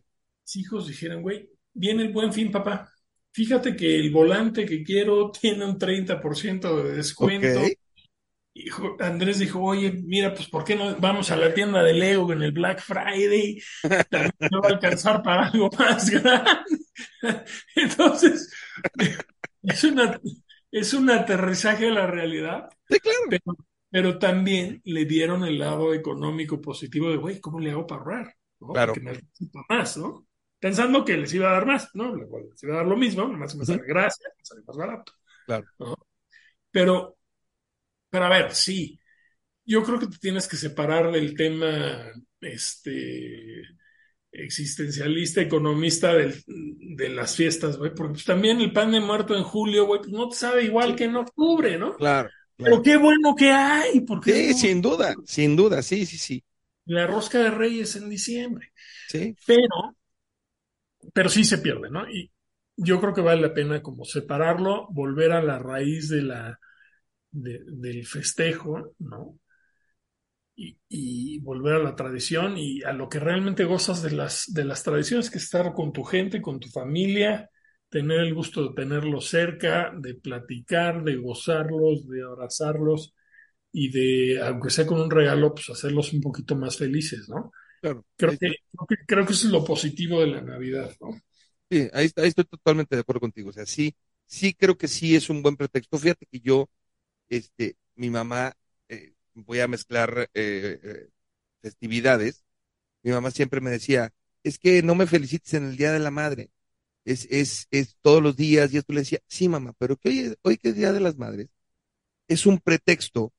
Mis 0.43 0.55
hijos 0.57 0.87
dijeron, 0.87 1.21
güey, 1.21 1.49
viene 1.73 2.03
el 2.03 2.13
buen 2.13 2.31
fin, 2.33 2.51
papá. 2.51 2.89
Fíjate 3.35 3.75
que 3.75 3.99
el 3.99 4.11
volante 4.11 4.65
que 4.65 4.81
quiero 4.81 5.29
tiene 5.29 5.65
un 5.65 5.77
30% 5.77 6.83
de 6.83 6.95
descuento. 6.95 7.59
Y 8.53 8.69
Andrés 9.01 9.39
dijo, 9.39 9.61
oye, 9.61 9.91
mira, 9.91 10.33
pues 10.33 10.47
¿por 10.47 10.63
qué 10.63 10.77
no 10.77 10.95
vamos 11.01 11.31
a 11.31 11.35
la 11.35 11.53
tienda 11.53 11.83
de 11.83 11.93
Lego 11.93 12.31
en 12.31 12.43
el 12.43 12.53
Black 12.53 12.79
Friday? 12.79 13.61
También 14.09 14.31
me 14.39 14.57
va 14.57 14.69
a 14.69 14.71
alcanzar 14.71 15.21
para 15.21 15.47
algo 15.47 15.69
más 15.77 16.09
grande. 16.09 16.77
Entonces, 17.75 18.53
es 19.63 19.83
una, 19.83 20.17
es 20.71 20.93
un 20.93 21.09
aterrizaje 21.09 21.89
a 21.89 21.91
la 21.91 22.07
realidad, 22.07 22.69
Sí, 22.87 23.01
claro. 23.01 23.19
pero, 23.29 23.57
pero 23.89 24.17
también 24.17 24.81
le 24.85 25.03
dieron 25.03 25.43
el 25.43 25.59
lado 25.59 25.93
económico 25.93 26.61
positivo 26.61 27.09
de, 27.09 27.17
güey, 27.17 27.41
¿cómo 27.41 27.59
le 27.59 27.71
hago 27.71 27.85
para 27.85 27.99
ahorrar? 28.01 28.35
¿No? 28.61 28.69
Claro. 28.69 28.93
Porque 28.93 29.09
necesito 29.09 29.59
más, 29.67 29.97
¿no? 29.97 30.24
Pensando 30.65 31.05
que 31.05 31.15
les 31.15 31.31
iba 31.31 31.47
a 31.49 31.53
dar 31.53 31.65
más, 31.67 31.89
¿no? 31.93 32.15
Les 32.15 32.63
iba 32.63 32.73
a 32.73 32.77
dar 32.77 32.87
lo 32.87 32.97
mismo, 32.97 33.27
nomás 33.27 33.55
me 33.55 33.65
sale 33.65 33.83
gracia, 33.85 34.27
me 34.35 34.43
sale 34.43 34.61
más 34.65 34.75
barato. 34.75 35.11
Claro. 35.45 35.67
¿no? 35.77 35.95
Pero, 36.71 37.17
pero 38.09 38.25
a 38.25 38.29
ver, 38.29 38.53
sí, 38.55 38.99
yo 39.65 39.83
creo 39.83 39.99
que 39.99 40.07
te 40.07 40.17
tienes 40.17 40.47
que 40.47 40.57
separar 40.57 41.11
del 41.11 41.35
tema, 41.35 42.11
este, 42.41 43.61
existencialista, 44.31 45.41
economista 45.41 46.13
del- 46.15 46.43
de 46.47 47.09
las 47.09 47.35
fiestas, 47.35 47.77
güey, 47.77 47.93
porque 47.93 48.13
pues, 48.13 48.25
también 48.25 48.59
el 48.59 48.73
pan 48.73 48.91
de 48.91 49.01
muerto 49.01 49.35
en 49.37 49.43
julio, 49.43 49.85
güey, 49.85 50.01
pues 50.01 50.13
no 50.13 50.29
te 50.29 50.35
sabe 50.35 50.63
igual 50.63 50.95
que 50.95 51.03
en 51.05 51.15
octubre, 51.17 51.77
¿no? 51.77 51.95
Claro. 51.95 52.29
Pero 52.57 52.81
qué 52.81 52.97
bueno 52.97 53.35
que 53.35 53.51
hay, 53.51 54.01
porque 54.01 54.33
Sí, 54.33 54.53
sin 54.55 54.81
duda, 54.81 55.13
sin 55.25 55.55
duda, 55.55 55.83
sí, 55.83 56.07
sí, 56.07 56.17
sí. 56.17 56.43
la 56.85 57.05
rosca 57.07 57.39
de 57.39 57.51
Reyes 57.51 57.95
en 57.97 58.09
diciembre. 58.09 58.71
Sí, 59.07 59.35
Pero, 59.45 59.95
pero 61.13 61.29
sí 61.29 61.43
se 61.43 61.59
pierde, 61.59 61.89
¿no? 61.89 62.09
Y 62.09 62.31
yo 62.77 62.99
creo 62.99 63.13
que 63.13 63.21
vale 63.21 63.41
la 63.41 63.53
pena 63.53 63.81
como 63.81 64.05
separarlo, 64.05 64.87
volver 64.91 65.31
a 65.31 65.41
la 65.43 65.59
raíz 65.59 66.09
de 66.09 66.21
la, 66.23 66.59
de- 67.31 67.63
del 67.67 68.05
festejo, 68.07 68.95
¿no? 68.99 69.39
Y, 70.57 70.77
y 70.87 71.39
volver 71.39 71.75
a 71.75 71.79
la 71.83 71.95
tradición 71.95 72.57
y 72.57 72.81
a 72.83 72.93
lo 72.93 73.09
que 73.09 73.19
realmente 73.19 73.65
gozas 73.65 74.01
de 74.01 74.11
las, 74.11 74.45
de 74.53 74.63
las 74.65 74.83
tradiciones, 74.83 75.29
que 75.29 75.37
es 75.37 75.43
estar 75.45 75.73
con 75.73 75.91
tu 75.91 76.03
gente, 76.03 76.41
con 76.41 76.59
tu 76.61 76.69
familia, 76.69 77.49
tener 77.89 78.19
el 78.21 78.33
gusto 78.33 78.69
de 78.69 78.73
tenerlos 78.75 79.27
cerca, 79.27 79.91
de 79.97 80.15
platicar, 80.15 81.03
de 81.03 81.17
gozarlos, 81.17 82.07
de 82.07 82.23
abrazarlos 82.23 83.13
y 83.71 83.91
de, 83.91 84.41
aunque 84.43 84.69
sea 84.71 84.85
con 84.87 85.01
un 85.01 85.11
regalo, 85.11 85.53
pues 85.55 85.69
hacerlos 85.71 86.13
un 86.13 86.21
poquito 86.21 86.55
más 86.55 86.77
felices, 86.77 87.29
¿no? 87.29 87.51
Claro. 87.85 88.05
Creo 88.17 88.31
que, 88.31 88.37
creo 88.37 88.87
que, 88.87 88.95
creo 89.05 89.25
que 89.25 89.33
eso 89.33 89.47
es 89.47 89.53
lo 89.53 89.63
positivo 89.63 90.21
de 90.21 90.27
la 90.27 90.41
Navidad, 90.41 90.95
¿no? 90.99 91.19
Sí, 91.69 91.89
ahí, 91.93 92.09
ahí 92.15 92.27
estoy 92.27 92.45
totalmente 92.45 92.95
de 92.95 93.01
acuerdo 93.01 93.21
contigo. 93.21 93.49
O 93.49 93.53
sea, 93.53 93.65
sí, 93.65 93.95
sí 94.25 94.53
creo 94.53 94.77
que 94.77 94.87
sí 94.87 95.15
es 95.15 95.29
un 95.29 95.41
buen 95.41 95.55
pretexto. 95.57 95.97
Fíjate 95.97 96.25
que 96.25 96.39
yo, 96.39 96.69
este, 97.29 97.77
mi 97.95 98.09
mamá, 98.09 98.53
eh, 98.89 99.13
voy 99.33 99.59
a 99.59 99.67
mezclar 99.67 100.29
eh, 100.33 100.79
eh, 100.83 101.09
festividades. 101.61 102.45
Mi 103.03 103.11
mamá 103.11 103.31
siempre 103.31 103.61
me 103.61 103.71
decía, 103.71 104.13
es 104.43 104.59
que 104.59 104.83
no 104.83 104.95
me 104.95 105.07
felicites 105.07 105.53
en 105.55 105.65
el 105.65 105.77
Día 105.77 105.91
de 105.93 105.99
la 105.99 106.11
Madre. 106.11 106.51
Es, 107.05 107.27
es, 107.31 107.67
es 107.71 107.97
todos 108.01 108.23
los 108.23 108.37
días. 108.37 108.73
Y 108.73 108.77
esto 108.77 108.93
le 108.93 109.01
decía, 109.01 109.19
sí, 109.27 109.49
mamá, 109.49 109.73
pero 109.79 109.97
que 109.97 110.09
hoy, 110.09 110.35
hoy 110.43 110.57
que 110.57 110.69
es 110.69 110.75
Día 110.75 110.93
de 110.93 111.01
las 111.01 111.17
Madres, 111.17 111.49
es 112.27 112.45
un 112.45 112.59
pretexto 112.59 113.33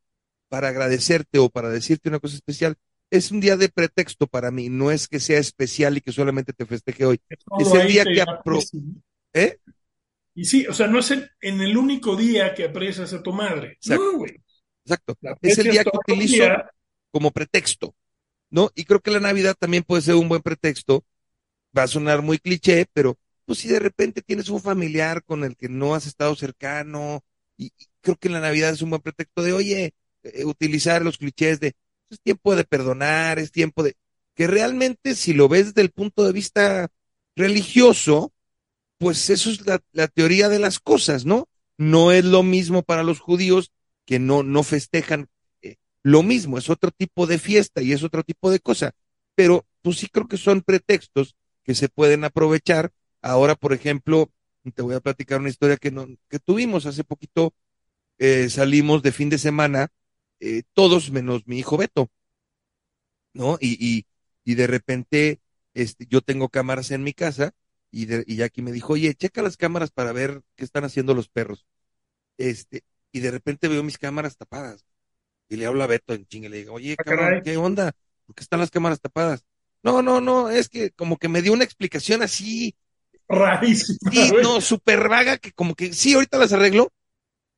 para 0.48 0.68
agradecerte 0.68 1.38
o 1.38 1.50
para 1.50 1.70
decirte 1.70 2.08
una 2.08 2.20
cosa 2.20 2.36
especial. 2.36 2.76
Es 3.10 3.30
un 3.30 3.40
día 3.40 3.56
de 3.56 3.68
pretexto 3.68 4.26
para 4.26 4.50
mí, 4.50 4.68
no 4.68 4.90
es 4.90 5.06
que 5.08 5.20
sea 5.20 5.38
especial 5.38 5.96
y 5.96 6.00
que 6.00 6.12
solamente 6.12 6.52
te 6.52 6.66
festeje 6.66 7.04
hoy. 7.04 7.20
Es 7.58 7.72
el 7.72 7.86
día 7.88 8.04
que 8.04 8.22
apro- 8.22 8.62
¿Eh? 9.32 9.58
Y 10.34 10.44
sí, 10.44 10.66
o 10.66 10.74
sea, 10.74 10.86
no 10.86 10.98
es 10.98 11.10
el- 11.12 11.30
en 11.40 11.60
el 11.60 11.76
único 11.76 12.16
día 12.16 12.54
que 12.54 12.64
aprecias 12.64 13.12
a 13.12 13.22
tu 13.22 13.32
madre. 13.32 13.72
Exacto. 13.80 14.04
No, 14.12 14.18
güey. 14.18 14.42
Exacto. 14.84 15.16
Es 15.40 15.58
el 15.58 15.70
día 15.70 15.84
que 15.84 15.96
utilizo 15.96 16.44
como 17.10 17.30
pretexto, 17.30 17.94
¿no? 18.50 18.70
Y 18.74 18.84
creo 18.84 19.00
que 19.00 19.10
la 19.10 19.20
Navidad 19.20 19.56
también 19.58 19.82
puede 19.82 20.02
ser 20.02 20.14
un 20.16 20.28
buen 20.28 20.42
pretexto. 20.42 21.04
Va 21.76 21.84
a 21.84 21.88
sonar 21.88 22.22
muy 22.22 22.38
cliché, 22.38 22.86
pero 22.92 23.18
pues 23.44 23.58
si 23.60 23.68
de 23.68 23.78
repente 23.78 24.22
tienes 24.22 24.48
un 24.48 24.60
familiar 24.60 25.22
con 25.24 25.44
el 25.44 25.56
que 25.56 25.68
no 25.68 25.94
has 25.94 26.06
estado 26.06 26.34
cercano, 26.34 27.22
y, 27.56 27.66
y 27.78 27.86
creo 28.00 28.16
que 28.16 28.28
la 28.28 28.40
Navidad 28.40 28.70
es 28.70 28.82
un 28.82 28.90
buen 28.90 29.02
pretexto 29.02 29.42
de, 29.42 29.52
oye, 29.52 29.94
eh, 30.24 30.44
utilizar 30.44 31.02
los 31.02 31.18
clichés 31.18 31.60
de, 31.60 31.74
es 32.10 32.20
tiempo 32.20 32.54
de 32.56 32.64
perdonar, 32.64 33.38
es 33.38 33.52
tiempo 33.52 33.82
de, 33.82 33.94
que 34.34 34.46
realmente 34.46 35.14
si 35.14 35.32
lo 35.34 35.48
ves 35.48 35.66
desde 35.66 35.82
el 35.82 35.90
punto 35.90 36.24
de 36.24 36.32
vista 36.32 36.88
religioso, 37.36 38.32
pues 38.98 39.30
eso 39.30 39.50
es 39.50 39.66
la, 39.66 39.80
la 39.92 40.08
teoría 40.08 40.48
de 40.48 40.58
las 40.58 40.80
cosas, 40.80 41.24
¿no? 41.26 41.48
No 41.78 42.12
es 42.12 42.24
lo 42.24 42.42
mismo 42.42 42.82
para 42.82 43.02
los 43.02 43.20
judíos 43.20 43.72
que 44.06 44.18
no, 44.18 44.42
no 44.42 44.62
festejan 44.62 45.28
eh, 45.62 45.76
lo 46.02 46.22
mismo, 46.22 46.58
es 46.58 46.70
otro 46.70 46.90
tipo 46.90 47.26
de 47.26 47.38
fiesta 47.38 47.82
y 47.82 47.92
es 47.92 48.02
otro 48.02 48.22
tipo 48.22 48.50
de 48.50 48.60
cosa. 48.60 48.92
Pero 49.34 49.66
pues 49.82 49.98
sí 49.98 50.08
creo 50.08 50.28
que 50.28 50.36
son 50.38 50.62
pretextos 50.62 51.36
que 51.64 51.74
se 51.74 51.88
pueden 51.88 52.24
aprovechar. 52.24 52.92
Ahora, 53.22 53.54
por 53.54 53.72
ejemplo, 53.72 54.30
te 54.74 54.82
voy 54.82 54.94
a 54.94 55.00
platicar 55.00 55.40
una 55.40 55.50
historia 55.50 55.76
que, 55.76 55.90
no, 55.90 56.06
que 56.28 56.38
tuvimos 56.38 56.86
hace 56.86 57.04
poquito. 57.04 57.54
eh, 58.18 58.48
salimos 58.50 59.02
de 59.02 59.12
fin 59.12 59.28
de 59.30 59.38
semana, 59.38 59.88
eh, 60.40 60.62
todos 60.74 61.10
menos 61.10 61.46
mi 61.46 61.58
hijo 61.58 61.76
Beto, 61.76 62.10
¿no? 63.32 63.58
Y, 63.60 63.76
y, 63.80 64.06
y 64.44 64.54
de 64.54 64.66
repente, 64.66 65.40
este, 65.74 66.06
yo 66.08 66.20
tengo 66.22 66.48
cámaras 66.48 66.90
en 66.90 67.02
mi 67.02 67.12
casa 67.12 67.52
y, 67.90 68.06
de, 68.06 68.24
y 68.26 68.36
Jackie 68.36 68.62
me 68.62 68.72
dijo, 68.72 68.94
oye, 68.94 69.14
checa 69.14 69.42
las 69.42 69.56
cámaras 69.56 69.90
para 69.90 70.12
ver 70.12 70.42
qué 70.56 70.64
están 70.64 70.84
haciendo 70.84 71.14
los 71.14 71.28
perros. 71.28 71.66
Este, 72.38 72.84
y 73.12 73.20
de 73.20 73.32
repente 73.32 73.68
veo 73.68 73.82
mis 73.82 73.98
cámaras 73.98 74.36
tapadas. 74.36 74.84
Y 75.48 75.56
le 75.56 75.66
hablo 75.66 75.84
a 75.84 75.86
Beto 75.88 76.14
en 76.14 76.26
chingue, 76.26 76.48
le 76.50 76.58
digo, 76.58 76.74
oye, 76.74 76.98
Ah, 76.98 77.04
cabrón. 77.04 77.42
¿qué 77.42 77.56
onda? 77.56 77.92
¿Por 78.26 78.36
qué 78.36 78.42
están 78.44 78.60
las 78.60 78.70
cámaras 78.72 79.00
tapadas? 79.00 79.44
No, 79.82 80.02
no, 80.02 80.20
no, 80.20 80.50
es 80.50 80.68
que 80.68 80.90
como 80.92 81.18
que 81.18 81.28
me 81.28 81.42
dio 81.42 81.52
una 81.52 81.64
explicación 81.64 82.22
así, 82.22 82.76
Rarísimo. 83.28 84.10
sí, 84.10 84.32
güey. 84.32 84.42
no, 84.42 84.60
súper 84.60 85.08
vaga, 85.08 85.38
que 85.38 85.52
como 85.52 85.74
que 85.74 85.92
sí, 85.92 86.14
ahorita 86.14 86.38
las 86.38 86.52
arreglo 86.52 86.92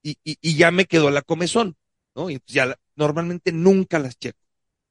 y, 0.02 0.16
y, 0.24 0.38
y 0.42 0.56
ya 0.56 0.70
me 0.72 0.86
quedó 0.86 1.10
la 1.10 1.22
comezón, 1.22 1.76
¿no? 2.14 2.30
Y 2.30 2.40
ya 2.46 2.78
normalmente 2.96 3.52
nunca 3.52 3.98
las 3.98 4.18
checo. 4.18 4.38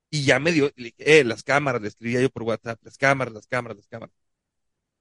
Y 0.09 0.23
ya 0.23 0.39
me 0.39 0.51
dio, 0.51 0.71
eh, 0.75 1.23
las 1.23 1.43
cámaras, 1.43 1.81
le 1.81 1.89
escribía 1.89 2.21
yo 2.21 2.29
por 2.29 2.43
WhatsApp, 2.43 2.79
las 2.83 2.97
cámaras, 2.97 3.33
las 3.33 3.47
cámaras, 3.47 3.77
las 3.77 3.87
cámaras. 3.87 4.15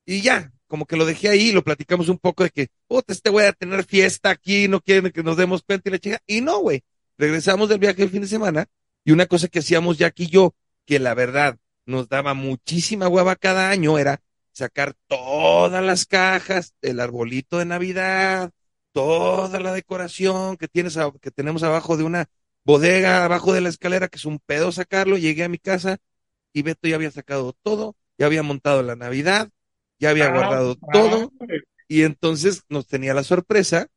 Y 0.04 0.20
ya, 0.22 0.52
como 0.68 0.86
que 0.86 0.96
lo 0.96 1.04
dejé 1.04 1.28
ahí, 1.28 1.52
lo 1.52 1.64
platicamos 1.64 2.08
un 2.08 2.18
poco 2.18 2.44
de 2.44 2.50
que, 2.50 2.68
puta, 2.86 3.12
este 3.12 3.30
güey 3.30 3.46
a 3.46 3.52
tener 3.52 3.84
fiesta 3.84 4.30
aquí, 4.30 4.68
no 4.68 4.80
quieren 4.80 5.10
que 5.12 5.22
nos 5.22 5.36
demos 5.36 5.62
cuenta 5.62 5.88
y 5.88 5.92
la 5.92 5.98
chica. 5.98 6.22
Y 6.26 6.40
no, 6.40 6.60
güey. 6.60 6.82
Regresamos 7.18 7.68
del 7.68 7.78
viaje 7.78 8.02
el 8.02 8.10
fin 8.10 8.22
de 8.22 8.28
semana 8.28 8.66
y 9.04 9.12
una 9.12 9.26
cosa 9.26 9.48
que 9.48 9.60
hacíamos 9.60 9.98
Jack 9.98 10.20
y 10.20 10.26
yo, 10.28 10.54
que 10.84 10.98
la 10.98 11.14
verdad 11.14 11.58
nos 11.86 12.08
daba 12.08 12.34
muchísima 12.34 13.08
hueva 13.08 13.36
cada 13.36 13.70
año, 13.70 13.98
era 13.98 14.20
sacar 14.52 14.94
todas 15.06 15.82
las 15.84 16.06
cajas, 16.06 16.74
el 16.82 17.00
arbolito 17.00 17.58
de 17.58 17.66
Navidad, 17.66 18.50
toda 18.96 19.60
la 19.60 19.72
decoración 19.74 20.56
que 20.56 20.68
tienes, 20.68 20.96
a- 20.96 21.12
que 21.20 21.30
tenemos 21.30 21.62
abajo 21.62 21.96
de 21.96 22.04
una 22.04 22.26
bodega, 22.64 23.24
abajo 23.24 23.52
de 23.52 23.60
la 23.60 23.68
escalera, 23.68 24.08
que 24.08 24.16
es 24.18 24.24
un 24.24 24.38
pedo 24.40 24.72
sacarlo. 24.72 25.18
Llegué 25.18 25.44
a 25.44 25.48
mi 25.48 25.58
casa 25.58 25.98
y 26.52 26.62
Beto 26.62 26.88
ya 26.88 26.96
había 26.96 27.10
sacado 27.10 27.54
todo, 27.62 27.96
ya 28.18 28.26
había 28.26 28.42
montado 28.42 28.82
la 28.82 28.96
Navidad, 28.96 29.50
ya 30.00 30.10
había 30.10 30.28
Ah, 30.28 30.32
guardado 30.32 30.76
ah, 30.82 30.88
todo 30.92 31.32
y 31.88 32.02
entonces 32.02 32.62
nos 32.68 32.86
tenía 32.86 33.14
la 33.14 33.24
sorpresa 33.24 33.88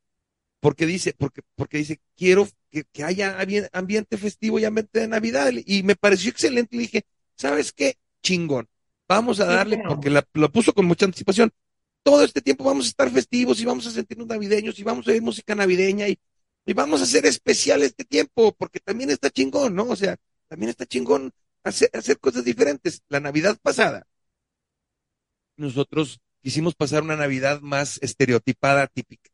porque 0.59 0.85
dice, 0.85 1.13
porque, 1.17 1.41
porque 1.55 1.77
dice, 1.77 2.01
quiero 2.17 2.47
que, 2.71 2.83
que 2.91 3.03
haya 3.03 3.39
ambi- 3.41 3.69
ambiente 3.73 4.17
festivo 4.17 4.59
y 4.59 4.65
ambiente 4.65 4.99
de 4.99 5.07
Navidad. 5.07 5.51
Y 5.65 5.83
me 5.83 5.95
pareció 5.95 6.31
excelente. 6.31 6.75
Y 6.75 6.79
dije, 6.79 7.03
¿sabes 7.35 7.71
qué? 7.71 7.95
Chingón. 8.23 8.67
Vamos 9.07 9.39
a 9.39 9.45
darle, 9.45 9.79
porque 9.87 10.09
la, 10.09 10.25
lo 10.33 10.51
puso 10.51 10.73
con 10.73 10.85
mucha 10.85 11.05
anticipación. 11.05 11.51
Todo 12.03 12.23
este 12.23 12.41
tiempo 12.41 12.63
vamos 12.63 12.85
a 12.85 12.89
estar 12.89 13.09
festivos 13.11 13.59
y 13.59 13.65
vamos 13.65 13.85
a 13.87 13.91
sentirnos 13.91 14.27
navideños 14.27 14.79
y 14.79 14.83
vamos 14.83 15.07
a 15.07 15.11
oír 15.11 15.21
música 15.21 15.55
navideña 15.55 16.07
y, 16.07 16.17
y 16.65 16.73
vamos 16.73 17.01
a 17.01 17.03
hacer 17.03 17.25
especial 17.25 17.83
este 17.83 18.05
tiempo, 18.05 18.53
porque 18.53 18.79
también 18.79 19.09
está 19.09 19.29
chingón, 19.29 19.75
¿no? 19.75 19.83
O 19.83 19.95
sea, 19.95 20.17
también 20.47 20.69
está 20.69 20.85
chingón 20.85 21.31
hacer, 21.63 21.89
hacer 21.93 22.19
cosas 22.19 22.43
diferentes. 22.45 23.01
La 23.09 23.19
Navidad 23.19 23.57
pasada, 23.61 24.07
nosotros 25.57 26.21
quisimos 26.41 26.73
pasar 26.73 27.03
una 27.03 27.15
Navidad 27.15 27.61
más 27.61 27.99
estereotipada, 28.01 28.87
típica. 28.87 29.29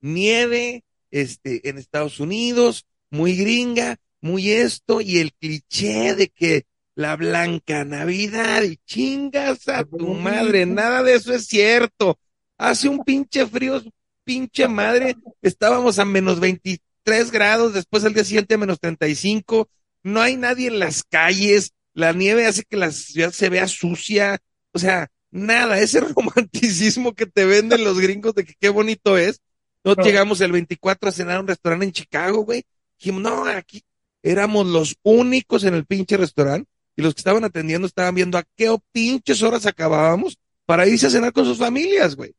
Nieve, 0.00 0.84
este, 1.10 1.68
en 1.68 1.78
Estados 1.78 2.20
Unidos, 2.20 2.86
muy 3.10 3.36
gringa, 3.36 3.96
muy 4.20 4.50
esto, 4.50 5.00
y 5.00 5.18
el 5.18 5.32
cliché 5.32 6.14
de 6.14 6.28
que 6.28 6.66
la 6.98 7.14
blanca 7.14 7.84
Navidad 7.84 8.64
y 8.64 8.76
chingas 8.78 9.68
a 9.68 9.84
tu 9.84 10.14
madre, 10.14 10.66
nada 10.66 11.04
de 11.04 11.14
eso 11.14 11.32
es 11.32 11.46
cierto. 11.46 12.18
Hace 12.58 12.88
un 12.88 13.04
pinche 13.04 13.46
frío, 13.46 13.80
pinche 14.24 14.66
madre, 14.66 15.16
estábamos 15.40 16.00
a 16.00 16.04
menos 16.04 16.40
23 16.40 17.30
grados, 17.30 17.72
después 17.72 18.04
al 18.04 18.14
día 18.14 18.24
siguiente 18.24 18.54
a 18.54 18.58
menos 18.58 18.80
35, 18.80 19.68
no 20.02 20.20
hay 20.20 20.36
nadie 20.36 20.66
en 20.66 20.80
las 20.80 21.04
calles, 21.04 21.70
la 21.94 22.12
nieve 22.12 22.46
hace 22.46 22.64
que 22.64 22.76
la 22.76 22.90
ciudad 22.90 23.30
se 23.30 23.48
vea 23.48 23.68
sucia, 23.68 24.38
o 24.72 24.80
sea, 24.80 25.06
nada, 25.30 25.78
ese 25.78 26.00
romanticismo 26.16 27.14
que 27.14 27.26
te 27.26 27.46
venden 27.46 27.84
los 27.84 28.00
gringos 28.00 28.34
de 28.34 28.44
que 28.44 28.54
qué 28.58 28.70
bonito 28.70 29.16
es. 29.16 29.40
No, 29.84 29.94
llegamos 29.94 30.40
el 30.40 30.50
24 30.50 31.10
a 31.10 31.12
cenar 31.12 31.36
a 31.36 31.40
un 31.40 31.46
restaurante 31.46 31.86
en 31.86 31.92
Chicago, 31.92 32.40
güey. 32.44 32.64
Dijimos, 32.98 33.22
no, 33.22 33.44
aquí 33.44 33.84
éramos 34.20 34.66
los 34.66 34.96
únicos 35.04 35.62
en 35.62 35.74
el 35.74 35.86
pinche 35.86 36.16
restaurante 36.16 36.68
y 36.98 37.02
los 37.02 37.14
que 37.14 37.20
estaban 37.20 37.44
atendiendo 37.44 37.86
estaban 37.86 38.12
viendo 38.16 38.36
a 38.38 38.44
qué 38.56 38.76
pinches 38.90 39.44
horas 39.44 39.66
acabábamos 39.66 40.36
para 40.66 40.84
irse 40.84 41.06
a 41.06 41.10
cenar 41.10 41.32
con 41.32 41.44
sus 41.44 41.56
familias, 41.56 42.16
güey. 42.16 42.34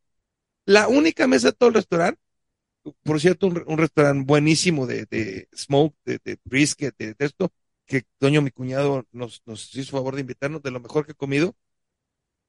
La 0.65 0.89
única 0.89 1.27
mesa 1.27 1.47
de 1.47 1.53
todo 1.53 1.69
el 1.69 1.75
restaurante, 1.75 2.19
por 3.03 3.21
cierto, 3.21 3.47
un, 3.47 3.77
restaurante 3.77 4.25
buenísimo 4.25 4.85
de, 4.85 5.05
de 5.05 5.47
smoke, 5.55 5.95
de, 6.03 6.19
de 6.25 6.37
brisket, 6.43 6.93
de, 6.97 7.15
esto, 7.19 7.53
que 7.85 8.03
Toño, 8.17 8.41
mi 8.41 8.51
cuñado, 8.51 9.05
nos, 9.13 9.41
nos 9.45 9.73
hizo 9.75 9.91
favor 9.91 10.15
de 10.15 10.21
invitarnos 10.21 10.61
de 10.61 10.71
lo 10.71 10.81
mejor 10.81 11.05
que 11.05 11.13
he 11.13 11.15
comido. 11.15 11.55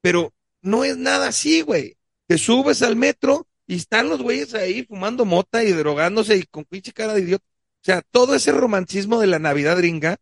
Pero 0.00 0.34
no 0.62 0.82
es 0.84 0.96
nada 0.96 1.28
así, 1.28 1.60
güey. 1.60 1.96
Te 2.26 2.38
subes 2.38 2.82
al 2.82 2.96
metro 2.96 3.46
y 3.68 3.76
están 3.76 4.08
los 4.08 4.20
güeyes 4.20 4.52
ahí 4.54 4.82
fumando 4.82 5.24
mota 5.24 5.62
y 5.62 5.70
drogándose 5.70 6.38
y 6.38 6.42
con 6.42 6.64
pinche 6.64 6.92
cara 6.92 7.14
de 7.14 7.20
idiota. 7.20 7.46
O 7.46 7.84
sea, 7.84 8.02
todo 8.02 8.34
ese 8.34 8.50
romantismo 8.50 9.20
de 9.20 9.28
la 9.28 9.38
Navidad 9.38 9.76
gringa, 9.76 10.16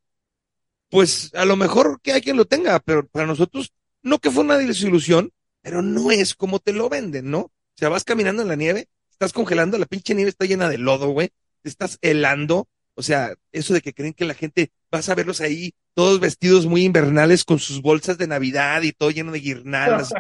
pues 0.91 1.31
a 1.35 1.45
lo 1.45 1.57
mejor 1.57 2.01
que 2.03 2.13
hay 2.13 2.21
quien 2.21 2.37
lo 2.37 2.45
tenga, 2.45 2.79
pero 2.81 3.07
para 3.07 3.27
nosotros 3.27 3.73
no 4.03 4.19
que 4.19 4.31
fue 4.31 4.45
una 4.45 4.59
desilusión, 4.59 5.33
pero 5.63 5.83
no 5.83 6.11
es 6.11 6.35
como 6.35 6.59
te 6.59 6.73
lo 6.73 6.89
venden, 6.89 7.31
¿no? 7.31 7.39
O 7.41 7.53
sea, 7.77 7.89
vas 7.89 8.05
caminando 8.05 8.43
en 8.43 8.49
la 8.49 8.57
nieve, 8.57 8.89
estás 9.11 9.33
congelando, 9.33 9.79
la 9.79 9.87
pinche 9.87 10.15
nieve 10.15 10.31
está 10.31 10.47
llena 10.47 10.69
de 10.69 10.79
lodo, 10.79 11.09
güey, 11.11 11.31
te 11.63 11.69
estás 11.69 11.99
helando, 12.01 12.69
o 12.95 13.03
sea, 13.03 13.35
eso 13.53 13.75
de 13.75 13.81
que 13.81 13.95
creen 13.95 14.15
que 14.15 14.25
la 14.25 14.35
gente, 14.35 14.73
vas 14.91 15.09
a 15.09 15.15
verlos 15.15 15.41
ahí, 15.41 15.73
todos 15.95 16.21
vestidos 16.21 16.67
muy 16.67 16.85
invernales 16.85 17.45
con 17.45 17.59
sus 17.59 17.83
bolsas 17.83 18.19
de 18.19 18.27
Navidad 18.27 18.83
y 18.83 18.93
todo 18.93 19.11
lleno 19.11 19.33
de 19.33 19.41
guirnaldas. 19.41 20.13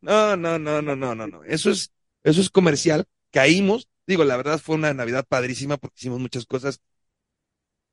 No, 0.00 0.36
no, 0.36 0.58
no, 0.58 0.82
no, 0.82 0.96
no, 0.96 1.14
no, 1.14 1.26
no. 1.26 1.44
Eso 1.44 1.70
es, 1.70 1.92
eso 2.22 2.40
es 2.40 2.50
comercial. 2.50 3.06
Caímos. 3.30 3.88
Digo, 4.06 4.24
la 4.24 4.36
verdad 4.36 4.58
fue 4.58 4.74
una 4.74 4.92
Navidad 4.94 5.24
padrísima 5.28 5.76
porque 5.76 5.96
hicimos 5.98 6.20
muchas 6.20 6.46
cosas 6.46 6.80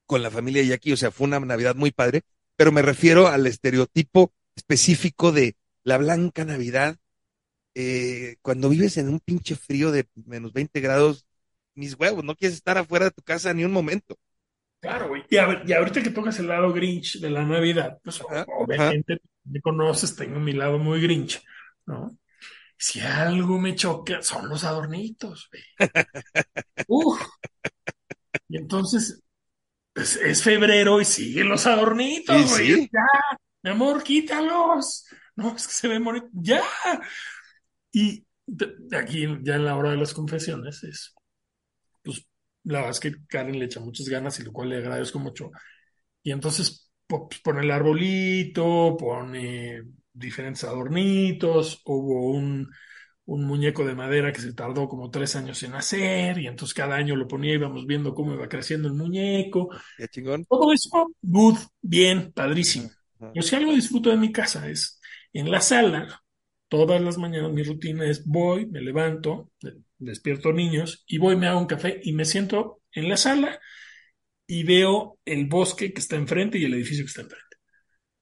con 0.07 0.23
la 0.23 0.31
familia 0.31 0.63
Jackie, 0.63 0.93
o 0.93 0.97
sea, 0.97 1.11
fue 1.11 1.27
una 1.27 1.39
Navidad 1.41 1.75
muy 1.75 1.91
padre, 1.91 2.23
pero 2.57 2.71
me 2.73 2.83
refiero 2.83 3.27
al 3.29 3.47
estereotipo 3.47 4.33
específico 4.55 5.33
de 5.33 5.55
la 5.83 5.99
blanca 5.99 6.45
Navidad. 6.45 6.97
Eh, 7.75 8.37
cuando 8.41 8.69
vives 8.69 8.97
en 8.97 9.09
un 9.09 9.19
pinche 9.19 9.55
frío 9.55 9.91
de 9.91 10.07
menos 10.25 10.53
20 10.53 10.81
grados, 10.81 11.25
mis 11.75 11.95
huevos, 11.99 12.23
no 12.23 12.35
quieres 12.35 12.57
estar 12.57 12.77
afuera 12.77 13.05
de 13.05 13.11
tu 13.11 13.21
casa 13.23 13.53
ni 13.53 13.65
un 13.65 13.71
momento. 13.71 14.17
Claro, 14.79 15.07
güey. 15.09 15.23
Y, 15.29 15.37
a 15.37 15.47
ver- 15.47 15.63
y 15.67 15.73
ahorita 15.73 16.03
que 16.03 16.11
tocas 16.11 16.39
el 16.39 16.47
lado 16.47 16.71
Grinch 16.71 17.19
de 17.19 17.29
la 17.29 17.43
Navidad, 17.43 17.99
pues 18.03 18.21
Ajá, 18.29 18.45
obviamente 18.59 19.19
me 19.45 19.59
conoces, 19.61 20.15
tengo 20.15 20.39
mi 20.39 20.53
lado 20.53 20.77
muy 20.77 21.01
Grinch, 21.01 21.43
¿no? 21.85 22.17
Si 22.77 22.99
algo 23.01 23.59
me 23.59 23.75
choca, 23.75 24.21
son 24.21 24.49
los 24.49 24.63
adornitos, 24.65 25.49
güey. 25.51 25.63
Uf. 26.87 27.21
Y 28.49 28.57
entonces, 28.57 29.21
pues, 29.97 30.15
es 30.17 30.43
febrero 30.43 31.01
y 31.01 31.05
siguen 31.05 31.49
los 31.49 31.65
adornitos, 31.65 32.51
güey. 32.51 32.67
sí. 32.67 32.89
Ya, 32.93 33.37
mi 33.63 33.71
amor, 33.71 34.03
quítalos. 34.03 35.05
No, 35.35 35.55
es 35.55 35.65
que 35.65 35.73
se 35.73 35.87
ven 35.87 36.03
bonitos. 36.03 36.29
Ya. 36.33 36.61
Y 37.91 38.27
aquí, 38.95 39.25
ya 39.41 39.55
en 39.55 39.65
la 39.65 39.75
hora 39.75 39.89
de 39.89 39.97
las 39.97 40.13
confesiones, 40.13 40.83
es, 40.83 41.15
pues, 42.03 42.27
la 42.63 42.79
verdad 42.79 42.91
es 42.91 42.99
que 42.99 43.25
Karen 43.27 43.57
le 43.57 43.65
echa 43.65 43.79
muchas 43.79 44.07
ganas 44.07 44.39
y 44.39 44.43
lo 44.43 44.53
cual 44.53 44.69
le 44.69 44.77
agradezco 44.77 45.17
mucho. 45.17 45.49
Y 46.21 46.31
entonces 46.31 46.91
pues, 47.07 47.39
pone 47.43 47.61
el 47.61 47.71
arbolito, 47.71 48.95
pone 48.99 49.81
diferentes 50.13 50.63
adornitos, 50.63 51.81
hubo 51.85 52.33
un, 52.33 52.69
un 53.27 53.45
muñeco 53.45 53.85
de 53.85 53.95
madera 53.95 54.33
que 54.33 54.41
se 54.41 54.53
tardó 54.55 54.89
como 54.89 55.11
tres 55.11 55.37
años 55.37 55.63
en 55.63 55.75
hacer, 55.75 56.39
y 56.39 56.47
entonces 56.47 56.75
cada 56.75 56.97
año 56.97 57.15
lo 57.17 57.29
ponía, 57.29 57.55
íbamos 57.55 57.87
viendo 57.87 58.15
cómo 58.15 58.33
iba 58.35 58.49
creciendo 58.49 58.89
el 58.89 58.95
muñeco. 58.95 59.69
Ya 59.97 60.07
chingón. 60.07 60.47
Todo 60.49 60.71
eso, 60.73 61.07
good, 61.21 61.57
bien, 61.81 62.31
padrísimo. 62.33 62.89
Yo 63.33 63.41
si 63.41 63.55
algo 63.55 63.73
disfruto 63.73 64.09
de 64.09 64.17
mi 64.17 64.31
casa 64.31 64.69
es 64.69 64.99
en 65.33 65.51
la 65.51 65.61
sala, 65.61 66.23
todas 66.69 67.01
las 67.01 67.17
mañanas 67.17 67.51
mi 67.51 67.63
rutina 67.63 68.05
es 68.09 68.25
voy, 68.25 68.65
me 68.67 68.81
levanto, 68.81 69.51
de- 69.61 69.81
despierto 69.99 70.53
niños 70.53 71.03
y 71.07 71.17
voy, 71.17 71.35
me 71.35 71.47
hago 71.47 71.59
un 71.59 71.67
café 71.67 71.99
y 72.03 72.13
me 72.13 72.25
siento 72.25 72.81
en 72.93 73.09
la 73.09 73.17
sala 73.17 73.59
y 74.47 74.63
veo 74.63 75.19
el 75.25 75.47
bosque 75.47 75.93
que 75.93 75.99
está 76.01 76.15
enfrente 76.15 76.57
y 76.57 76.65
el 76.65 76.73
edificio 76.73 77.03
que 77.05 77.09
está 77.09 77.21
enfrente, 77.21 77.57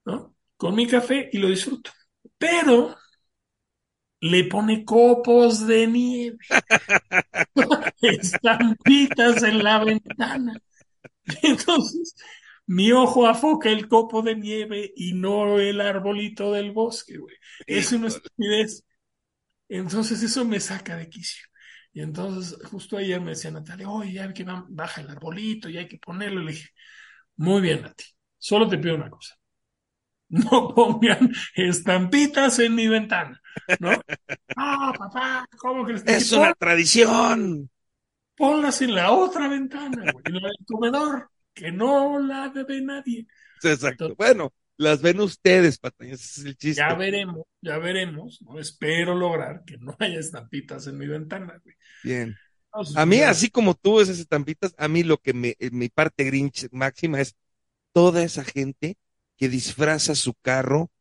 ¿no? 0.06 0.36
Con 0.58 0.76
mi 0.76 0.88
café 0.88 1.30
y 1.32 1.40
lo 1.40 1.50
disfruto. 1.50 1.92
Pero 2.38 2.96
le 4.22 4.44
pone 4.46 4.86
copos 4.86 5.68
de 5.68 5.88
nieve, 5.88 6.38
estampitas 8.02 9.44
en 9.44 9.64
la 9.64 9.84
ventana. 9.84 10.60
Entonces, 11.44 12.16
mi 12.68 12.92
ojo 12.92 13.28
afoca 13.28 13.70
el 13.70 13.88
copo 13.88 14.22
de 14.22 14.36
nieve 14.36 14.92
y 14.96 15.14
no 15.14 15.60
el 15.60 15.82
arbolito 15.82 16.52
del 16.52 16.72
bosque, 16.72 17.18
güey. 17.18 17.36
Es 17.68 17.92
una 17.92 18.08
estupidez. 18.08 18.84
Entonces, 19.70 20.22
eso 20.24 20.46
me 20.46 20.60
saca 20.60 20.98
de 20.98 21.10
quicio. 21.10 21.46
Y 21.94 22.02
entonces, 22.02 22.58
justo 22.66 22.98
ayer 22.98 23.22
me 23.22 23.32
decía 23.32 23.52
Natalia, 23.52 23.90
oye, 23.90 24.14
ya 24.14 24.34
que 24.34 24.46
baja 24.70 25.02
el 25.02 25.10
arbolito 25.10 25.70
y 25.70 25.78
hay 25.78 25.88
que 25.88 25.98
ponerlo. 25.98 26.42
Le 26.42 26.52
dije, 26.54 26.70
muy 27.38 27.62
bien, 27.62 27.84
Nati, 27.84 28.06
solo 28.38 28.68
te 28.68 28.78
pido 28.78 28.96
una 28.96 29.10
cosa. 29.10 29.36
No 30.30 30.74
pongan 30.76 31.32
estampitas 31.56 32.60
en 32.60 32.76
mi 32.76 32.88
ventana, 32.88 33.42
¿no? 33.80 33.92
Ah, 34.56 34.94
papá, 34.98 35.48
¿cómo 35.58 35.86
crees? 35.86 36.04
Es 36.06 36.32
una 36.32 36.54
tradición. 36.54 37.70
Ponlas 38.38 38.82
en 38.82 38.96
la 38.96 39.12
otra 39.12 39.48
ventana, 39.48 40.12
güey, 40.12 40.24
en 40.28 40.34
la 40.42 40.48
del 40.50 40.66
comedor, 40.68 41.30
que 41.54 41.72
no 41.72 42.20
la 42.20 42.50
ve 42.50 42.82
nadie. 42.82 43.28
Exacto. 43.64 44.14
Bueno, 44.18 44.54
las 44.78 45.02
ven 45.02 45.22
ustedes, 45.22 45.78
patañas, 45.80 46.20
ese 46.22 46.42
es 46.42 46.46
el 46.48 46.58
chiste. 46.58 46.82
Ya 46.82 46.94
veremos, 46.96 47.44
ya 47.62 47.78
veremos, 47.78 48.42
¿no? 48.42 48.60
Espero 48.60 49.16
lograr 49.16 49.64
que 49.66 49.78
no 49.78 49.96
haya 50.00 50.20
estampitas 50.20 50.86
en 50.88 50.98
mi 50.98 51.08
ventana, 51.08 51.60
güey. 51.64 51.76
Bien. 52.04 52.36
Entonces, 52.66 52.98
A 52.98 53.06
mí, 53.06 53.18
ya- 53.18 53.30
así 53.30 53.50
como 53.50 53.74
tú, 53.74 54.02
esas 54.02 54.20
estampitas, 54.20 54.76
a 54.78 54.90
mí 54.90 55.04
lo 55.04 55.18
que 55.18 55.34
me, 55.34 55.56
eh, 55.60 55.70
mi 55.72 55.88
parte 55.88 56.26
grinch 56.26 56.68
máxima 56.72 57.22
es 57.22 57.36
toda 57.94 58.22
esa 58.24 58.44
gente 58.44 58.98
que 59.38 59.48
disfraza 59.48 60.14
su 60.16 60.34
carro, 60.42 60.92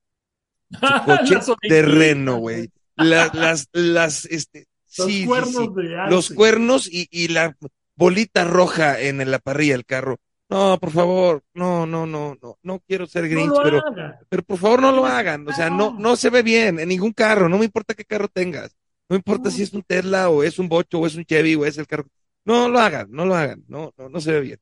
su 0.83 0.97
coche 1.01 1.35
Las 1.35 1.47
de 1.66 1.83
orejitas, 1.83 1.83
reno, 1.83 2.37
güey. 2.39 2.70
La- 2.97 3.31
las, 3.33 3.68
las, 3.72 4.25
este, 4.27 4.66
Los 4.97 5.07
sí, 5.07 5.25
cuernos 5.25 5.53
sí. 5.55 5.68
de 5.75 5.97
Los 6.05 6.31
arce. 6.31 6.35
cuernos 6.35 6.89
y, 6.93 7.09
y 7.11 7.29
la 7.29 7.57
bolita 7.97 8.45
roja 8.45 9.01
en 9.01 9.31
la 9.31 9.39
parrilla 9.39 9.75
del 9.75 9.85
carro. 9.87 10.18
No, 10.49 10.79
por 10.81 10.91
favor, 10.93 11.43
no, 11.55 11.87
no, 11.87 12.07
no, 12.07 12.37
no, 12.41 12.59
no 12.62 12.81
quiero 12.87 13.07
ser 13.07 13.29
grinch, 13.29 13.59
pero, 13.62 13.83
hagan. 13.87 14.18
pero 14.29 14.43
por 14.43 14.59
favor 14.59 14.83
no 14.83 14.93
lo 14.93 15.07
hagan. 15.07 15.49
O 15.49 15.53
sea, 15.53 15.70
no, 15.70 15.95
no 15.99 16.16
se 16.16 16.31
ve 16.31 16.43
bien 16.43 16.79
en 16.79 16.89
ningún 16.89 17.12
carro, 17.12 17.49
no 17.49 17.59
me 17.59 17.64
importa 17.64 17.95
qué 17.95 18.05
carro 18.05 18.29
tengas. 18.29 18.77
No 19.09 19.16
importa 19.16 19.51
si 19.51 19.62
es 19.62 19.72
un 19.72 19.83
Tesla 19.83 20.29
o 20.31 20.43
es 20.43 20.59
un 20.59 20.68
Bocho 20.68 20.99
o 21.01 21.07
es 21.07 21.14
un 21.16 21.25
Chevy 21.25 21.55
o 21.57 21.64
es 21.66 21.79
el 21.79 21.87
carro. 21.87 22.07
No 22.45 22.68
lo 22.68 22.79
hagan, 22.79 23.09
no 23.11 23.25
lo 23.25 23.35
hagan, 23.35 23.64
no, 23.68 23.93
no, 23.97 24.09
no 24.09 24.20
se 24.20 24.33
ve 24.33 24.41
bien. 24.41 24.61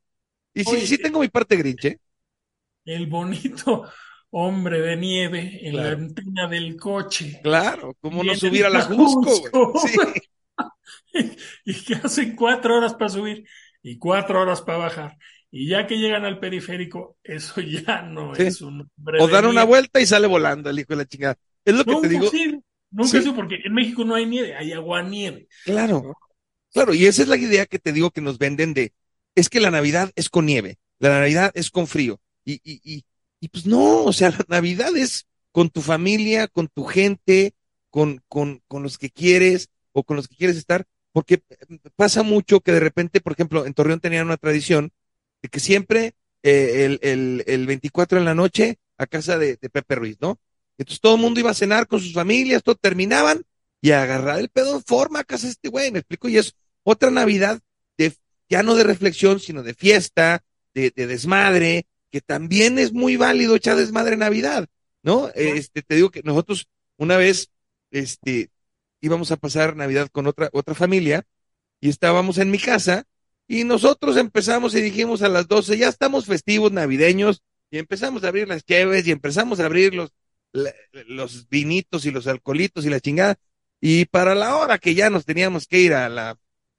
Y 0.55 0.65
sí, 0.65 0.71
Oye, 0.77 0.87
sí 0.87 0.99
tengo 0.99 1.21
mi 1.21 1.29
parte 1.29 1.57
grinch, 1.57 1.85
¿eh? 1.87 1.99
El 2.85 3.07
bonito 3.07 3.89
hombre 4.33 4.81
de 4.81 4.97
nieve 4.97 5.61
en 5.69 5.77
la 5.77 5.91
ventana 5.95 6.49
del 6.49 6.77
coche. 6.77 7.41
Claro, 7.43 7.95
¿cómo 8.01 8.25
no 8.25 8.35
subir 8.35 8.65
a 8.67 8.71
la 8.71 8.83
Jusco. 8.83 9.79
Sí, 9.79 9.97
y 11.65 11.75
que 11.85 11.95
hacen 11.97 12.37
cuatro 12.37 12.77
horas 12.77 12.95
para 12.95 13.09
subir 13.11 13.45
y 13.83 13.99
cuatro 13.99 14.41
horas 14.41 14.63
para 14.63 14.79
bajar. 14.79 15.19
Y 15.51 15.69
ya 15.69 15.87
que 15.87 15.99
llegan 15.99 16.25
al 16.25 16.41
periférico, 16.41 17.19
eso 17.23 17.61
ya 17.61 18.03
no 18.03 18.35
Sí. 18.35 18.45
es 18.45 18.61
un 18.63 18.89
hombre 18.97 19.21
o 19.21 19.29
dan 19.29 19.47
una 19.47 19.65
nieve. 19.65 19.67
vuelta 19.67 20.01
y 20.01 20.07
sale 20.07 20.27
volando 20.27 20.71
el 20.71 20.79
hijo 20.79 20.89
de 20.91 20.97
la 20.97 21.07
chingada. 21.07 21.37
Es 21.65 21.75
lo 21.75 21.87
que 21.87 21.97
te 21.97 22.09
Nunca 22.09 22.09
digo. 22.09 22.31
sí, 22.31 22.61
nunca 22.91 23.21
Sí. 23.21 23.23
sí, 23.23 23.33
porque 23.33 23.57
en 23.65 23.75
México 23.75 24.05
no 24.05 24.15
hay 24.15 24.27
nieve, 24.27 24.55
hay 24.57 24.73
agua 24.73 25.03
nieve. 25.03 25.49
Claro, 25.65 26.15
claro, 26.73 26.95
y 26.95 27.07
esa 27.07 27.23
es 27.23 27.29
la 27.29 27.37
idea 27.37 27.67
que 27.67 27.79
te 27.79 27.93
digo 27.93 28.11
que 28.11 28.21
nos 28.21 28.39
venden 28.39 28.75
de, 28.75 28.93
es 29.35 29.49
que 29.49 29.61
la 29.61 29.71
Navidad 29.71 30.11
es 30.17 30.31
con 30.31 30.47
nieve, 30.47 30.79
la 30.99 31.11
Navidad 31.21 31.53
es 31.55 31.71
con 31.71 31.87
frío, 31.87 32.21
y, 32.45 32.55
y, 32.65 32.81
y, 32.85 33.05
y 33.43 33.49
pues 33.49 33.67
no, 33.67 34.05
o 34.05 34.13
sea, 34.13 34.31
la 34.31 34.45
Navidad 34.47 34.97
es 34.97 35.27
con 35.51 35.69
tu 35.69 35.81
familia, 35.83 36.47
con 36.47 36.69
tu 36.69 36.85
gente, 36.85 37.55
con, 37.91 38.23
con, 38.29 38.63
con 38.69 38.85
los 38.85 38.99
que 38.99 39.11
quieres 39.11 39.69
o 39.91 40.05
con 40.05 40.17
los 40.17 40.29
que 40.29 40.37
quieres 40.37 40.57
estar, 40.57 40.87
porque 41.11 41.43
pasa 41.97 42.23
mucho 42.23 42.61
que 42.61 42.71
de 42.71 42.79
repente, 42.79 43.21
por 43.21 43.33
ejemplo, 43.33 43.67
en 43.67 43.75
Torreón 43.75 43.99
tenían 43.99 44.27
una 44.27 44.37
tradición 44.37 44.93
de 45.43 45.49
que 45.49 45.59
siempre 45.59 46.15
eh, 46.45 46.85
el, 46.85 47.01
el, 47.03 47.45
el 47.49 47.67
24 47.67 48.17
en 48.17 48.27
la 48.27 48.37
noche 48.37 48.79
a 48.97 49.09
casa 49.09 49.37
de, 49.39 49.57
Pepe 49.57 49.97
Ruiz, 49.97 50.19
¿no? 50.21 50.39
Entonces 50.79 51.01
todo 51.01 51.17
el 51.17 51.21
mundo 51.21 51.41
iba 51.41 51.51
a 51.51 51.55
cenar 51.55 51.89
con 51.89 51.99
sus 51.99 52.15
familias, 52.15 52.63
todo 52.63 52.77
terminaban 52.77 53.43
y 53.81 53.91
a 53.91 54.03
agarrar 54.03 54.39
el 54.39 54.51
pedo 54.51 54.77
en 54.77 54.85
forma 54.85 55.19
a 55.19 55.25
casa 55.25 55.47
de 55.49 55.53
este 55.55 55.69
güey, 55.69 55.91
me 55.91 55.99
explico, 55.99 56.29
y 56.29 56.39
es 56.39 56.55
otra 56.85 57.11
Navidad 57.11 57.61
de, 57.99 58.15
ya 58.49 58.63
no 58.63 58.77
de 58.77 58.85
reflexión, 58.85 59.41
sino 59.41 59.65
de 59.65 59.75
fiesta, 59.75 60.45
de, 60.75 60.93
de 60.95 61.09
desmadre, 61.09 61.87
que 62.13 62.21
también 62.21 62.79
es 62.79 62.93
muy 62.93 63.17
válido 63.17 63.57
echar 63.57 63.77
desmadre 63.77 64.13
en 64.15 64.21
Navidad, 64.21 64.69
¿no? 65.03 65.31
Este, 65.35 65.83
te 65.83 65.97
digo 65.97 66.11
que 66.11 66.23
nosotros 66.23 66.69
una 66.99 67.17
vez, 67.17 67.51
este, 67.91 68.51
íbamos 69.01 69.33
a 69.33 69.37
pasar 69.39 69.75
Navidad 69.75 70.09
con 70.13 70.27
otra, 70.27 70.51
otra 70.53 70.75
familia 70.75 71.25
y 71.81 71.89
estábamos 71.89 72.37
en 72.37 72.51
mi 72.51 72.59
casa 72.59 73.05
y 73.49 73.65
nosotros 73.65 74.19
empezamos 74.19 74.75
y 74.75 74.83
dijimos 74.83 75.23
a 75.23 75.29
las 75.29 75.49
12, 75.49 75.79
ya 75.79 75.89
estamos 75.89 76.27
festivos 76.27 76.71
navideños 76.71 77.43
y 77.71 77.79
empezamos 77.79 78.23
a 78.25 78.29
abrir 78.29 78.47
las 78.47 78.63
cheves 78.63 79.07
y 79.07 79.11
empezamos 79.11 79.59
a 79.59 79.65
abrir 79.65 79.95
los, 79.95 80.13
los 81.09 81.49
vinitos 81.49 82.05
y 82.05 82.11
los 82.11 82.27
alcoholitos 82.27 82.85
y 82.85 82.91
la 82.91 83.01
chingada. 83.01 83.37
Y 83.81 84.05
para 84.05 84.35
la 84.35 84.57
hora 84.57 84.79
que 84.79 84.95
ya 84.95 85.09
nos 85.09 85.25
teníamos 85.25 85.67
que 85.67 85.81
ir 85.81 85.95
a 85.95 86.11
la 86.11 86.37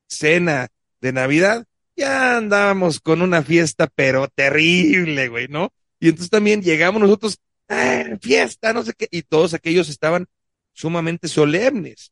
cena 0.07 0.69
de 1.01 1.11
Navidad, 1.11 1.65
ya 1.95 2.37
andábamos 2.37 2.99
con 2.99 3.21
una 3.21 3.43
fiesta, 3.43 3.87
pero 3.87 4.27
terrible, 4.27 5.27
güey, 5.29 5.47
¿no? 5.47 5.69
Y 5.99 6.09
entonces 6.09 6.29
también 6.29 6.61
llegamos 6.61 7.01
nosotros, 7.01 7.37
"Ah, 7.69 8.03
fiesta, 8.21 8.73
no 8.73 8.83
sé 8.83 8.93
qué, 8.93 9.07
y 9.11 9.23
todos 9.23 9.53
aquellos 9.53 9.89
estaban 9.89 10.27
sumamente 10.73 11.27
solemnes, 11.27 12.11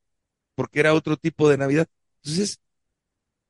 porque 0.56 0.80
era 0.82 0.94
otro 0.94 1.18
tipo 1.18 1.50
de 1.50 1.58
Navidad. 1.58 1.88
Entonces, 2.24 2.60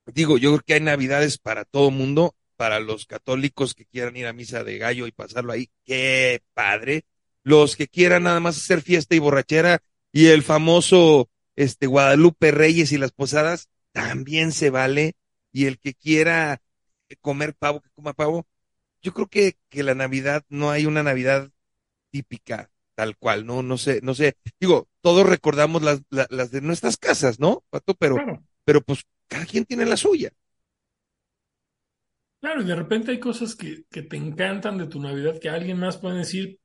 digo, 0.06 0.38
yo 0.38 0.52
creo 0.52 0.64
que 0.66 0.74
hay 0.76 0.80
Navidades 0.82 1.38
para 1.38 1.66
todo 1.66 1.92
mundo, 1.92 2.36
para 2.56 2.80
los 2.80 3.06
católicos 3.06 3.74
que 3.74 3.86
quieran 3.86 4.16
ir 4.18 4.28
a 4.28 4.34
misa 4.34 4.64
de 4.64 4.78
gallo 4.78 5.08
y 5.08 5.12
pasarlo 5.12 5.52
ahí, 5.54 5.70
qué 5.86 6.42
padre. 6.54 7.04
Los 7.44 7.76
que 7.76 7.88
quieran 7.88 8.24
nada 8.24 8.40
más 8.40 8.58
hacer 8.58 8.82
fiesta 8.82 9.16
y 9.16 9.20
borrachera 9.20 9.80
y 10.12 10.28
el 10.28 10.44
famoso 10.44 11.30
este 11.56 11.88
Guadalupe 11.88 12.52
Reyes 12.52 12.92
y 12.92 12.98
las 12.98 13.12
posadas, 13.12 13.70
también 13.92 14.52
se 14.52 14.70
vale. 14.70 15.14
Y 15.52 15.66
el 15.68 15.80
que 15.80 15.94
quiera 15.94 16.62
comer 17.22 17.56
pavo, 17.56 17.82
que 17.82 17.90
coma 17.92 18.14
pavo. 18.14 18.48
Yo 19.02 19.14
creo 19.14 19.28
que, 19.30 19.58
que 19.70 19.84
la 19.84 19.96
Navidad, 19.96 20.46
no 20.50 20.72
hay 20.72 20.86
una 20.88 21.04
Navidad 21.04 21.52
típica, 22.12 22.72
tal 22.96 23.18
cual, 23.18 23.46
no, 23.46 23.64
no 23.64 23.78
sé, 23.78 24.02
no 24.04 24.16
sé. 24.16 24.36
Digo, 24.60 24.90
todos 25.02 25.28
recordamos 25.28 25.82
las, 25.84 26.02
la- 26.10 26.28
las 26.32 26.52
de 26.52 26.62
nuestras 26.62 26.98
casas, 26.98 27.40
¿no, 27.40 27.64
Pato? 27.70 27.96
Pero, 27.96 28.24
Claro, 28.24 28.44
pero 28.66 28.82
pues 28.82 29.04
cada 29.28 29.46
quien 29.46 29.66
tiene 29.66 29.86
la 29.86 29.98
suya. 29.98 30.32
claro, 32.40 32.62
y 32.62 32.66
de 32.66 32.76
repente 32.76 33.12
hay 33.12 33.20
cosas 33.20 33.56
que, 33.56 33.86
que 33.90 34.02
te 34.04 34.18
encantan 34.18 34.78
de 34.78 34.88
tu 34.88 35.00
Navidad 35.02 35.40
que 35.40 35.50
alguien 35.50 35.80
más 35.80 35.98
puede 35.98 36.20
decir, 36.20 36.60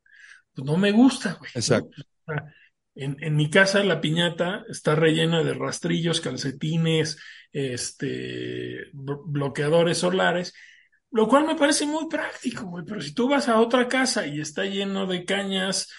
pues 0.53 0.65
no 0.67 0.77
me 0.77 0.91
gusta, 0.91 1.35
güey. 1.39 1.51
¿no? 1.67 1.79
Exacto. 1.81 1.97
O 2.27 2.33
sea, 2.33 2.55
en, 2.97 3.17
en 3.23 3.35
mi 3.35 3.49
casa 3.49 3.83
la 3.83 4.01
piñata 4.01 4.63
está 4.69 4.95
rellena 4.95 5.43
de 5.43 5.53
rastrillos, 5.53 6.21
calcetines, 6.21 7.17
este, 7.51 8.91
blo- 8.93 9.23
bloqueadores 9.25 9.99
solares, 9.99 10.53
lo 11.11 11.27
cual 11.27 11.45
me 11.47 11.55
parece 11.55 11.85
muy 11.85 12.07
práctico, 12.09 12.65
güey. 12.67 12.85
Pero 12.85 13.01
si 13.01 13.13
tú 13.13 13.29
vas 13.29 13.47
a 13.49 13.59
otra 13.61 13.87
casa 13.87 14.27
y 14.27 14.41
está 14.41 14.65
lleno 14.65 15.05
de 15.07 15.25
cañas 15.25 15.89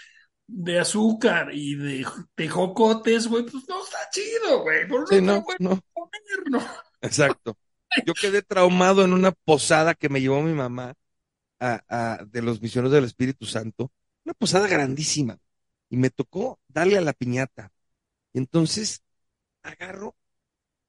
de 0.47 0.79
azúcar 0.81 1.51
y 1.55 1.75
de 1.77 2.07
tejocotes, 2.35 3.29
güey, 3.29 3.45
pues 3.45 3.69
no 3.69 3.83
está 3.85 3.99
chido, 4.13 4.63
güey. 4.63 4.87
Por 4.89 5.03
Sí, 5.05 5.21
lo 5.21 5.23
no, 5.23 5.45
no, 5.59 5.81
comer, 5.95 6.51
¿no? 6.51 6.61
exacto. 7.01 7.57
Yo 8.05 8.17
quedé 8.17 8.43
traumado 8.43 9.05
en 9.05 9.13
una 9.13 9.33
posada 9.33 9.95
que 9.95 10.09
me 10.09 10.21
llevó 10.21 10.43
mi 10.43 10.53
mamá 10.55 10.95
a, 11.61 11.83
a- 11.89 12.25
de 12.27 12.43
los 12.43 12.63
misioneros 12.63 12.93
del 12.93 13.05
Espíritu 13.05 13.47
Santo, 13.47 13.93
una 14.25 14.35
posada 14.35 14.69
grandísima, 14.69 15.39
y 15.91 15.97
me 15.97 16.11
tocó 16.11 16.59
darle 16.69 16.99
a 16.99 17.03
la 17.03 17.13
piñata. 17.13 17.73
Entonces 18.33 19.03
agarro 19.63 20.17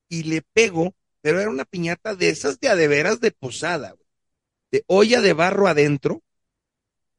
y 0.08 0.24
le 0.24 0.42
pego, 0.42 0.96
pero 1.22 1.40
era 1.40 1.50
una 1.50 1.66
piñata 1.66 2.16
de 2.16 2.30
esas 2.30 2.60
de 2.60 2.70
a 2.70 2.76
de 2.76 3.32
posada, 3.32 3.96
de 4.72 4.84
olla 4.88 5.22
de 5.22 5.34
barro 5.34 5.68
adentro, 5.68 6.22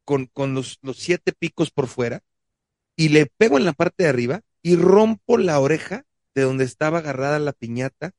con, 0.04 0.26
con 0.26 0.54
los, 0.54 0.78
los 0.82 0.98
siete 0.98 1.32
picos 1.32 1.70
por 1.70 1.86
fuera, 1.86 2.22
y 2.96 3.10
le 3.10 3.26
pego 3.26 3.58
en 3.58 3.64
la 3.64 3.72
parte 3.72 4.02
de 4.02 4.08
arriba 4.08 4.42
y 4.62 4.76
rompo 4.76 5.38
la 5.38 5.58
oreja 5.60 6.04
de 6.34 6.42
donde 6.42 6.64
estaba 6.64 6.98
agarrada 6.98 7.38
la 7.38 7.52
piñata 7.52 8.12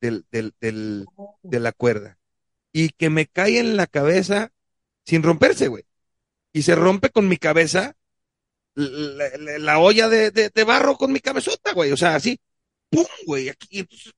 del, 0.00 0.26
del, 0.30 0.54
del, 0.60 1.06
de 1.42 1.60
la 1.60 1.72
cuerda. 1.72 2.18
Y 2.72 2.90
que 2.90 3.10
me 3.10 3.26
cae 3.26 3.58
en 3.58 3.76
la 3.76 3.86
cabeza 3.86 4.52
sin 5.04 5.22
romperse, 5.22 5.68
güey. 5.68 5.84
Y 6.52 6.62
se 6.62 6.74
rompe 6.74 7.10
con 7.10 7.28
mi 7.28 7.36
cabeza 7.36 7.96
la, 8.80 9.28
la- 9.38 9.58
la 9.58 9.78
olla 9.78 10.08
de, 10.08 10.30
de- 10.30 10.64
barro 10.64 10.96
con 10.96 11.12
mi 11.12 11.20
cabezota, 11.20 11.72
güey. 11.72 11.92
O 11.92 11.96
sea, 11.96 12.14
así, 12.16 12.38
¡pum! 12.90 13.04
güey. 13.26 13.48
Aquí, 13.48 13.80
entonces, 13.80 14.12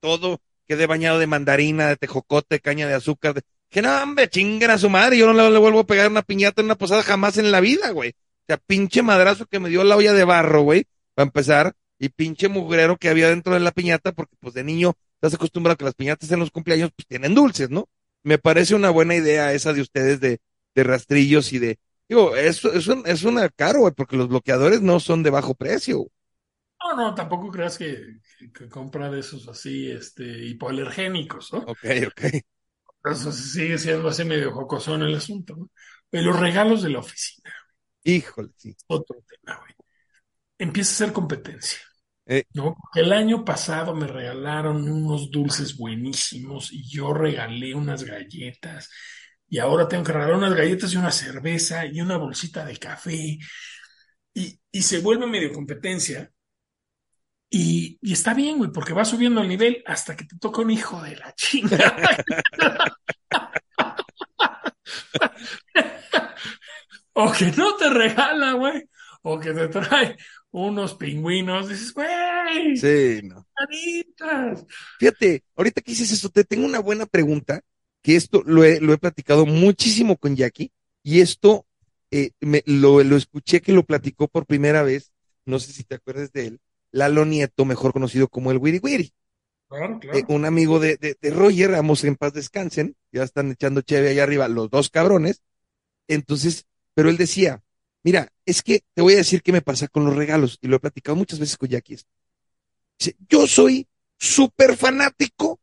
todo 0.00 0.40
quedé 0.66 0.86
bañado 0.86 1.18
de 1.18 1.26
mandarina, 1.26 1.88
de 1.88 1.96
tejocote, 1.96 2.60
caña 2.60 2.88
de 2.88 2.94
azúcar. 2.94 3.34
De... 3.34 3.42
Que 3.70 3.82
no, 3.82 4.02
hombre, 4.02 4.28
chinguen 4.28 4.70
a 4.70 4.78
su 4.78 4.88
madre. 4.90 5.18
Yo 5.18 5.26
no 5.26 5.32
le, 5.32 5.50
le 5.50 5.58
vuelvo 5.58 5.80
a 5.80 5.86
pegar 5.86 6.10
una 6.10 6.22
piñata 6.22 6.60
en 6.60 6.66
una 6.66 6.76
posada 6.76 7.02
jamás 7.02 7.38
en 7.38 7.50
la 7.52 7.60
vida, 7.60 7.90
güey. 7.90 8.10
O 8.10 8.44
sea, 8.48 8.56
pinche 8.58 9.02
madrazo 9.02 9.46
que 9.46 9.58
me 9.60 9.68
dio 9.68 9.84
la 9.84 9.96
olla 9.96 10.12
de 10.12 10.24
barro, 10.24 10.62
güey. 10.62 10.84
Para 11.14 11.26
empezar. 11.26 11.72
y 11.98 12.10
pinche 12.10 12.48
mugrero 12.48 12.96
que 12.98 13.08
había 13.08 13.28
dentro 13.28 13.54
de 13.54 13.60
la 13.60 13.70
piñata, 13.72 14.12
porque 14.12 14.36
pues 14.40 14.54
de 14.54 14.64
niño 14.64 14.94
estás 15.14 15.34
acostumbrado 15.34 15.74
a 15.74 15.76
que 15.78 15.84
las 15.84 15.94
piñatas 15.94 16.30
en 16.30 16.38
los 16.40 16.50
cumpleaños 16.50 16.90
pues 16.94 17.06
tienen 17.06 17.34
dulces, 17.34 17.70
¿no? 17.70 17.88
Me 18.22 18.38
parece 18.38 18.74
una 18.74 18.90
buena 18.90 19.14
idea 19.14 19.52
esa 19.54 19.72
de 19.72 19.80
ustedes 19.80 20.20
de, 20.20 20.38
de 20.74 20.84
rastrillos 20.84 21.52
y 21.54 21.58
de, 21.58 21.78
digo, 22.08 22.36
es, 22.36 22.64
es, 22.64 22.86
un- 22.88 23.04
es 23.06 23.24
una 23.24 23.48
caro, 23.48 23.80
güey, 23.80 23.94
porque 23.94 24.16
los 24.16 24.28
bloqueadores 24.28 24.82
no 24.82 25.00
son 25.00 25.22
de 25.22 25.30
bajo 25.30 25.54
precio. 25.54 26.06
No, 26.82 26.94
no, 26.96 27.14
tampoco 27.14 27.50
creas 27.50 27.76
que, 27.78 28.20
que 28.54 28.68
compra 28.68 29.10
de 29.10 29.20
esos 29.20 29.48
así, 29.48 29.90
este, 29.90 30.24
hipoalergénicos, 30.46 31.52
¿no? 31.52 31.66
Ok, 31.66 31.84
ok. 32.06 32.22
Eso 33.04 33.32
sigue 33.32 33.78
siendo 33.78 34.08
así 34.08 34.24
medio 34.24 34.52
jocosón 34.52 35.02
el 35.02 35.14
asunto, 35.14 35.54
¿no? 35.56 35.70
Pero 36.10 36.26
los 36.26 36.40
regalos 36.40 36.82
de 36.82 36.90
la 36.90 36.98
oficina, 37.00 37.50
Híjole, 38.04 38.52
sí. 38.56 38.74
otro 38.88 39.16
tema, 39.28 39.58
güey. 39.58 39.72
Empieza 40.58 40.92
a 40.92 41.06
ser 41.08 41.14
competencia, 41.14 41.78
Eh. 42.26 42.44
¿no? 42.54 42.74
Porque 42.76 43.00
el 43.00 43.12
año 43.12 43.44
pasado 43.44 43.94
me 43.94 44.06
regalaron 44.08 44.88
unos 44.90 45.30
dulces 45.30 45.76
buenísimos 45.78 46.72
y 46.72 46.88
yo 46.90 47.14
regalé 47.14 47.74
unas 47.74 48.04
galletas 48.04 48.90
y 49.48 49.58
ahora 49.58 49.88
tengo 49.88 50.04
que 50.04 50.12
regalar 50.12 50.36
unas 50.36 50.54
galletas 50.54 50.92
y 50.92 50.96
una 50.96 51.12
cerveza 51.12 51.86
y 51.86 52.00
una 52.00 52.16
bolsita 52.18 52.64
de 52.64 52.76
café 52.78 53.38
y, 54.34 54.60
y 54.72 54.82
se 54.82 55.00
vuelve 55.00 55.26
medio 55.26 55.52
competencia. 55.52 56.30
Y, 57.48 57.98
y 58.02 58.12
está 58.12 58.34
bien, 58.34 58.58
güey, 58.58 58.70
porque 58.72 58.92
va 58.92 59.04
subiendo 59.04 59.40
el 59.40 59.48
nivel 59.48 59.82
hasta 59.86 60.16
que 60.16 60.24
te 60.24 60.36
toca 60.38 60.62
un 60.62 60.70
hijo 60.70 61.00
de 61.02 61.16
la 61.16 61.32
chingada. 61.34 62.24
O 67.14 67.32
que 67.32 67.46
no 67.52 67.76
te 67.76 67.88
regala, 67.90 68.52
güey. 68.52 68.88
O 69.22 69.40
que 69.40 69.52
te 69.52 69.68
trae 69.68 70.16
unos 70.50 70.94
pingüinos. 70.94 71.68
Dices, 71.68 71.92
güey, 71.94 72.76
Sí, 72.76 73.20
no. 73.24 73.46
caritas. 73.54 74.64
Fíjate, 74.98 75.44
ahorita 75.56 75.80
que 75.80 75.92
dices 75.92 76.12
eso, 76.12 76.28
te 76.30 76.44
tengo 76.44 76.66
una 76.66 76.78
buena 76.80 77.06
pregunta, 77.06 77.60
que 78.06 78.14
esto 78.14 78.44
lo 78.46 78.62
he, 78.62 78.80
lo 78.80 78.92
he 78.92 78.98
platicado 78.98 79.46
muchísimo 79.46 80.16
con 80.16 80.36
Jackie, 80.36 80.70
y 81.02 81.22
esto 81.22 81.66
eh, 82.12 82.30
me, 82.38 82.62
lo, 82.64 83.02
lo 83.02 83.16
escuché 83.16 83.60
que 83.60 83.72
lo 83.72 83.82
platicó 83.82 84.28
por 84.28 84.46
primera 84.46 84.84
vez, 84.84 85.10
no 85.44 85.58
sé 85.58 85.72
si 85.72 85.82
te 85.82 85.96
acuerdas 85.96 86.30
de 86.30 86.46
él, 86.46 86.60
Lalo 86.92 87.24
Nieto, 87.24 87.64
mejor 87.64 87.92
conocido 87.92 88.28
como 88.28 88.52
el 88.52 88.58
Wiri 88.58 88.78
Wiri, 88.80 89.12
Claro, 89.68 89.98
claro. 89.98 90.18
eh, 90.18 90.24
un 90.28 90.44
amigo 90.44 90.78
de, 90.78 90.98
de, 90.98 91.16
de 91.20 91.30
Roger, 91.30 91.74
ambos 91.74 92.04
en 92.04 92.14
paz 92.14 92.32
descansen, 92.32 92.94
ya 93.10 93.24
están 93.24 93.50
echando 93.50 93.80
cheve 93.80 94.10
allá 94.10 94.22
arriba, 94.22 94.46
los 94.46 94.70
dos 94.70 94.88
cabrones, 94.88 95.42
entonces, 96.06 96.64
pero 96.94 97.10
él 97.10 97.16
decía, 97.16 97.64
mira, 98.04 98.32
es 98.44 98.62
que 98.62 98.84
te 98.94 99.02
voy 99.02 99.14
a 99.14 99.16
decir 99.16 99.42
qué 99.42 99.50
me 99.50 99.62
pasa 99.62 99.88
con 99.88 100.04
los 100.04 100.14
regalos, 100.14 100.58
y 100.62 100.68
lo 100.68 100.76
he 100.76 100.78
platicado 100.78 101.16
muchas 101.16 101.40
veces 101.40 101.56
con 101.56 101.70
Jackie. 101.70 101.98
Dice, 103.00 103.16
yo 103.28 103.48
soy 103.48 103.88
súper 104.16 104.76
fanático. 104.76 105.58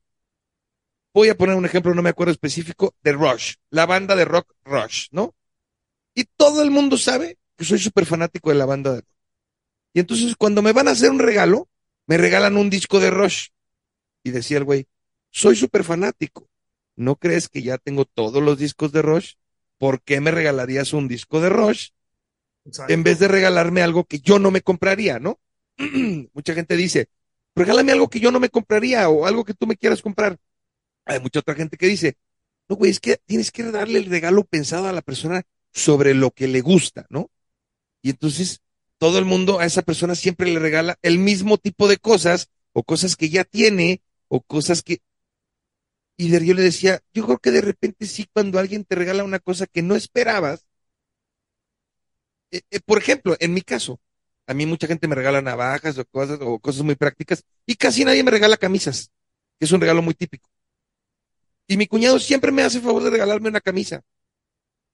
Voy 1.13 1.29
a 1.29 1.37
poner 1.37 1.55
un 1.55 1.65
ejemplo, 1.65 1.93
no 1.93 2.01
me 2.01 2.09
acuerdo 2.09 2.31
específico, 2.31 2.95
de 3.03 3.11
Rush, 3.13 3.55
la 3.69 3.85
banda 3.85 4.15
de 4.15 4.25
rock 4.25 4.53
Rush, 4.65 5.07
¿no? 5.11 5.35
Y 6.15 6.25
todo 6.25 6.61
el 6.61 6.71
mundo 6.71 6.97
sabe 6.97 7.37
que 7.55 7.65
soy 7.65 7.79
súper 7.79 8.05
fanático 8.05 8.49
de 8.49 8.55
la 8.55 8.65
banda 8.65 8.93
de 8.93 9.01
rock. 9.01 9.09
Y 9.93 9.99
entonces 9.99 10.35
cuando 10.35 10.61
me 10.61 10.71
van 10.71 10.87
a 10.87 10.91
hacer 10.91 11.11
un 11.11 11.19
regalo, 11.19 11.69
me 12.07 12.17
regalan 12.17 12.57
un 12.57 12.69
disco 12.69 12.99
de 12.99 13.11
Rush. 13.11 13.49
Y 14.23 14.31
decía 14.31 14.57
el 14.57 14.63
güey, 14.63 14.87
soy 15.29 15.55
súper 15.55 15.83
fanático. 15.83 16.49
¿No 16.95 17.15
crees 17.15 17.47
que 17.49 17.61
ya 17.61 17.77
tengo 17.77 18.05
todos 18.05 18.41
los 18.41 18.57
discos 18.57 18.91
de 18.91 19.01
Rush? 19.01 19.33
¿Por 19.77 20.01
qué 20.01 20.19
me 20.19 20.31
regalarías 20.31 20.93
un 20.93 21.07
disco 21.07 21.41
de 21.41 21.49
Rush 21.49 21.89
Exacto. 22.65 22.93
en 22.93 23.03
vez 23.03 23.19
de 23.19 23.27
regalarme 23.27 23.81
algo 23.81 24.05
que 24.05 24.19
yo 24.19 24.39
no 24.39 24.49
me 24.49 24.61
compraría, 24.61 25.19
¿no? 25.19 25.39
Mucha 26.33 26.53
gente 26.53 26.75
dice, 26.75 27.09
regálame 27.55 27.91
algo 27.91 28.09
que 28.09 28.19
yo 28.19 28.31
no 28.31 28.39
me 28.39 28.49
compraría 28.49 29.09
o 29.09 29.25
algo 29.25 29.43
que 29.43 29.53
tú 29.53 29.67
me 29.67 29.75
quieras 29.75 30.01
comprar. 30.01 30.37
Hay 31.05 31.19
mucha 31.19 31.39
otra 31.39 31.55
gente 31.55 31.77
que 31.77 31.87
dice, 31.87 32.17
no, 32.69 32.75
güey, 32.75 32.91
es 32.91 32.99
que 32.99 33.17
tienes 33.25 33.51
que 33.51 33.63
darle 33.63 33.99
el 33.99 34.05
regalo 34.05 34.43
pensado 34.45 34.87
a 34.87 34.93
la 34.93 35.01
persona 35.01 35.43
sobre 35.73 36.13
lo 36.13 36.31
que 36.31 36.47
le 36.47 36.61
gusta, 36.61 37.05
¿no? 37.09 37.29
Y 38.01 38.11
entonces 38.11 38.61
todo 38.97 39.19
el 39.19 39.25
mundo 39.25 39.59
a 39.59 39.65
esa 39.65 39.81
persona 39.81 40.15
siempre 40.15 40.51
le 40.51 40.59
regala 40.59 40.97
el 41.01 41.19
mismo 41.19 41.57
tipo 41.57 41.87
de 41.87 41.97
cosas 41.97 42.49
o 42.73 42.83
cosas 42.83 43.15
que 43.15 43.29
ya 43.29 43.43
tiene 43.43 44.01
o 44.27 44.41
cosas 44.41 44.83
que... 44.83 44.99
Y 46.17 46.29
yo 46.29 46.53
le 46.53 46.61
decía, 46.61 47.01
yo 47.13 47.25
creo 47.25 47.39
que 47.39 47.51
de 47.51 47.61
repente 47.61 48.05
sí, 48.05 48.27
cuando 48.31 48.59
alguien 48.59 48.85
te 48.85 48.95
regala 48.95 49.23
una 49.23 49.39
cosa 49.39 49.67
que 49.67 49.81
no 49.81 49.95
esperabas, 49.95 50.65
eh, 52.51 52.61
eh, 52.71 52.79
por 52.85 52.97
ejemplo, 52.97 53.35
en 53.39 53.53
mi 53.53 53.61
caso, 53.61 53.99
a 54.47 54.53
mí 54.53 54.65
mucha 54.65 54.87
gente 54.87 55.07
me 55.07 55.15
regala 55.15 55.41
navajas 55.41 55.97
o 55.97 56.05
cosas 56.05 56.39
o 56.41 56.59
cosas 56.59 56.83
muy 56.83 56.95
prácticas 56.95 57.43
y 57.65 57.75
casi 57.75 58.05
nadie 58.05 58.23
me 58.23 58.31
regala 58.31 58.57
camisas, 58.57 59.11
que 59.59 59.65
es 59.65 59.71
un 59.71 59.81
regalo 59.81 60.01
muy 60.01 60.13
típico. 60.13 60.49
Y 61.67 61.77
mi 61.77 61.87
cuñado 61.87 62.19
siempre 62.19 62.51
me 62.51 62.63
hace 62.63 62.81
favor 62.81 63.03
de 63.03 63.09
regalarme 63.09 63.49
una 63.49 63.61
camisa. 63.61 64.01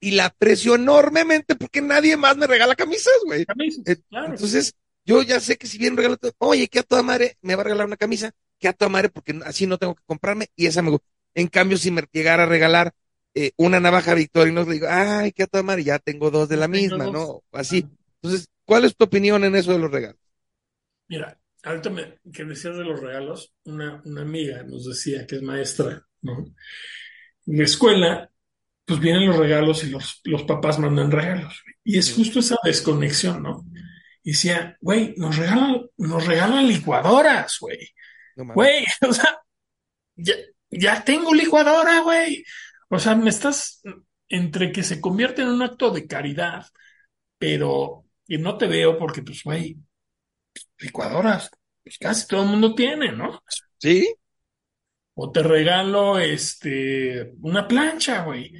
Y 0.00 0.12
la 0.12 0.26
aprecio 0.26 0.76
enormemente 0.76 1.56
porque 1.56 1.82
nadie 1.82 2.16
más 2.16 2.36
me 2.36 2.46
regala 2.46 2.74
camisas, 2.74 3.12
güey. 3.24 3.44
Camisas, 3.44 3.86
Eh, 3.86 3.96
claro. 4.08 4.32
Entonces, 4.32 4.74
yo 5.04 5.22
ya 5.22 5.40
sé 5.40 5.58
que 5.58 5.66
si 5.66 5.78
bien 5.78 5.96
regalo, 5.96 6.16
oye, 6.38 6.68
que 6.68 6.78
a 6.78 6.82
toda 6.82 7.02
madre 7.02 7.36
me 7.42 7.54
va 7.54 7.62
a 7.62 7.64
regalar 7.64 7.86
una 7.86 7.96
camisa, 7.96 8.32
que 8.58 8.68
a 8.68 8.72
toda 8.72 8.88
madre 8.88 9.08
porque 9.08 9.38
así 9.44 9.66
no 9.66 9.78
tengo 9.78 9.94
que 9.94 10.04
comprarme 10.04 10.48
y 10.56 10.66
esa 10.66 10.82
me 10.82 10.90
gusta. 10.90 11.06
En 11.34 11.48
cambio, 11.48 11.76
si 11.76 11.90
me 11.90 12.04
llegara 12.12 12.44
a 12.44 12.46
regalar 12.46 12.92
eh, 13.34 13.52
una 13.56 13.80
navaja 13.80 14.14
Victorinox, 14.14 14.68
le 14.68 14.74
digo, 14.74 14.86
ay, 14.90 15.32
que 15.32 15.44
a 15.44 15.46
toda 15.46 15.62
madre, 15.62 15.84
ya 15.84 15.98
tengo 15.98 16.30
dos 16.30 16.48
de 16.48 16.56
la 16.56 16.68
misma, 16.68 17.04
dos. 17.04 17.12
¿no? 17.12 17.42
Así. 17.52 17.84
Ah. 17.86 17.96
Entonces, 18.22 18.48
¿cuál 18.64 18.84
es 18.84 18.96
tu 18.96 19.04
opinión 19.04 19.44
en 19.44 19.54
eso 19.54 19.72
de 19.72 19.78
los 19.78 19.90
regalos? 19.90 20.20
Mira, 21.08 21.38
ahorita 21.62 21.90
me, 21.90 22.18
que 22.32 22.44
decías 22.44 22.76
de 22.76 22.84
los 22.84 23.00
regalos, 23.00 23.52
una, 23.64 24.02
una 24.04 24.22
amiga 24.22 24.62
nos 24.62 24.86
decía 24.86 25.26
que 25.26 25.36
es 25.36 25.42
maestra, 25.42 26.06
¿no? 26.22 26.44
En 27.46 27.58
la 27.58 27.64
escuela, 27.64 28.30
pues 28.84 29.00
vienen 29.00 29.26
los 29.26 29.36
regalos 29.36 29.84
y 29.84 29.90
los, 29.90 30.20
los 30.24 30.42
papás 30.44 30.78
mandan 30.78 31.10
regalos. 31.10 31.62
Y 31.84 31.98
es 31.98 32.12
justo 32.12 32.40
esa 32.40 32.56
desconexión, 32.64 33.42
¿no? 33.42 33.64
Y 34.22 34.32
decía, 34.32 34.76
güey, 34.80 35.14
nos 35.16 35.36
regalan, 35.36 35.82
nos 35.96 36.26
regalan 36.26 36.68
licuadoras, 36.68 37.58
güey. 37.60 37.88
No. 38.36 38.54
Güey, 38.54 38.84
o 39.08 39.12
sea, 39.12 39.40
ya, 40.16 40.34
ya 40.70 41.04
tengo 41.04 41.34
licuadora, 41.34 42.00
güey. 42.00 42.44
O 42.88 42.98
sea, 42.98 43.14
me 43.14 43.30
estás 43.30 43.82
entre 44.28 44.72
que 44.72 44.82
se 44.82 45.00
convierte 45.00 45.42
en 45.42 45.48
un 45.48 45.62
acto 45.62 45.90
de 45.90 46.06
caridad, 46.06 46.66
pero 47.38 48.04
que 48.26 48.38
no 48.38 48.56
te 48.58 48.66
veo 48.66 48.98
porque, 48.98 49.22
pues, 49.22 49.42
güey, 49.42 49.76
licuadoras, 50.78 51.50
pues 51.82 51.98
casi 51.98 52.26
todo 52.26 52.42
el 52.42 52.48
mundo 52.48 52.74
tiene, 52.74 53.12
¿no? 53.12 53.42
¿Sí? 53.78 54.14
O 55.14 55.30
te 55.32 55.42
regalo, 55.42 56.18
este, 56.18 57.32
una 57.42 57.68
plancha, 57.68 58.24
güey. 58.24 58.52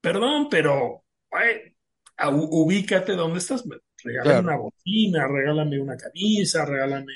Perdón, 0.00 0.48
pero, 0.50 1.04
güey, 1.30 1.76
ubícate 2.50 3.12
donde 3.14 3.38
estás. 3.38 3.64
Regálame 4.04 4.40
Claro. 4.40 4.48
una 4.48 4.56
bocina, 4.56 5.26
regálame 5.28 5.80
una 5.80 5.96
camisa, 5.96 6.64
regálame, 6.64 7.12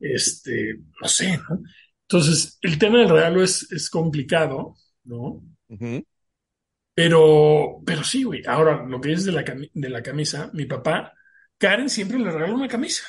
este, 0.00 0.76
no 1.02 1.08
sé, 1.08 1.38
¿no? 1.38 1.62
Entonces, 2.02 2.58
el 2.62 2.78
tema 2.78 2.98
del 3.00 3.10
regalo 3.10 3.42
es, 3.42 3.70
es 3.72 3.90
complicado, 3.90 4.76
¿no? 5.04 5.42
Ujú. 5.68 6.04
Pero, 6.94 7.80
pero 7.86 8.04
sí, 8.04 8.22
güey. 8.24 8.42
Ahora, 8.46 8.84
lo 8.86 9.00
que 9.00 9.12
es 9.12 9.24
de 9.24 9.32
la, 9.32 9.42
de 9.42 9.88
la 9.90 10.02
camisa, 10.02 10.50
mi 10.52 10.66
papá, 10.66 11.12
Karen 11.58 11.88
siempre 11.88 12.18
le 12.18 12.30
regala 12.30 12.54
una 12.54 12.68
camisa. 12.68 13.04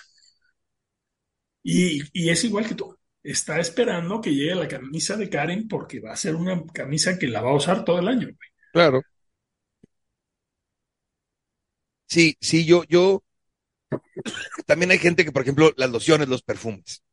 Y, 1.64 2.02
y 2.14 2.30
es 2.30 2.44
igual 2.44 2.68
que 2.68 2.76
tú. 2.76 2.98
Está 3.24 3.60
esperando 3.60 4.20
que 4.22 4.36
llegue 4.36 4.56
la 4.56 4.68
camisa 4.68 5.16
de 5.16 5.30
Karen 5.30 5.68
porque 5.68 6.02
va 6.02 6.12
a 6.12 6.18
ser 6.18 6.36
una 6.36 6.62
camisa 6.74 7.18
que 7.18 7.28
la 7.28 7.42
va 7.42 7.52
a 7.52 7.56
usar 7.56 7.86
todo 7.86 8.00
el 8.00 8.08
año, 8.10 8.28
güey. 8.28 8.50
Claro. 8.74 9.02
Sí, 12.08 12.38
sí, 12.42 12.66
yo, 12.66 12.84
yo, 12.84 13.24
también 14.66 14.92
hay 14.92 15.00
gente 15.00 15.26
que, 15.26 15.32
por 15.32 15.42
ejemplo, 15.42 15.74
las 15.78 15.90
lociones, 15.90 16.28
los 16.28 16.44
perfumes. 16.44 17.04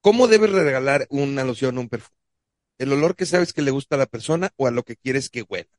¿Cómo 0.00 0.28
debes 0.28 0.50
regalar 0.50 1.06
una 1.10 1.44
loción 1.44 1.78
o 1.78 1.80
un 1.82 1.88
perfume? 1.88 2.16
El 2.78 2.92
olor 2.92 3.16
que 3.16 3.26
sabes 3.26 3.52
que 3.52 3.62
le 3.62 3.72
gusta 3.72 3.96
a 3.96 3.98
la 3.98 4.06
persona 4.06 4.52
o 4.56 4.66
a 4.66 4.70
lo 4.70 4.84
que 4.84 4.96
quieres 4.96 5.30
que 5.30 5.42
huela, 5.42 5.70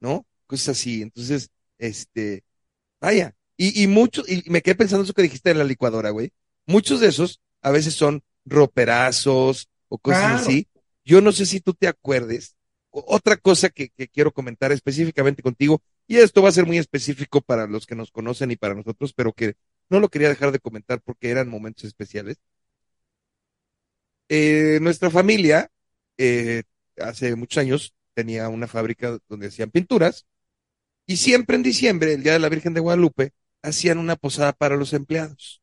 ¿no? 0.00 0.26
Cosas 0.46 0.70
así. 0.70 1.02
Entonces, 1.02 1.50
este, 1.78 2.44
vaya. 3.00 3.34
Y, 3.56 3.82
y 3.82 3.86
muchos, 3.88 4.28
y 4.28 4.48
me 4.50 4.62
quedé 4.62 4.76
pensando 4.76 5.04
eso 5.04 5.14
que 5.14 5.22
dijiste 5.22 5.50
de 5.50 5.56
la 5.56 5.64
licuadora, 5.64 6.10
güey. 6.10 6.32
Muchos 6.66 7.00
de 7.00 7.08
esos 7.08 7.40
a 7.62 7.70
veces 7.70 7.94
son 7.94 8.22
roperazos 8.44 9.68
o 9.88 9.98
cosas 9.98 10.20
Claro. 10.22 10.36
así. 10.36 10.68
Yo 11.04 11.20
no 11.20 11.32
sé 11.32 11.46
si 11.46 11.60
tú 11.60 11.74
te 11.74 11.86
acuerdes. 11.88 12.56
Otra 12.90 13.36
cosa 13.36 13.70
que, 13.70 13.90
que 13.90 14.08
quiero 14.08 14.32
comentar 14.32 14.72
específicamente 14.72 15.42
contigo, 15.42 15.82
y 16.06 16.18
esto 16.18 16.42
va 16.42 16.48
a 16.50 16.52
ser 16.52 16.66
muy 16.66 16.78
específico 16.78 17.40
para 17.40 17.66
los 17.66 17.86
que 17.86 17.94
nos 17.96 18.10
conocen 18.12 18.50
y 18.50 18.56
para 18.56 18.74
nosotros, 18.74 19.12
pero 19.14 19.32
que 19.32 19.54
no 19.90 20.00
lo 20.00 20.08
quería 20.08 20.28
dejar 20.28 20.52
de 20.52 20.60
comentar 20.60 21.00
porque 21.02 21.30
eran 21.30 21.48
momentos 21.48 21.84
especiales. 21.84 22.36
Eh, 24.28 24.78
nuestra 24.80 25.10
familia, 25.10 25.70
eh, 26.18 26.62
hace 26.98 27.34
muchos 27.36 27.58
años, 27.58 27.94
tenía 28.14 28.48
una 28.48 28.66
fábrica 28.68 29.18
donde 29.28 29.48
hacían 29.48 29.70
pinturas, 29.70 30.26
y 31.06 31.16
siempre 31.18 31.56
en 31.56 31.62
diciembre, 31.62 32.14
el 32.14 32.22
Día 32.22 32.34
de 32.34 32.38
la 32.38 32.48
Virgen 32.48 32.74
de 32.74 32.80
Guadalupe, 32.80 33.32
hacían 33.62 33.98
una 33.98 34.16
posada 34.16 34.52
para 34.52 34.76
los 34.76 34.92
empleados. 34.92 35.62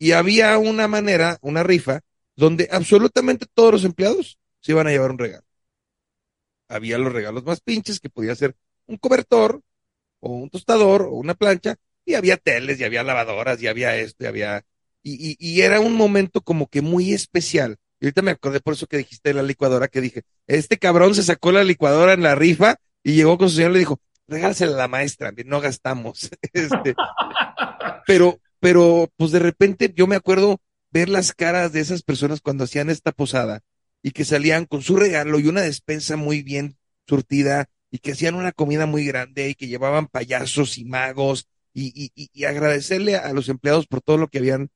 Y 0.00 0.12
había 0.12 0.56
una 0.56 0.88
manera, 0.88 1.36
una 1.42 1.62
rifa, 1.62 2.00
donde 2.34 2.68
absolutamente 2.72 3.44
todos 3.52 3.70
los 3.70 3.84
empleados 3.84 4.38
se 4.60 4.72
iban 4.72 4.86
a 4.86 4.90
llevar 4.90 5.10
un 5.10 5.18
regalo. 5.18 5.44
Había 6.68 6.96
los 6.96 7.12
regalos 7.12 7.44
más 7.44 7.60
pinches, 7.60 8.00
que 8.00 8.08
podía 8.08 8.34
ser 8.34 8.56
un 8.86 8.96
cobertor, 8.96 9.60
o 10.20 10.30
un 10.30 10.48
tostador, 10.48 11.02
o 11.02 11.10
una 11.12 11.34
plancha, 11.34 11.76
y 12.06 12.14
había 12.14 12.38
teles, 12.38 12.80
y 12.80 12.84
había 12.84 13.02
lavadoras, 13.02 13.62
y 13.62 13.66
había 13.66 13.94
esto, 13.98 14.24
y 14.24 14.26
había... 14.26 14.64
Y, 15.02 15.32
y, 15.32 15.36
y 15.38 15.60
era 15.60 15.80
un 15.80 15.94
momento 15.94 16.40
como 16.40 16.66
que 16.68 16.80
muy 16.80 17.12
especial. 17.12 17.76
Y 18.00 18.06
ahorita 18.06 18.22
me 18.22 18.30
acordé 18.30 18.60
por 18.60 18.72
eso 18.72 18.86
que 18.86 18.96
dijiste 18.96 19.28
de 19.30 19.34
la 19.34 19.42
licuadora, 19.42 19.88
que 19.88 20.00
dije, 20.00 20.22
este 20.46 20.78
cabrón 20.78 21.14
se 21.14 21.22
sacó 21.22 21.52
la 21.52 21.62
licuadora 21.62 22.14
en 22.14 22.22
la 22.22 22.34
rifa 22.34 22.76
y 23.02 23.16
llegó 23.16 23.36
con 23.36 23.50
su 23.50 23.56
señor 23.56 23.72
y 23.72 23.74
le 23.74 23.78
dijo, 23.80 24.00
regálasela 24.28 24.72
a 24.72 24.78
la 24.78 24.88
maestra, 24.88 25.30
no 25.44 25.60
gastamos. 25.60 26.30
Este, 26.54 26.94
pero, 28.06 28.40
pero, 28.60 29.10
pues 29.16 29.30
de 29.32 29.38
repente 29.38 29.92
yo 29.96 30.06
me 30.06 30.16
acuerdo 30.16 30.60
ver 30.92 31.08
las 31.08 31.32
caras 31.32 31.72
de 31.72 31.80
esas 31.80 32.02
personas 32.02 32.40
cuando 32.40 32.64
hacían 32.64 32.90
esta 32.90 33.12
posada 33.12 33.60
y 34.02 34.10
que 34.12 34.24
salían 34.24 34.64
con 34.66 34.82
su 34.82 34.96
regalo 34.96 35.38
y 35.38 35.46
una 35.48 35.62
despensa 35.62 36.16
muy 36.16 36.42
bien 36.42 36.76
surtida 37.06 37.66
y 37.90 37.98
que 37.98 38.12
hacían 38.12 38.34
una 38.34 38.52
comida 38.52 38.86
muy 38.86 39.04
grande 39.06 39.48
y 39.50 39.54
que 39.54 39.68
llevaban 39.68 40.06
payasos 40.08 40.78
y 40.78 40.84
magos 40.84 41.46
y, 41.74 41.92
y, 42.14 42.30
y- 42.32 42.44
agradecerle 42.44 43.16
a 43.16 43.32
los 43.32 43.48
empleados 43.48 43.86
por 43.86 44.00
todo 44.02 44.16
lo 44.18 44.28
que 44.28 44.38
habían 44.38 44.70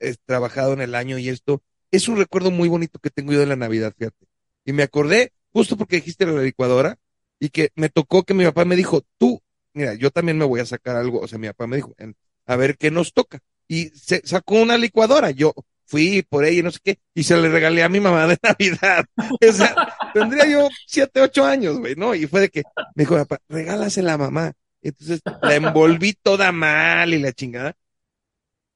eh, 0.00 0.16
trabajado 0.24 0.72
en 0.72 0.80
el 0.80 0.94
año 0.94 1.18
y 1.18 1.28
esto. 1.28 1.62
Es 1.90 2.08
un 2.08 2.16
recuerdo 2.16 2.50
muy 2.50 2.68
bonito 2.68 2.98
que 3.00 3.10
tengo 3.10 3.32
yo 3.32 3.40
de 3.40 3.46
la 3.46 3.56
Navidad, 3.56 3.92
fíjate. 3.96 4.26
Y 4.64 4.72
me 4.72 4.82
acordé 4.82 5.32
justo 5.52 5.76
porque 5.76 5.96
dijiste 5.96 6.26
la 6.26 6.40
licuadora 6.42 6.98
y 7.38 7.48
que 7.50 7.70
me 7.74 7.88
tocó 7.88 8.22
que 8.24 8.34
mi 8.34 8.44
papá 8.44 8.64
me 8.64 8.76
dijo, 8.76 9.02
tú, 9.18 9.42
mira, 9.72 9.94
yo 9.94 10.10
también 10.10 10.38
me 10.38 10.44
voy 10.44 10.60
a 10.60 10.66
sacar 10.66 10.96
algo, 10.96 11.20
o 11.20 11.28
sea, 11.28 11.38
mi 11.38 11.48
papá 11.48 11.66
me 11.66 11.76
dijo, 11.76 11.94
en- 11.98 12.14
a 12.50 12.56
ver 12.56 12.76
qué 12.76 12.90
nos 12.90 13.12
toca. 13.12 13.38
Y 13.68 13.90
se 13.90 14.26
sacó 14.26 14.56
una 14.56 14.76
licuadora, 14.76 15.30
yo 15.30 15.54
fui 15.84 16.22
por 16.28 16.44
ella 16.44 16.60
y 16.60 16.62
no 16.64 16.70
sé 16.72 16.80
qué, 16.82 16.98
y 17.14 17.22
se 17.22 17.36
le 17.36 17.48
regalé 17.48 17.82
a 17.84 17.88
mi 17.88 18.00
mamá 18.00 18.26
de 18.26 18.38
Navidad. 18.42 19.04
O 19.16 19.52
sea, 19.52 19.74
tendría 20.12 20.46
yo 20.46 20.68
siete, 20.86 21.20
ocho 21.20 21.44
años, 21.44 21.78
güey, 21.78 21.94
¿no? 21.94 22.14
Y 22.14 22.26
fue 22.26 22.40
de 22.40 22.48
que 22.48 22.62
me 22.96 23.04
dijo, 23.04 23.16
papá, 23.16 23.38
regálasela 23.48 24.14
a 24.14 24.18
mamá. 24.18 24.52
Entonces 24.82 25.20
la 25.42 25.54
envolví 25.54 26.14
toda 26.14 26.50
mal 26.50 27.14
y 27.14 27.18
la 27.18 27.32
chingada. 27.32 27.76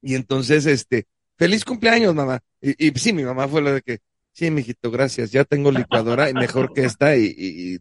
Y 0.01 0.15
entonces, 0.15 0.65
este, 0.65 1.07
feliz 1.37 1.65
cumpleaños, 1.65 2.15
mamá. 2.15 2.39
Y, 2.61 2.91
sí, 2.97 3.11
mi 3.11 3.23
mamá 3.23 3.47
fue 3.47 3.61
la 3.61 3.73
de 3.73 3.81
que, 3.81 3.99
sí, 4.31 4.51
mijito, 4.51 4.89
gracias, 4.89 5.31
ya 5.31 5.43
tengo 5.43 5.71
licuadora 5.71 6.29
y 6.29 6.33
mejor 6.33 6.73
que 6.73 6.85
esta 6.85 7.17
y 7.17 7.79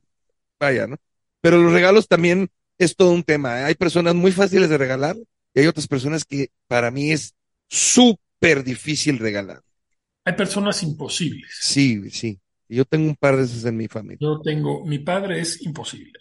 vaya, 0.58 0.86
¿no? 0.86 0.96
Pero 1.40 1.58
los 1.58 1.72
regalos 1.72 2.08
también 2.08 2.48
es 2.78 2.96
todo 2.96 3.12
un 3.12 3.22
tema. 3.22 3.60
¿eh? 3.60 3.64
Hay 3.64 3.74
personas 3.74 4.14
muy 4.14 4.32
fáciles 4.32 4.68
de 4.70 4.78
regalar 4.78 5.16
y 5.54 5.60
hay 5.60 5.66
otras 5.66 5.86
personas 5.86 6.24
que 6.24 6.50
para 6.66 6.90
mí 6.90 7.12
es 7.12 7.34
súper 7.68 8.64
difícil 8.64 9.18
regalar. 9.18 9.62
Hay 10.24 10.34
personas 10.34 10.82
imposibles. 10.82 11.56
Sí, 11.60 12.10
sí. 12.10 12.40
Yo 12.68 12.84
tengo 12.84 13.08
un 13.08 13.16
par 13.16 13.36
de 13.36 13.44
esas 13.44 13.64
en 13.66 13.76
mi 13.76 13.88
familia. 13.88 14.18
Yo 14.20 14.40
tengo, 14.40 14.84
mi 14.84 14.98
padre 14.98 15.40
es 15.40 15.62
imposible. 15.62 16.18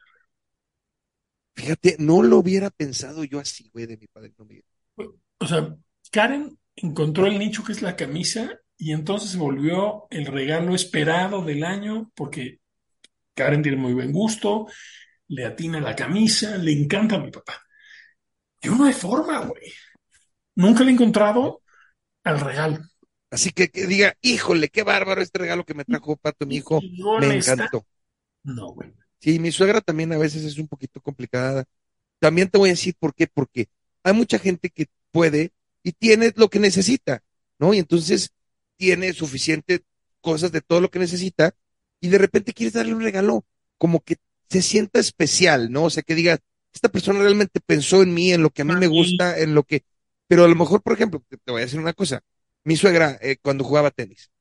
Fíjate, 1.55 1.95
no 1.99 2.21
lo 2.21 2.38
hubiera 2.38 2.69
pensado 2.69 3.23
yo 3.23 3.39
así, 3.39 3.69
güey, 3.73 3.86
de 3.86 3.97
mi 3.97 4.07
padre. 4.07 4.34
no. 4.38 5.15
O 5.39 5.47
sea, 5.47 5.75
Karen 6.11 6.57
encontró 6.75 7.25
el 7.25 7.39
nicho 7.39 7.63
que 7.63 7.71
es 7.71 7.81
la 7.81 7.95
camisa 7.95 8.59
y 8.77 8.91
entonces 8.91 9.31
se 9.31 9.38
volvió 9.38 10.07
el 10.09 10.25
regalo 10.25 10.75
esperado 10.75 11.43
del 11.43 11.63
año 11.63 12.11
porque 12.15 12.59
Karen 13.34 13.61
tiene 13.61 13.77
muy 13.77 13.93
buen 13.93 14.11
gusto, 14.11 14.67
le 15.27 15.45
atina 15.45 15.79
la 15.79 15.95
camisa, 15.95 16.57
le 16.57 16.71
encanta 16.71 17.15
a 17.15 17.19
mi 17.19 17.31
papá. 17.31 17.62
Yo 18.64 18.76
no 18.76 18.86
hay 18.86 18.93
forma, 18.93 19.39
güey. 19.39 19.72
Nunca 20.55 20.84
le 20.84 20.91
he 20.91 20.93
encontrado 20.93 21.61
al 22.24 22.39
regalo. 22.39 22.80
Así 23.30 23.51
que 23.51 23.68
que 23.68 23.86
diga, 23.88 24.16
híjole, 24.22 24.70
qué 24.70 24.84
bárbaro 24.84 25.22
este 25.22 25.39
regalo 25.39 25.66
que 25.66 25.74
me 25.74 25.84
trajo 25.84 26.16
Pato, 26.16 26.45
mi 26.45 26.57
hijo, 26.57 26.82
me 27.20 27.36
encantó. 27.36 27.86
No, 28.43 28.74
güey. 28.74 28.93
Sí, 29.20 29.39
mi 29.39 29.51
suegra 29.51 29.82
también 29.82 30.14
a 30.14 30.18
veces 30.18 30.43
es 30.43 30.57
un 30.57 30.68
poquito 30.68 31.01
complicada. 31.01 31.66
También 32.20 32.49
te 32.49 32.57
voy 32.57 32.70
a 32.70 32.74
decir 32.74 32.95
por 32.97 33.14
qué, 33.14 33.28
porque 33.28 33.68
hay 34.03 34.14
mucha 34.14 34.38
gente 34.39 34.70
que 34.70 34.88
puede 35.11 35.51
y 35.82 35.91
tiene 35.93 36.32
lo 36.36 36.49
que 36.49 36.59
necesita, 36.59 37.24
¿no? 37.57 37.74
Y 37.74 37.80
entonces 37.80 38.32
tiene 38.78 39.14
suficiente 39.14 39.84
cosas 40.22 40.51
de 40.51 40.61
todo 40.61 40.80
lo 40.80 40.89
que 40.89 40.99
necesita 40.99 41.55
y 41.99 42.09
de 42.09 42.18
repente 42.18 42.53
quieres 42.53 42.74
darle 42.74 42.93
un 42.93 43.01
regalo 43.01 43.45
como 43.78 44.01
que 44.01 44.18
se 44.49 44.61
sienta 44.61 44.99
especial, 44.99 45.72
¿no? 45.72 45.86
O 45.86 45.89
sea, 45.89 46.03
que 46.03 46.16
diga, 46.16 46.39
esta 46.74 46.89
persona 46.89 47.19
realmente 47.21 47.59
pensó 47.65 48.01
en 48.03 48.13
mí, 48.13 48.32
en 48.34 48.43
lo 48.43 48.49
que 48.51 48.63
a 48.63 48.65
mí 48.65 48.76
me 48.76 48.88
gusta, 48.88 49.39
en 49.39 49.55
lo 49.55 49.63
que, 49.63 49.84
pero 50.28 50.43
a 50.45 50.47
lo 50.47 50.55
mejor, 50.55 50.82
por 50.82 50.93
ejemplo, 50.93 51.24
te, 51.30 51.38
te 51.38 51.51
voy 51.51 51.61
a 51.61 51.65
decir 51.65 51.80
una 51.80 51.93
cosa, 51.93 52.21
mi 52.63 52.76
suegra 52.78 53.17
eh, 53.21 53.38
cuando 53.41 53.63
jugaba 53.63 53.91
tenis, 53.91 54.32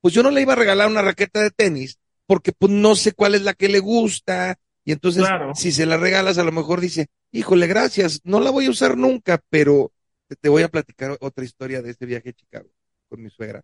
pues 0.00 0.14
yo 0.14 0.22
no 0.22 0.30
le 0.30 0.42
iba 0.42 0.52
a 0.52 0.56
regalar 0.56 0.88
una 0.88 1.02
raqueta 1.02 1.40
de 1.42 1.50
tenis 1.50 1.98
porque 2.26 2.52
pues 2.52 2.72
no 2.72 2.94
sé 2.96 3.12
cuál 3.12 3.34
es 3.34 3.42
la 3.42 3.54
que 3.54 3.68
le 3.68 3.78
gusta 3.80 4.58
y 4.84 4.92
entonces 4.92 5.22
Claro. 5.28 5.52
si 5.52 5.72
se 5.72 5.86
la 5.86 5.96
regalas 5.96 6.38
a 6.38 6.44
lo 6.44 6.52
mejor 6.52 6.80
dice, 6.80 7.06
híjole, 7.32 7.66
gracias, 7.66 8.20
no 8.24 8.40
la 8.40 8.50
voy 8.50 8.66
a 8.66 8.70
usar 8.70 8.96
nunca, 8.96 9.40
pero 9.50 9.92
te, 10.28 10.36
te 10.36 10.48
voy 10.48 10.62
a 10.62 10.68
platicar 10.68 11.16
otra 11.20 11.44
historia 11.44 11.80
de 11.82 11.90
este 11.90 12.06
viaje 12.06 12.30
a 12.30 12.32
Chicago 12.32 12.68
con 13.08 13.22
mi 13.22 13.30
suegra, 13.30 13.62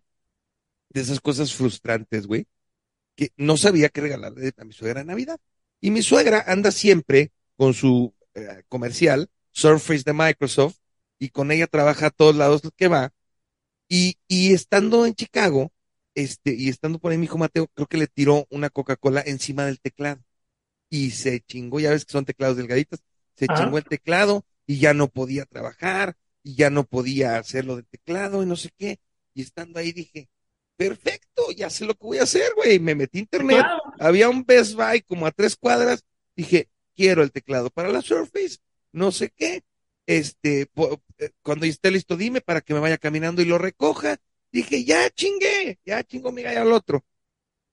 de 0.89 1.01
esas 1.01 1.21
cosas 1.21 1.53
frustrantes, 1.53 2.27
güey, 2.27 2.47
que 3.15 3.31
no 3.37 3.57
sabía 3.57 3.89
qué 3.89 4.01
regalarle 4.01 4.51
a 4.57 4.65
mi 4.65 4.73
suegra 4.73 5.01
en 5.01 5.07
Navidad. 5.07 5.39
Y 5.81 5.91
mi 5.91 6.01
suegra 6.01 6.43
anda 6.47 6.71
siempre 6.71 7.31
con 7.57 7.73
su 7.73 8.13
eh, 8.33 8.63
comercial, 8.69 9.29
Surface 9.51 10.03
de 10.03 10.13
Microsoft, 10.13 10.77
y 11.19 11.29
con 11.29 11.51
ella 11.51 11.67
trabaja 11.67 12.07
a 12.07 12.09
todos 12.11 12.35
lados 12.35 12.61
que 12.75 12.87
va. 12.87 13.13
Y, 13.87 14.17
y 14.27 14.53
estando 14.53 15.05
en 15.05 15.13
Chicago, 15.15 15.71
este, 16.15 16.53
y 16.55 16.69
estando 16.69 16.99
por 16.99 17.11
ahí 17.11 17.17
mi 17.17 17.25
hijo 17.25 17.37
Mateo, 17.37 17.67
creo 17.73 17.87
que 17.87 17.97
le 17.97 18.07
tiró 18.07 18.47
una 18.49 18.69
Coca-Cola 18.69 19.21
encima 19.25 19.65
del 19.65 19.79
teclado. 19.79 20.21
Y 20.89 21.11
se 21.11 21.41
chingó, 21.41 21.79
ya 21.79 21.91
ves 21.91 22.05
que 22.05 22.11
son 22.11 22.25
teclados 22.25 22.57
delgaditos, 22.57 22.99
se 23.35 23.47
chingó 23.47 23.77
el 23.77 23.85
teclado 23.85 24.45
y 24.65 24.79
ya 24.79 24.93
no 24.93 25.07
podía 25.07 25.45
trabajar, 25.45 26.15
y 26.43 26.55
ya 26.55 26.69
no 26.69 26.83
podía 26.85 27.37
hacerlo 27.37 27.75
del 27.75 27.85
teclado 27.87 28.43
y 28.43 28.45
no 28.45 28.55
sé 28.55 28.69
qué. 28.77 28.99
Y 29.33 29.41
estando 29.41 29.79
ahí 29.79 29.91
dije, 29.91 30.29
perfecto, 30.75 31.51
ya 31.55 31.69
sé 31.69 31.85
lo 31.85 31.93
que 31.93 32.05
voy 32.05 32.17
a 32.17 32.23
hacer, 32.23 32.53
güey. 32.55 32.79
Me 32.79 32.95
metí 32.95 33.19
a 33.19 33.21
internet, 33.21 33.59
Claro. 33.59 33.81
había 33.99 34.29
un 34.29 34.43
Best 34.45 34.73
Buy 34.75 35.01
como 35.01 35.27
a 35.27 35.31
tres 35.31 35.55
cuadras, 35.55 36.03
dije, 36.35 36.69
quiero 37.01 37.23
el 37.23 37.31
teclado 37.31 37.71
para 37.71 37.89
la 37.89 38.01
Surface, 38.01 38.57
no 38.91 39.11
sé 39.11 39.31
qué. 39.31 39.63
Este, 40.05 40.69
eh, 41.17 41.29
cuando 41.41 41.65
esté 41.65 41.89
listo, 41.89 42.15
dime 42.15 42.41
para 42.41 42.61
que 42.61 42.73
me 42.75 42.79
vaya 42.79 42.97
caminando 42.99 43.41
y 43.41 43.45
lo 43.45 43.57
recoja. 43.57 44.17
Dije, 44.51 44.83
ya 44.83 45.09
chingué, 45.09 45.79
ya 45.83 46.03
chingó 46.03 46.31
mi 46.31 46.43
gallo 46.43 46.61
al 46.61 46.73
otro. 46.73 47.03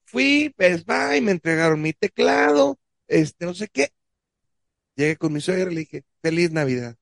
Fui, 0.05 0.55
Best 0.59 0.87
Buy, 0.87 1.21
me 1.21 1.33
entregaron 1.33 1.83
mi 1.83 1.93
teclado, 1.93 2.79
este, 3.09 3.47
no 3.47 3.55
sé 3.55 3.69
qué. 3.69 3.91
Llegué 4.97 5.17
con 5.17 5.33
mi 5.33 5.41
suegra 5.41 5.71
y 5.71 5.75
le 5.75 5.81
dije, 5.81 6.05
feliz 6.23 6.51
Navidad. 6.51 6.97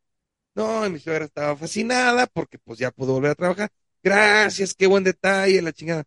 No, 0.55 0.87
y 0.87 0.91
mi 0.91 1.01
suegra 1.01 1.27
estaba 1.27 1.57
fascinada 1.57 2.27
porque 2.27 2.59
pues 2.59 2.79
ya 2.79 2.91
pudo 2.91 3.14
volver 3.14 3.33
a 3.33 3.35
trabajar. 3.37 3.70
Gracias, 4.03 4.74
qué 4.74 4.87
buen 4.87 5.05
detalle, 5.05 5.62
la 5.62 5.72
chingada. 5.72 6.05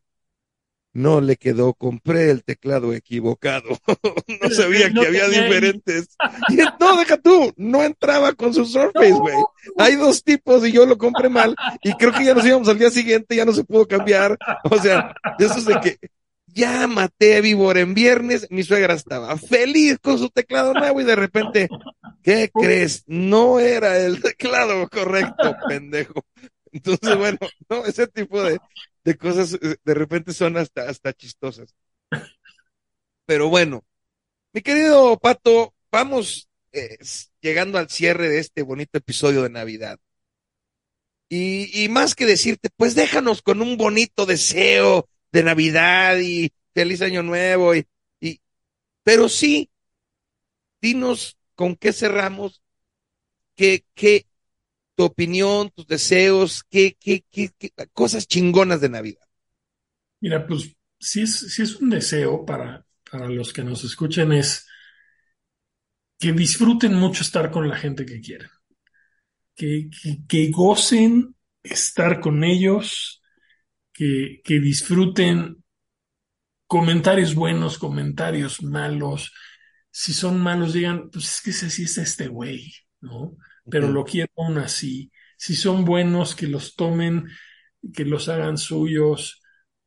No 0.91 1.21
le 1.21 1.37
quedó, 1.37 1.73
compré 1.73 2.31
el 2.31 2.43
teclado 2.43 2.93
equivocado. 2.93 3.77
no 4.41 4.49
sabía 4.49 4.89
No 4.93 5.01
que 5.01 5.07
había 5.07 5.27
diferentes. 5.27 6.09
Y, 6.49 6.57
no, 6.79 6.97
deja 6.97 7.17
tú, 7.17 7.53
no 7.57 7.83
entraba 7.83 8.33
con 8.33 8.53
su 8.53 8.65
Surface, 8.65 9.11
güey. 9.11 9.35
Hay 9.77 9.95
dos 9.95 10.23
tipos 10.23 10.65
y 10.67 10.71
yo 10.71 10.85
lo 10.85 10.97
compré 10.97 11.29
mal. 11.29 11.55
Y 11.83 11.93
creo 11.93 12.11
que 12.11 12.25
ya 12.25 12.33
nos 12.33 12.45
íbamos 12.45 12.67
al 12.69 12.79
día 12.79 12.89
siguiente, 12.89 13.35
ya 13.35 13.45
no 13.45 13.53
se 13.53 13.63
pudo 13.63 13.87
cambiar. 13.87 14.37
O 14.63 14.77
sea, 14.79 15.13
de 15.37 15.45
esos 15.45 15.65
de 15.65 15.79
que 15.79 15.97
ya 16.47 16.87
maté 16.87 17.37
a 17.37 17.41
Víbor 17.41 17.77
en 17.77 17.93
viernes, 17.93 18.47
mi 18.49 18.63
suegra 18.63 18.95
estaba 18.95 19.37
feliz 19.37 19.99
con 20.01 20.17
su 20.17 20.29
teclado 20.29 20.73
nuevo 20.73 20.99
y 21.01 21.03
de 21.03 21.15
repente, 21.15 21.69
¿qué 22.23 22.49
crees? 22.53 23.03
No 23.07 23.59
era 23.59 23.97
el 23.97 24.21
teclado 24.21 24.87
correcto, 24.89 25.55
pendejo. 25.67 26.25
Entonces, 26.71 27.17
bueno, 27.17 27.37
no, 27.69 27.85
ese 27.85 28.07
tipo 28.07 28.41
de, 28.43 28.59
de 29.09 29.17
cosas 29.17 29.55
eh, 29.55 29.77
de 29.83 29.93
repente 29.95 30.33
son 30.33 30.55
hasta, 30.55 30.87
hasta 30.87 31.13
chistosas. 31.13 31.73
Pero 33.25 33.49
bueno, 33.49 33.83
mi 34.53 34.61
querido 34.61 35.17
Pato, 35.17 35.73
vamos 35.91 36.47
eh, 36.73 36.99
llegando 37.41 37.79
al 37.79 37.89
cierre 37.89 38.29
de 38.29 38.37
este 38.37 38.61
bonito 38.61 38.99
episodio 38.99 39.41
de 39.41 39.49
Navidad. 39.49 39.99
Y, 41.31 41.87
más 41.89 42.15
que 42.15 42.25
decirte, 42.25 42.69
pues 42.75 42.95
déjanos 42.95 43.43
con 43.43 43.61
un 43.61 43.77
bonito 43.77 44.25
deseo 44.25 45.07
de 45.31 45.43
Navidad 45.43 46.17
y 46.19 46.51
feliz 46.73 47.01
año 47.03 47.21
nuevo 47.21 47.75
y, 47.75 47.87
y 48.19 48.41
pero 49.03 49.29
sí, 49.29 49.69
dinos 50.81 51.37
con 51.53 51.75
qué 51.75 51.93
cerramos, 51.93 52.63
qué, 53.55 53.85
qué, 53.93 54.25
tu 54.99 55.05
opinión, 55.05 55.71
tus 55.73 55.87
deseos, 55.87 56.61
qué, 56.69 56.97
qué, 56.99 57.23
qué, 57.31 57.51
cosas 57.93 58.27
chingonas 58.27 58.81
de 58.81 58.89
Navidad. 58.89 59.25
Mira, 60.19 60.45
pues 60.45 60.75
si 60.99 61.21
es, 61.21 61.39
si 61.53 61.61
es 61.61 61.77
un 61.77 61.89
deseo 61.89 62.45
para, 62.45 62.85
para 63.09 63.29
los 63.29 63.53
que 63.53 63.63
nos 63.63 63.85
escuchen 63.85 64.33
es 64.33 64.67
que 66.19 66.33
disfruten 66.33 66.95
mucho 66.95 67.23
estar 67.23 67.49
con 67.49 67.69
la 67.69 67.77
gente 67.77 68.05
que 68.05 68.19
quieren, 68.19 68.49
que, 69.55 69.89
que, 70.27 70.49
gocen 70.51 71.33
estar 71.63 72.19
con 72.19 72.43
ellos, 72.43 73.21
que, 73.93 74.41
que 74.43 74.59
disfruten 74.59 75.63
comentarios 76.67 77.35
buenos, 77.35 77.77
comentarios 77.77 78.61
malos. 78.61 79.31
Si 79.91 80.11
son 80.11 80.41
malos, 80.41 80.73
digan, 80.73 81.09
pues 81.09 81.35
es 81.35 81.41
que 81.41 81.51
ese 81.51 81.69
sí 81.69 81.83
es 81.83 81.97
este 81.97 82.27
güey, 82.27 82.73
¿no? 82.99 83.37
Pero 83.69 83.89
lo 83.91 84.03
quiero 84.03 84.31
aún 84.37 84.57
así. 84.57 85.11
Si 85.37 85.55
son 85.55 85.85
buenos, 85.85 86.35
que 86.35 86.47
los 86.47 86.75
tomen, 86.75 87.25
que 87.93 88.05
los 88.05 88.29
hagan 88.29 88.57
suyos, 88.57 89.41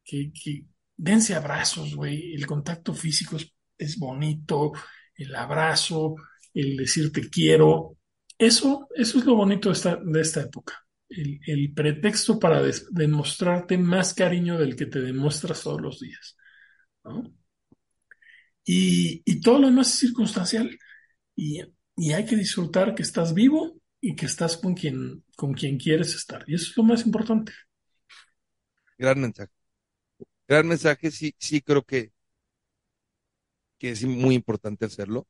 que, 0.04 0.32
que 0.32 0.66
dense 0.96 1.34
abrazos, 1.34 1.94
güey. 1.94 2.34
El 2.34 2.46
contacto 2.46 2.94
físico 2.94 3.36
es, 3.36 3.52
es 3.78 3.98
bonito, 3.98 4.72
el 5.16 5.34
abrazo, 5.34 6.16
el 6.54 6.76
decir 6.76 7.12
te 7.12 7.28
quiero. 7.28 7.98
Eso, 8.38 8.88
eso 8.94 9.18
es 9.18 9.24
lo 9.24 9.34
bonito 9.36 9.68
de 9.68 9.74
esta, 9.74 9.96
de 10.02 10.20
esta 10.20 10.40
época. 10.42 10.74
El, 11.08 11.40
el 11.46 11.72
pretexto 11.74 12.38
para 12.38 12.62
des- 12.62 12.86
demostrarte 12.90 13.76
más 13.78 14.14
cariño 14.14 14.58
del 14.58 14.76
que 14.76 14.86
te 14.86 15.00
demuestras 15.00 15.62
todos 15.62 15.80
los 15.80 16.00
días, 16.00 16.36
¿no? 17.04 17.24
Y, 18.64 19.22
y 19.24 19.40
todo 19.40 19.58
lo 19.58 19.66
demás 19.68 19.88
es 19.92 19.98
circunstancial. 20.00 20.78
Y, 21.36 21.62
y 21.96 22.12
hay 22.12 22.24
que 22.26 22.36
disfrutar 22.36 22.94
que 22.94 23.02
estás 23.02 23.34
vivo 23.34 23.74
y 24.00 24.16
que 24.16 24.26
estás 24.26 24.56
con 24.56 24.74
quien, 24.74 25.24
con 25.36 25.54
quien 25.54 25.78
quieres 25.78 26.14
estar. 26.14 26.44
Y 26.48 26.54
eso 26.54 26.70
es 26.70 26.76
lo 26.76 26.82
más 26.84 27.06
importante. 27.06 27.52
Gran 28.98 29.20
mensaje. 29.20 29.52
Gran 30.48 30.68
mensaje, 30.68 31.10
sí, 31.10 31.34
sí 31.38 31.60
creo 31.62 31.82
que, 31.84 32.12
que 33.78 33.90
es 33.90 34.04
muy 34.04 34.34
importante 34.34 34.84
hacerlo. 34.84 35.26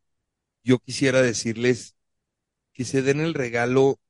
Yo 0.64 0.78
quisiera 0.80 1.22
decirles 1.22 1.96
que 2.72 2.84
se 2.84 3.02
den 3.02 3.20
el 3.20 3.34
regalo 3.34 4.00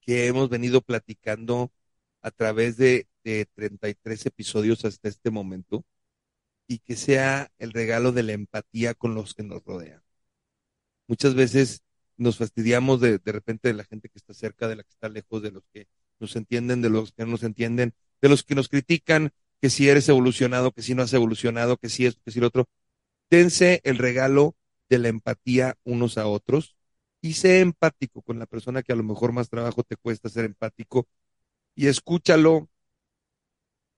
que 0.00 0.26
hemos 0.28 0.50
venido 0.50 0.82
platicando 0.82 1.72
a 2.22 2.30
través 2.32 2.76
de, 2.78 3.08
de 3.24 3.46
33 3.54 4.26
episodios 4.26 4.84
hasta 4.84 5.08
este 5.08 5.30
momento 5.30 5.84
y 6.68 6.80
que 6.80 6.96
sea 6.96 7.50
el 7.58 7.72
regalo 7.72 8.12
de 8.12 8.24
la 8.24 8.32
empatía 8.34 8.94
con 8.94 9.14
los 9.14 9.34
que 9.34 9.44
nos 9.44 9.64
rodean. 9.64 10.02
Muchas 11.08 11.34
veces 11.34 11.82
nos 12.16 12.38
fastidiamos 12.38 13.00
de, 13.00 13.18
de 13.18 13.32
repente 13.32 13.68
de 13.68 13.74
la 13.74 13.84
gente 13.84 14.08
que 14.08 14.18
está 14.18 14.34
cerca, 14.34 14.68
de 14.68 14.76
la 14.76 14.82
que 14.84 14.90
está 14.90 15.08
lejos, 15.08 15.42
de 15.42 15.50
los 15.52 15.64
que 15.72 15.86
nos 16.20 16.36
entienden, 16.36 16.82
de 16.82 16.90
los 16.90 17.12
que 17.12 17.24
no 17.24 17.32
nos 17.32 17.42
entienden, 17.42 17.94
de 18.22 18.28
los 18.28 18.42
que 18.42 18.54
nos 18.54 18.68
critican, 18.68 19.30
que 19.60 19.70
si 19.70 19.88
eres 19.88 20.08
evolucionado, 20.08 20.72
que 20.72 20.82
si 20.82 20.94
no 20.94 21.02
has 21.02 21.12
evolucionado, 21.12 21.76
que 21.76 21.88
si 21.88 22.06
esto, 22.06 22.20
que 22.24 22.30
si 22.30 22.40
lo 22.40 22.48
otro. 22.48 22.66
Dense 23.30 23.80
el 23.84 23.98
regalo 23.98 24.56
de 24.88 24.98
la 24.98 25.08
empatía 25.08 25.76
unos 25.84 26.18
a 26.18 26.26
otros 26.26 26.76
y 27.20 27.34
sé 27.34 27.60
empático 27.60 28.22
con 28.22 28.38
la 28.38 28.46
persona 28.46 28.82
que 28.82 28.92
a 28.92 28.96
lo 28.96 29.02
mejor 29.04 29.32
más 29.32 29.48
trabajo 29.48 29.82
te 29.84 29.96
cuesta 29.96 30.28
ser 30.28 30.44
empático 30.44 31.08
y 31.76 31.88
escúchalo 31.88 32.68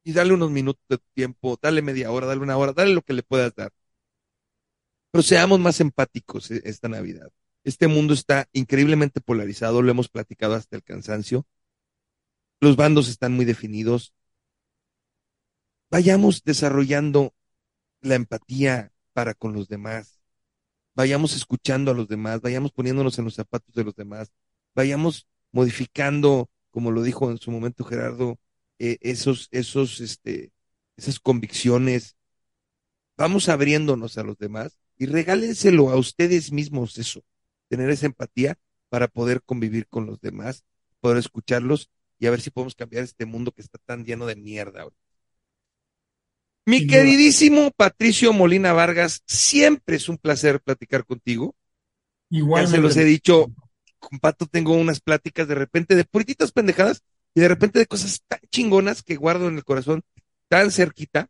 y 0.05 0.12
dale 0.12 0.35
unos 0.35 0.51
minutos 0.51 0.83
de 0.89 0.99
tiempo, 1.14 1.59
dale 1.61 1.83
media 1.83 2.11
hora, 2.11 2.27
dale 2.27 2.41
una 2.43 2.57
hora, 2.57 2.73
dale 2.73 2.95
lo 2.95 3.03
que 3.03 3.12
le 3.12 3.23
puedas 3.23 3.55
dar. 3.55 3.73
Pero 5.11 5.23
seamos 5.23 5.61
más 5.61 5.81
empáticos 5.81 6.51
e- 6.51 6.62
esta 6.64 6.89
Navidad. 6.89 7.31
Este 7.69 7.87
mundo 7.87 8.14
está 8.14 8.49
increíblemente 8.55 9.21
polarizado, 9.21 9.83
lo 9.83 9.91
hemos 9.91 10.09
platicado 10.09 10.55
hasta 10.55 10.75
el 10.75 10.83
cansancio. 10.83 11.47
Los 12.61 12.77
bandos 12.77 13.11
están 13.11 13.35
muy 13.35 13.45
definidos. 13.45 14.14
Vayamos 15.91 16.45
desarrollando 16.45 17.35
la 18.01 18.14
empatía 18.14 18.91
para 19.12 19.35
con 19.35 19.53
los 19.53 19.69
demás. 19.69 20.19
Vayamos 20.95 21.37
escuchando 21.37 21.91
a 21.91 21.95
los 21.95 22.09
demás, 22.09 22.41
vayamos 22.41 22.73
poniéndonos 22.73 23.19
en 23.19 23.27
los 23.27 23.35
zapatos 23.35 23.75
de 23.75 23.85
los 23.85 23.95
demás, 23.95 24.33
vayamos 24.75 25.29
modificando, 25.53 26.49
como 26.71 26.91
lo 26.91 27.03
dijo 27.03 27.31
en 27.31 27.37
su 27.37 27.51
momento 27.51 27.85
Gerardo, 27.85 28.39
eh, 28.79 28.97
esos, 29.03 29.49
esos, 29.51 30.01
este, 30.01 30.53
esas 30.97 31.21
convicciones. 31.21 32.16
Vamos 33.19 33.51
abriéndonos 33.51 34.16
a 34.16 34.23
los 34.23 34.39
demás 34.39 34.79
y 34.97 35.05
regálenselo 35.05 35.91
a 35.91 35.97
ustedes 35.97 36.51
mismos 36.51 36.97
eso, 36.97 37.23
tener 37.69 37.91
esa 37.91 38.07
empatía 38.07 38.59
para 38.89 39.09
poder 39.09 39.43
convivir 39.43 39.87
con 39.89 40.07
los 40.07 40.21
demás, 40.21 40.64
poder 41.01 41.19
escucharlos 41.19 41.91
y 42.19 42.27
a 42.27 42.31
ver 42.31 42.41
si 42.41 42.51
podemos 42.51 42.75
cambiar 42.75 43.05
este 43.05 43.27
mundo 43.27 43.53
que 43.53 43.62
está 43.62 43.79
tan 43.85 44.05
lleno 44.05 44.27
de 44.27 44.37
mierda. 44.37 44.83
ahora. 44.83 44.97
Mi 46.66 46.87
queridísimo 46.87 47.71
Patricio 47.71 48.33
Molina 48.33 48.73
Vargas, 48.73 49.23
siempre 49.27 49.97
es 49.97 50.09
un 50.09 50.19
placer 50.19 50.61
platicar 50.61 51.05
contigo. 51.07 51.55
Ya 52.31 52.39
Igualmente. 52.39 52.77
se 52.77 52.83
los 52.83 52.97
he 52.97 53.05
dicho, 53.05 53.47
con 53.99 54.19
Pato 54.19 54.47
tengo 54.47 54.75
unas 54.75 55.01
pláticas 55.01 55.49
de 55.49 55.55
repente 55.55 55.95
de 55.95 56.05
purititas 56.05 56.53
pendejadas 56.53 57.03
y 57.35 57.41
de 57.41 57.49
repente 57.49 57.79
de 57.79 57.87
cosas 57.87 58.23
tan 58.27 58.41
chingonas 58.51 59.03
que 59.03 59.16
guardo 59.16 59.49
en 59.49 59.57
el 59.57 59.64
corazón, 59.64 60.03
tan 60.49 60.71
cerquita, 60.71 61.29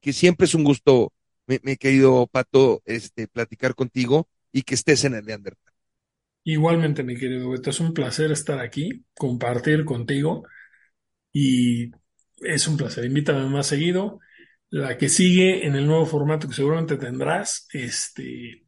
que 0.00 0.12
siempre 0.12 0.44
es 0.44 0.54
un 0.54 0.64
gusto, 0.64 1.12
mi, 1.46 1.58
mi 1.62 1.76
querido 1.76 2.28
Pato, 2.28 2.82
este, 2.84 3.26
platicar 3.26 3.74
contigo 3.74 4.28
y 4.54 4.62
que 4.64 4.76
estés 4.76 5.04
en 5.04 5.16
el 5.16 5.26
Neandertal. 5.26 5.74
Igualmente, 6.46 7.02
mi 7.02 7.16
querido 7.16 7.50
Beto, 7.50 7.70
es 7.70 7.80
un 7.80 7.94
placer 7.94 8.30
estar 8.30 8.58
aquí, 8.60 9.04
compartir 9.14 9.84
contigo 9.86 10.44
y 11.32 11.92
es 12.38 12.68
un 12.68 12.76
placer. 12.78 13.04
Invítame 13.06 13.46
más 13.48 13.68
seguido. 13.68 14.20
La 14.70 14.98
que 14.98 15.08
sigue 15.10 15.66
en 15.66 15.76
el 15.76 15.86
nuevo 15.86 16.06
formato 16.06 16.48
que 16.48 16.54
seguramente 16.54 16.96
tendrás, 16.98 17.68
este, 17.72 18.66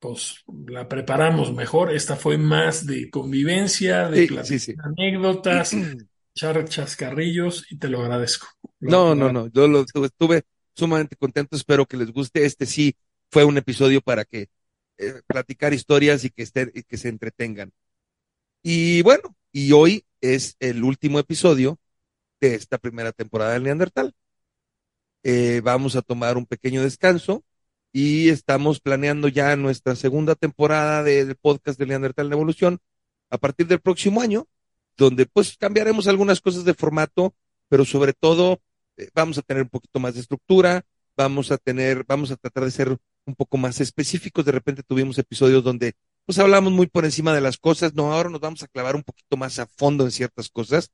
pues 0.00 0.44
la 0.68 0.88
preparamos 0.88 1.54
mejor. 1.54 1.92
Esta 1.92 2.16
fue 2.16 2.38
más 2.38 2.86
de 2.86 3.10
convivencia, 3.10 4.08
de 4.10 4.22
Sí, 4.22 4.24
platicar 4.24 4.42
sí, 4.42 4.58
sí. 4.58 4.82
anécdotas, 4.84 5.78
echar 6.36 6.64
chascarrillos 6.68 7.66
y 7.72 7.78
te 7.78 7.88
lo 7.90 8.00
agradezco. 8.02 8.48
No, 8.80 9.14
no, 9.14 9.30
no, 9.30 9.48
yo 9.48 9.66
lo, 9.68 9.80
estuve, 9.82 10.06
estuve 10.06 10.42
sumamente 10.74 11.16
contento, 11.16 11.56
espero 11.56 11.86
que 11.86 11.96
les 11.96 12.12
guste. 12.12 12.44
Este 12.44 12.66
sí 12.66 12.94
fue 13.30 13.44
un 13.44 13.56
episodio 13.56 14.00
para 14.02 14.24
que 14.24 14.48
eh, 14.98 15.20
platicar 15.26 15.72
historias 15.74 16.24
y 16.24 16.30
que 16.30 16.42
estén, 16.42 16.72
que 16.72 16.96
se 16.96 17.08
entretengan. 17.08 17.72
Y 18.62 19.02
bueno, 19.02 19.36
y 19.52 19.72
hoy 19.72 20.04
es 20.20 20.56
el 20.60 20.82
último 20.84 21.18
episodio 21.18 21.78
de 22.40 22.54
esta 22.54 22.78
primera 22.78 23.12
temporada 23.12 23.52
del 23.54 23.62
Neandertal. 23.62 24.12
Eh, 25.22 25.60
vamos 25.62 25.96
a 25.96 26.02
tomar 26.02 26.36
un 26.36 26.46
pequeño 26.46 26.82
descanso 26.82 27.44
y 27.92 28.28
estamos 28.28 28.80
planeando 28.80 29.28
ya 29.28 29.56
nuestra 29.56 29.96
segunda 29.96 30.34
temporada 30.34 31.02
de- 31.02 31.24
del 31.24 31.36
podcast 31.36 31.78
del 31.78 31.88
Neandertal 31.88 32.26
en 32.26 32.32
Evolución 32.34 32.78
a 33.30 33.38
partir 33.38 33.66
del 33.66 33.80
próximo 33.80 34.20
año, 34.20 34.46
donde 34.96 35.26
pues 35.26 35.56
cambiaremos 35.56 36.06
algunas 36.06 36.40
cosas 36.40 36.64
de 36.64 36.74
formato, 36.74 37.34
pero 37.68 37.84
sobre 37.84 38.12
todo 38.12 38.60
eh, 38.96 39.08
vamos 39.14 39.38
a 39.38 39.42
tener 39.42 39.64
un 39.64 39.68
poquito 39.68 39.98
más 39.98 40.14
de 40.14 40.20
estructura, 40.20 40.84
vamos 41.16 41.50
a 41.50 41.58
tener, 41.58 42.04
vamos 42.06 42.30
a 42.30 42.36
tratar 42.36 42.64
de 42.64 42.70
ser 42.70 42.96
un 43.26 43.34
poco 43.34 43.58
más 43.58 43.80
específicos. 43.80 44.44
De 44.44 44.52
repente 44.52 44.82
tuvimos 44.82 45.18
episodios 45.18 45.62
donde 45.62 45.94
pues 46.24 46.38
hablamos 46.38 46.72
muy 46.72 46.86
por 46.88 47.04
encima 47.04 47.34
de 47.34 47.40
las 47.40 47.56
cosas, 47.56 47.94
no, 47.94 48.12
ahora 48.12 48.30
nos 48.30 48.40
vamos 48.40 48.62
a 48.62 48.66
clavar 48.66 48.96
un 48.96 49.04
poquito 49.04 49.36
más 49.36 49.58
a 49.58 49.66
fondo 49.66 50.04
en 50.04 50.10
ciertas 50.10 50.48
cosas. 50.48 50.90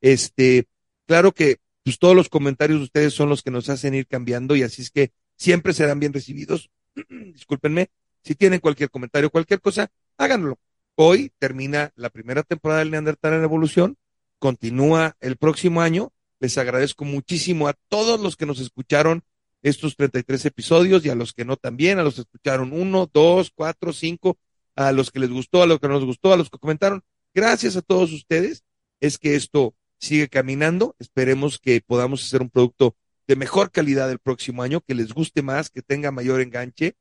Este, 0.00 0.66
claro 1.06 1.32
que 1.32 1.58
pues 1.84 1.98
todos 1.98 2.16
los 2.16 2.28
comentarios 2.28 2.78
de 2.78 2.84
ustedes 2.84 3.12
son 3.12 3.28
los 3.28 3.42
que 3.42 3.50
nos 3.50 3.68
hacen 3.68 3.94
ir 3.94 4.06
cambiando 4.06 4.56
y 4.56 4.62
así 4.62 4.82
es 4.82 4.90
que 4.90 5.12
siempre 5.36 5.74
serán 5.74 6.00
bien 6.00 6.12
recibidos. 6.12 6.70
Discúlpenme, 7.08 7.90
si 8.22 8.34
tienen 8.34 8.60
cualquier 8.60 8.90
comentario, 8.90 9.30
cualquier 9.30 9.60
cosa, 9.60 9.90
háganlo. 10.16 10.58
Hoy 10.94 11.32
termina 11.38 11.92
la 11.96 12.10
primera 12.10 12.42
temporada 12.42 12.80
del 12.80 12.90
Neandertal 12.90 13.34
en 13.34 13.42
Evolución, 13.42 13.96
continúa 14.38 15.16
el 15.20 15.36
próximo 15.36 15.82
año. 15.82 16.12
Les 16.38 16.58
agradezco 16.58 17.04
muchísimo 17.04 17.68
a 17.68 17.74
todos 17.88 18.20
los 18.20 18.36
que 18.36 18.46
nos 18.46 18.58
escucharon 18.58 19.22
estos 19.62 19.96
33 19.96 20.46
episodios 20.46 21.04
y 21.04 21.10
a 21.10 21.14
los 21.14 21.32
que 21.32 21.44
no 21.44 21.56
también, 21.56 21.98
a 21.98 22.02
los 22.02 22.16
que 22.16 22.20
escucharon 22.22 22.72
uno, 22.72 23.08
dos, 23.12 23.50
cuatro, 23.54 23.92
cinco, 23.92 24.38
a 24.74 24.92
los 24.92 25.10
que 25.10 25.20
les 25.20 25.30
gustó, 25.30 25.62
a 25.62 25.66
los 25.66 25.78
que 25.78 25.88
no 25.88 25.94
les 25.94 26.04
gustó, 26.04 26.32
a 26.32 26.36
los 26.36 26.50
que 26.50 26.58
comentaron. 26.58 27.02
Gracias 27.34 27.76
a 27.76 27.82
todos 27.82 28.12
ustedes. 28.12 28.64
Es 29.00 29.18
que 29.18 29.34
esto 29.34 29.74
sigue 29.98 30.28
caminando. 30.28 30.96
Esperemos 30.98 31.58
que 31.58 31.80
podamos 31.80 32.24
hacer 32.24 32.42
un 32.42 32.50
producto 32.50 32.96
de 33.26 33.36
mejor 33.36 33.70
calidad 33.70 34.10
el 34.10 34.18
próximo 34.18 34.62
año, 34.62 34.80
que 34.80 34.94
les 34.94 35.12
guste 35.12 35.42
más, 35.42 35.70
que 35.70 35.82
tenga 35.82 36.10
mayor 36.10 36.40
enganche 36.40 36.96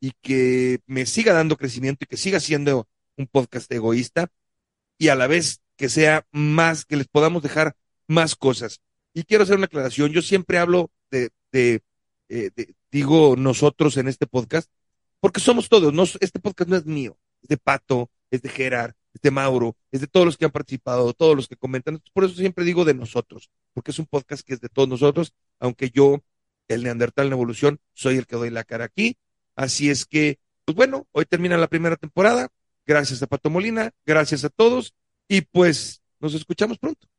y 0.00 0.12
que 0.20 0.80
me 0.86 1.06
siga 1.06 1.32
dando 1.32 1.56
crecimiento 1.56 2.04
y 2.04 2.08
que 2.08 2.16
siga 2.16 2.40
siendo 2.40 2.88
un 3.16 3.26
podcast 3.26 3.70
egoísta 3.70 4.28
y 4.98 5.08
a 5.08 5.14
la 5.14 5.26
vez 5.26 5.60
que 5.76 5.88
sea 5.88 6.26
más, 6.32 6.84
que 6.84 6.96
les 6.96 7.08
podamos 7.08 7.42
dejar 7.42 7.76
más 8.08 8.36
cosas. 8.36 8.80
Y 9.14 9.24
quiero 9.24 9.44
hacer 9.44 9.56
una 9.56 9.66
aclaración. 9.66 10.12
Yo 10.12 10.22
siempre 10.22 10.58
hablo 10.58 10.90
de, 11.10 11.30
de, 11.52 11.82
eh, 12.32 12.72
digo 12.90 13.36
nosotros 13.36 13.96
en 13.98 14.08
este 14.08 14.26
podcast, 14.26 14.70
porque 15.20 15.40
somos 15.40 15.68
todos. 15.68 15.92
No, 15.92 16.04
este 16.20 16.40
podcast 16.40 16.70
no 16.70 16.76
es 16.76 16.86
mío, 16.86 17.18
es 17.42 17.48
de 17.48 17.58
Pato, 17.58 18.10
es 18.30 18.40
de 18.40 18.48
Gerard, 18.48 18.94
es 19.12 19.20
de 19.20 19.30
Mauro, 19.30 19.76
es 19.90 20.00
de 20.00 20.06
todos 20.06 20.24
los 20.24 20.38
que 20.38 20.46
han 20.46 20.50
participado, 20.50 21.12
todos 21.12 21.36
los 21.36 21.46
que 21.46 21.56
comentan. 21.56 22.02
Por 22.14 22.24
eso 22.24 22.34
siempre 22.34 22.64
digo 22.64 22.86
de 22.86 22.94
nosotros, 22.94 23.50
porque 23.74 23.90
es 23.90 23.98
un 23.98 24.06
podcast 24.06 24.46
que 24.46 24.54
es 24.54 24.60
de 24.60 24.70
todos 24.70 24.88
nosotros, 24.88 25.34
aunque 25.60 25.90
yo, 25.90 26.22
el 26.68 26.82
Neandertal 26.84 27.26
en 27.26 27.34
Evolución, 27.34 27.80
soy 27.92 28.16
el 28.16 28.26
que 28.26 28.36
doy 28.36 28.48
la 28.48 28.64
cara 28.64 28.86
aquí. 28.86 29.18
Así 29.54 29.90
es 29.90 30.06
que, 30.06 30.38
pues 30.64 30.74
bueno, 30.74 31.06
hoy 31.12 31.26
termina 31.26 31.58
la 31.58 31.68
primera 31.68 31.96
temporada. 31.96 32.48
Gracias 32.86 33.22
a 33.22 33.26
Pato 33.26 33.50
Molina, 33.50 33.92
gracias 34.06 34.44
a 34.44 34.48
todos 34.48 34.94
y 35.28 35.42
pues 35.42 36.02
nos 36.18 36.34
escuchamos 36.34 36.78
pronto. 36.78 37.12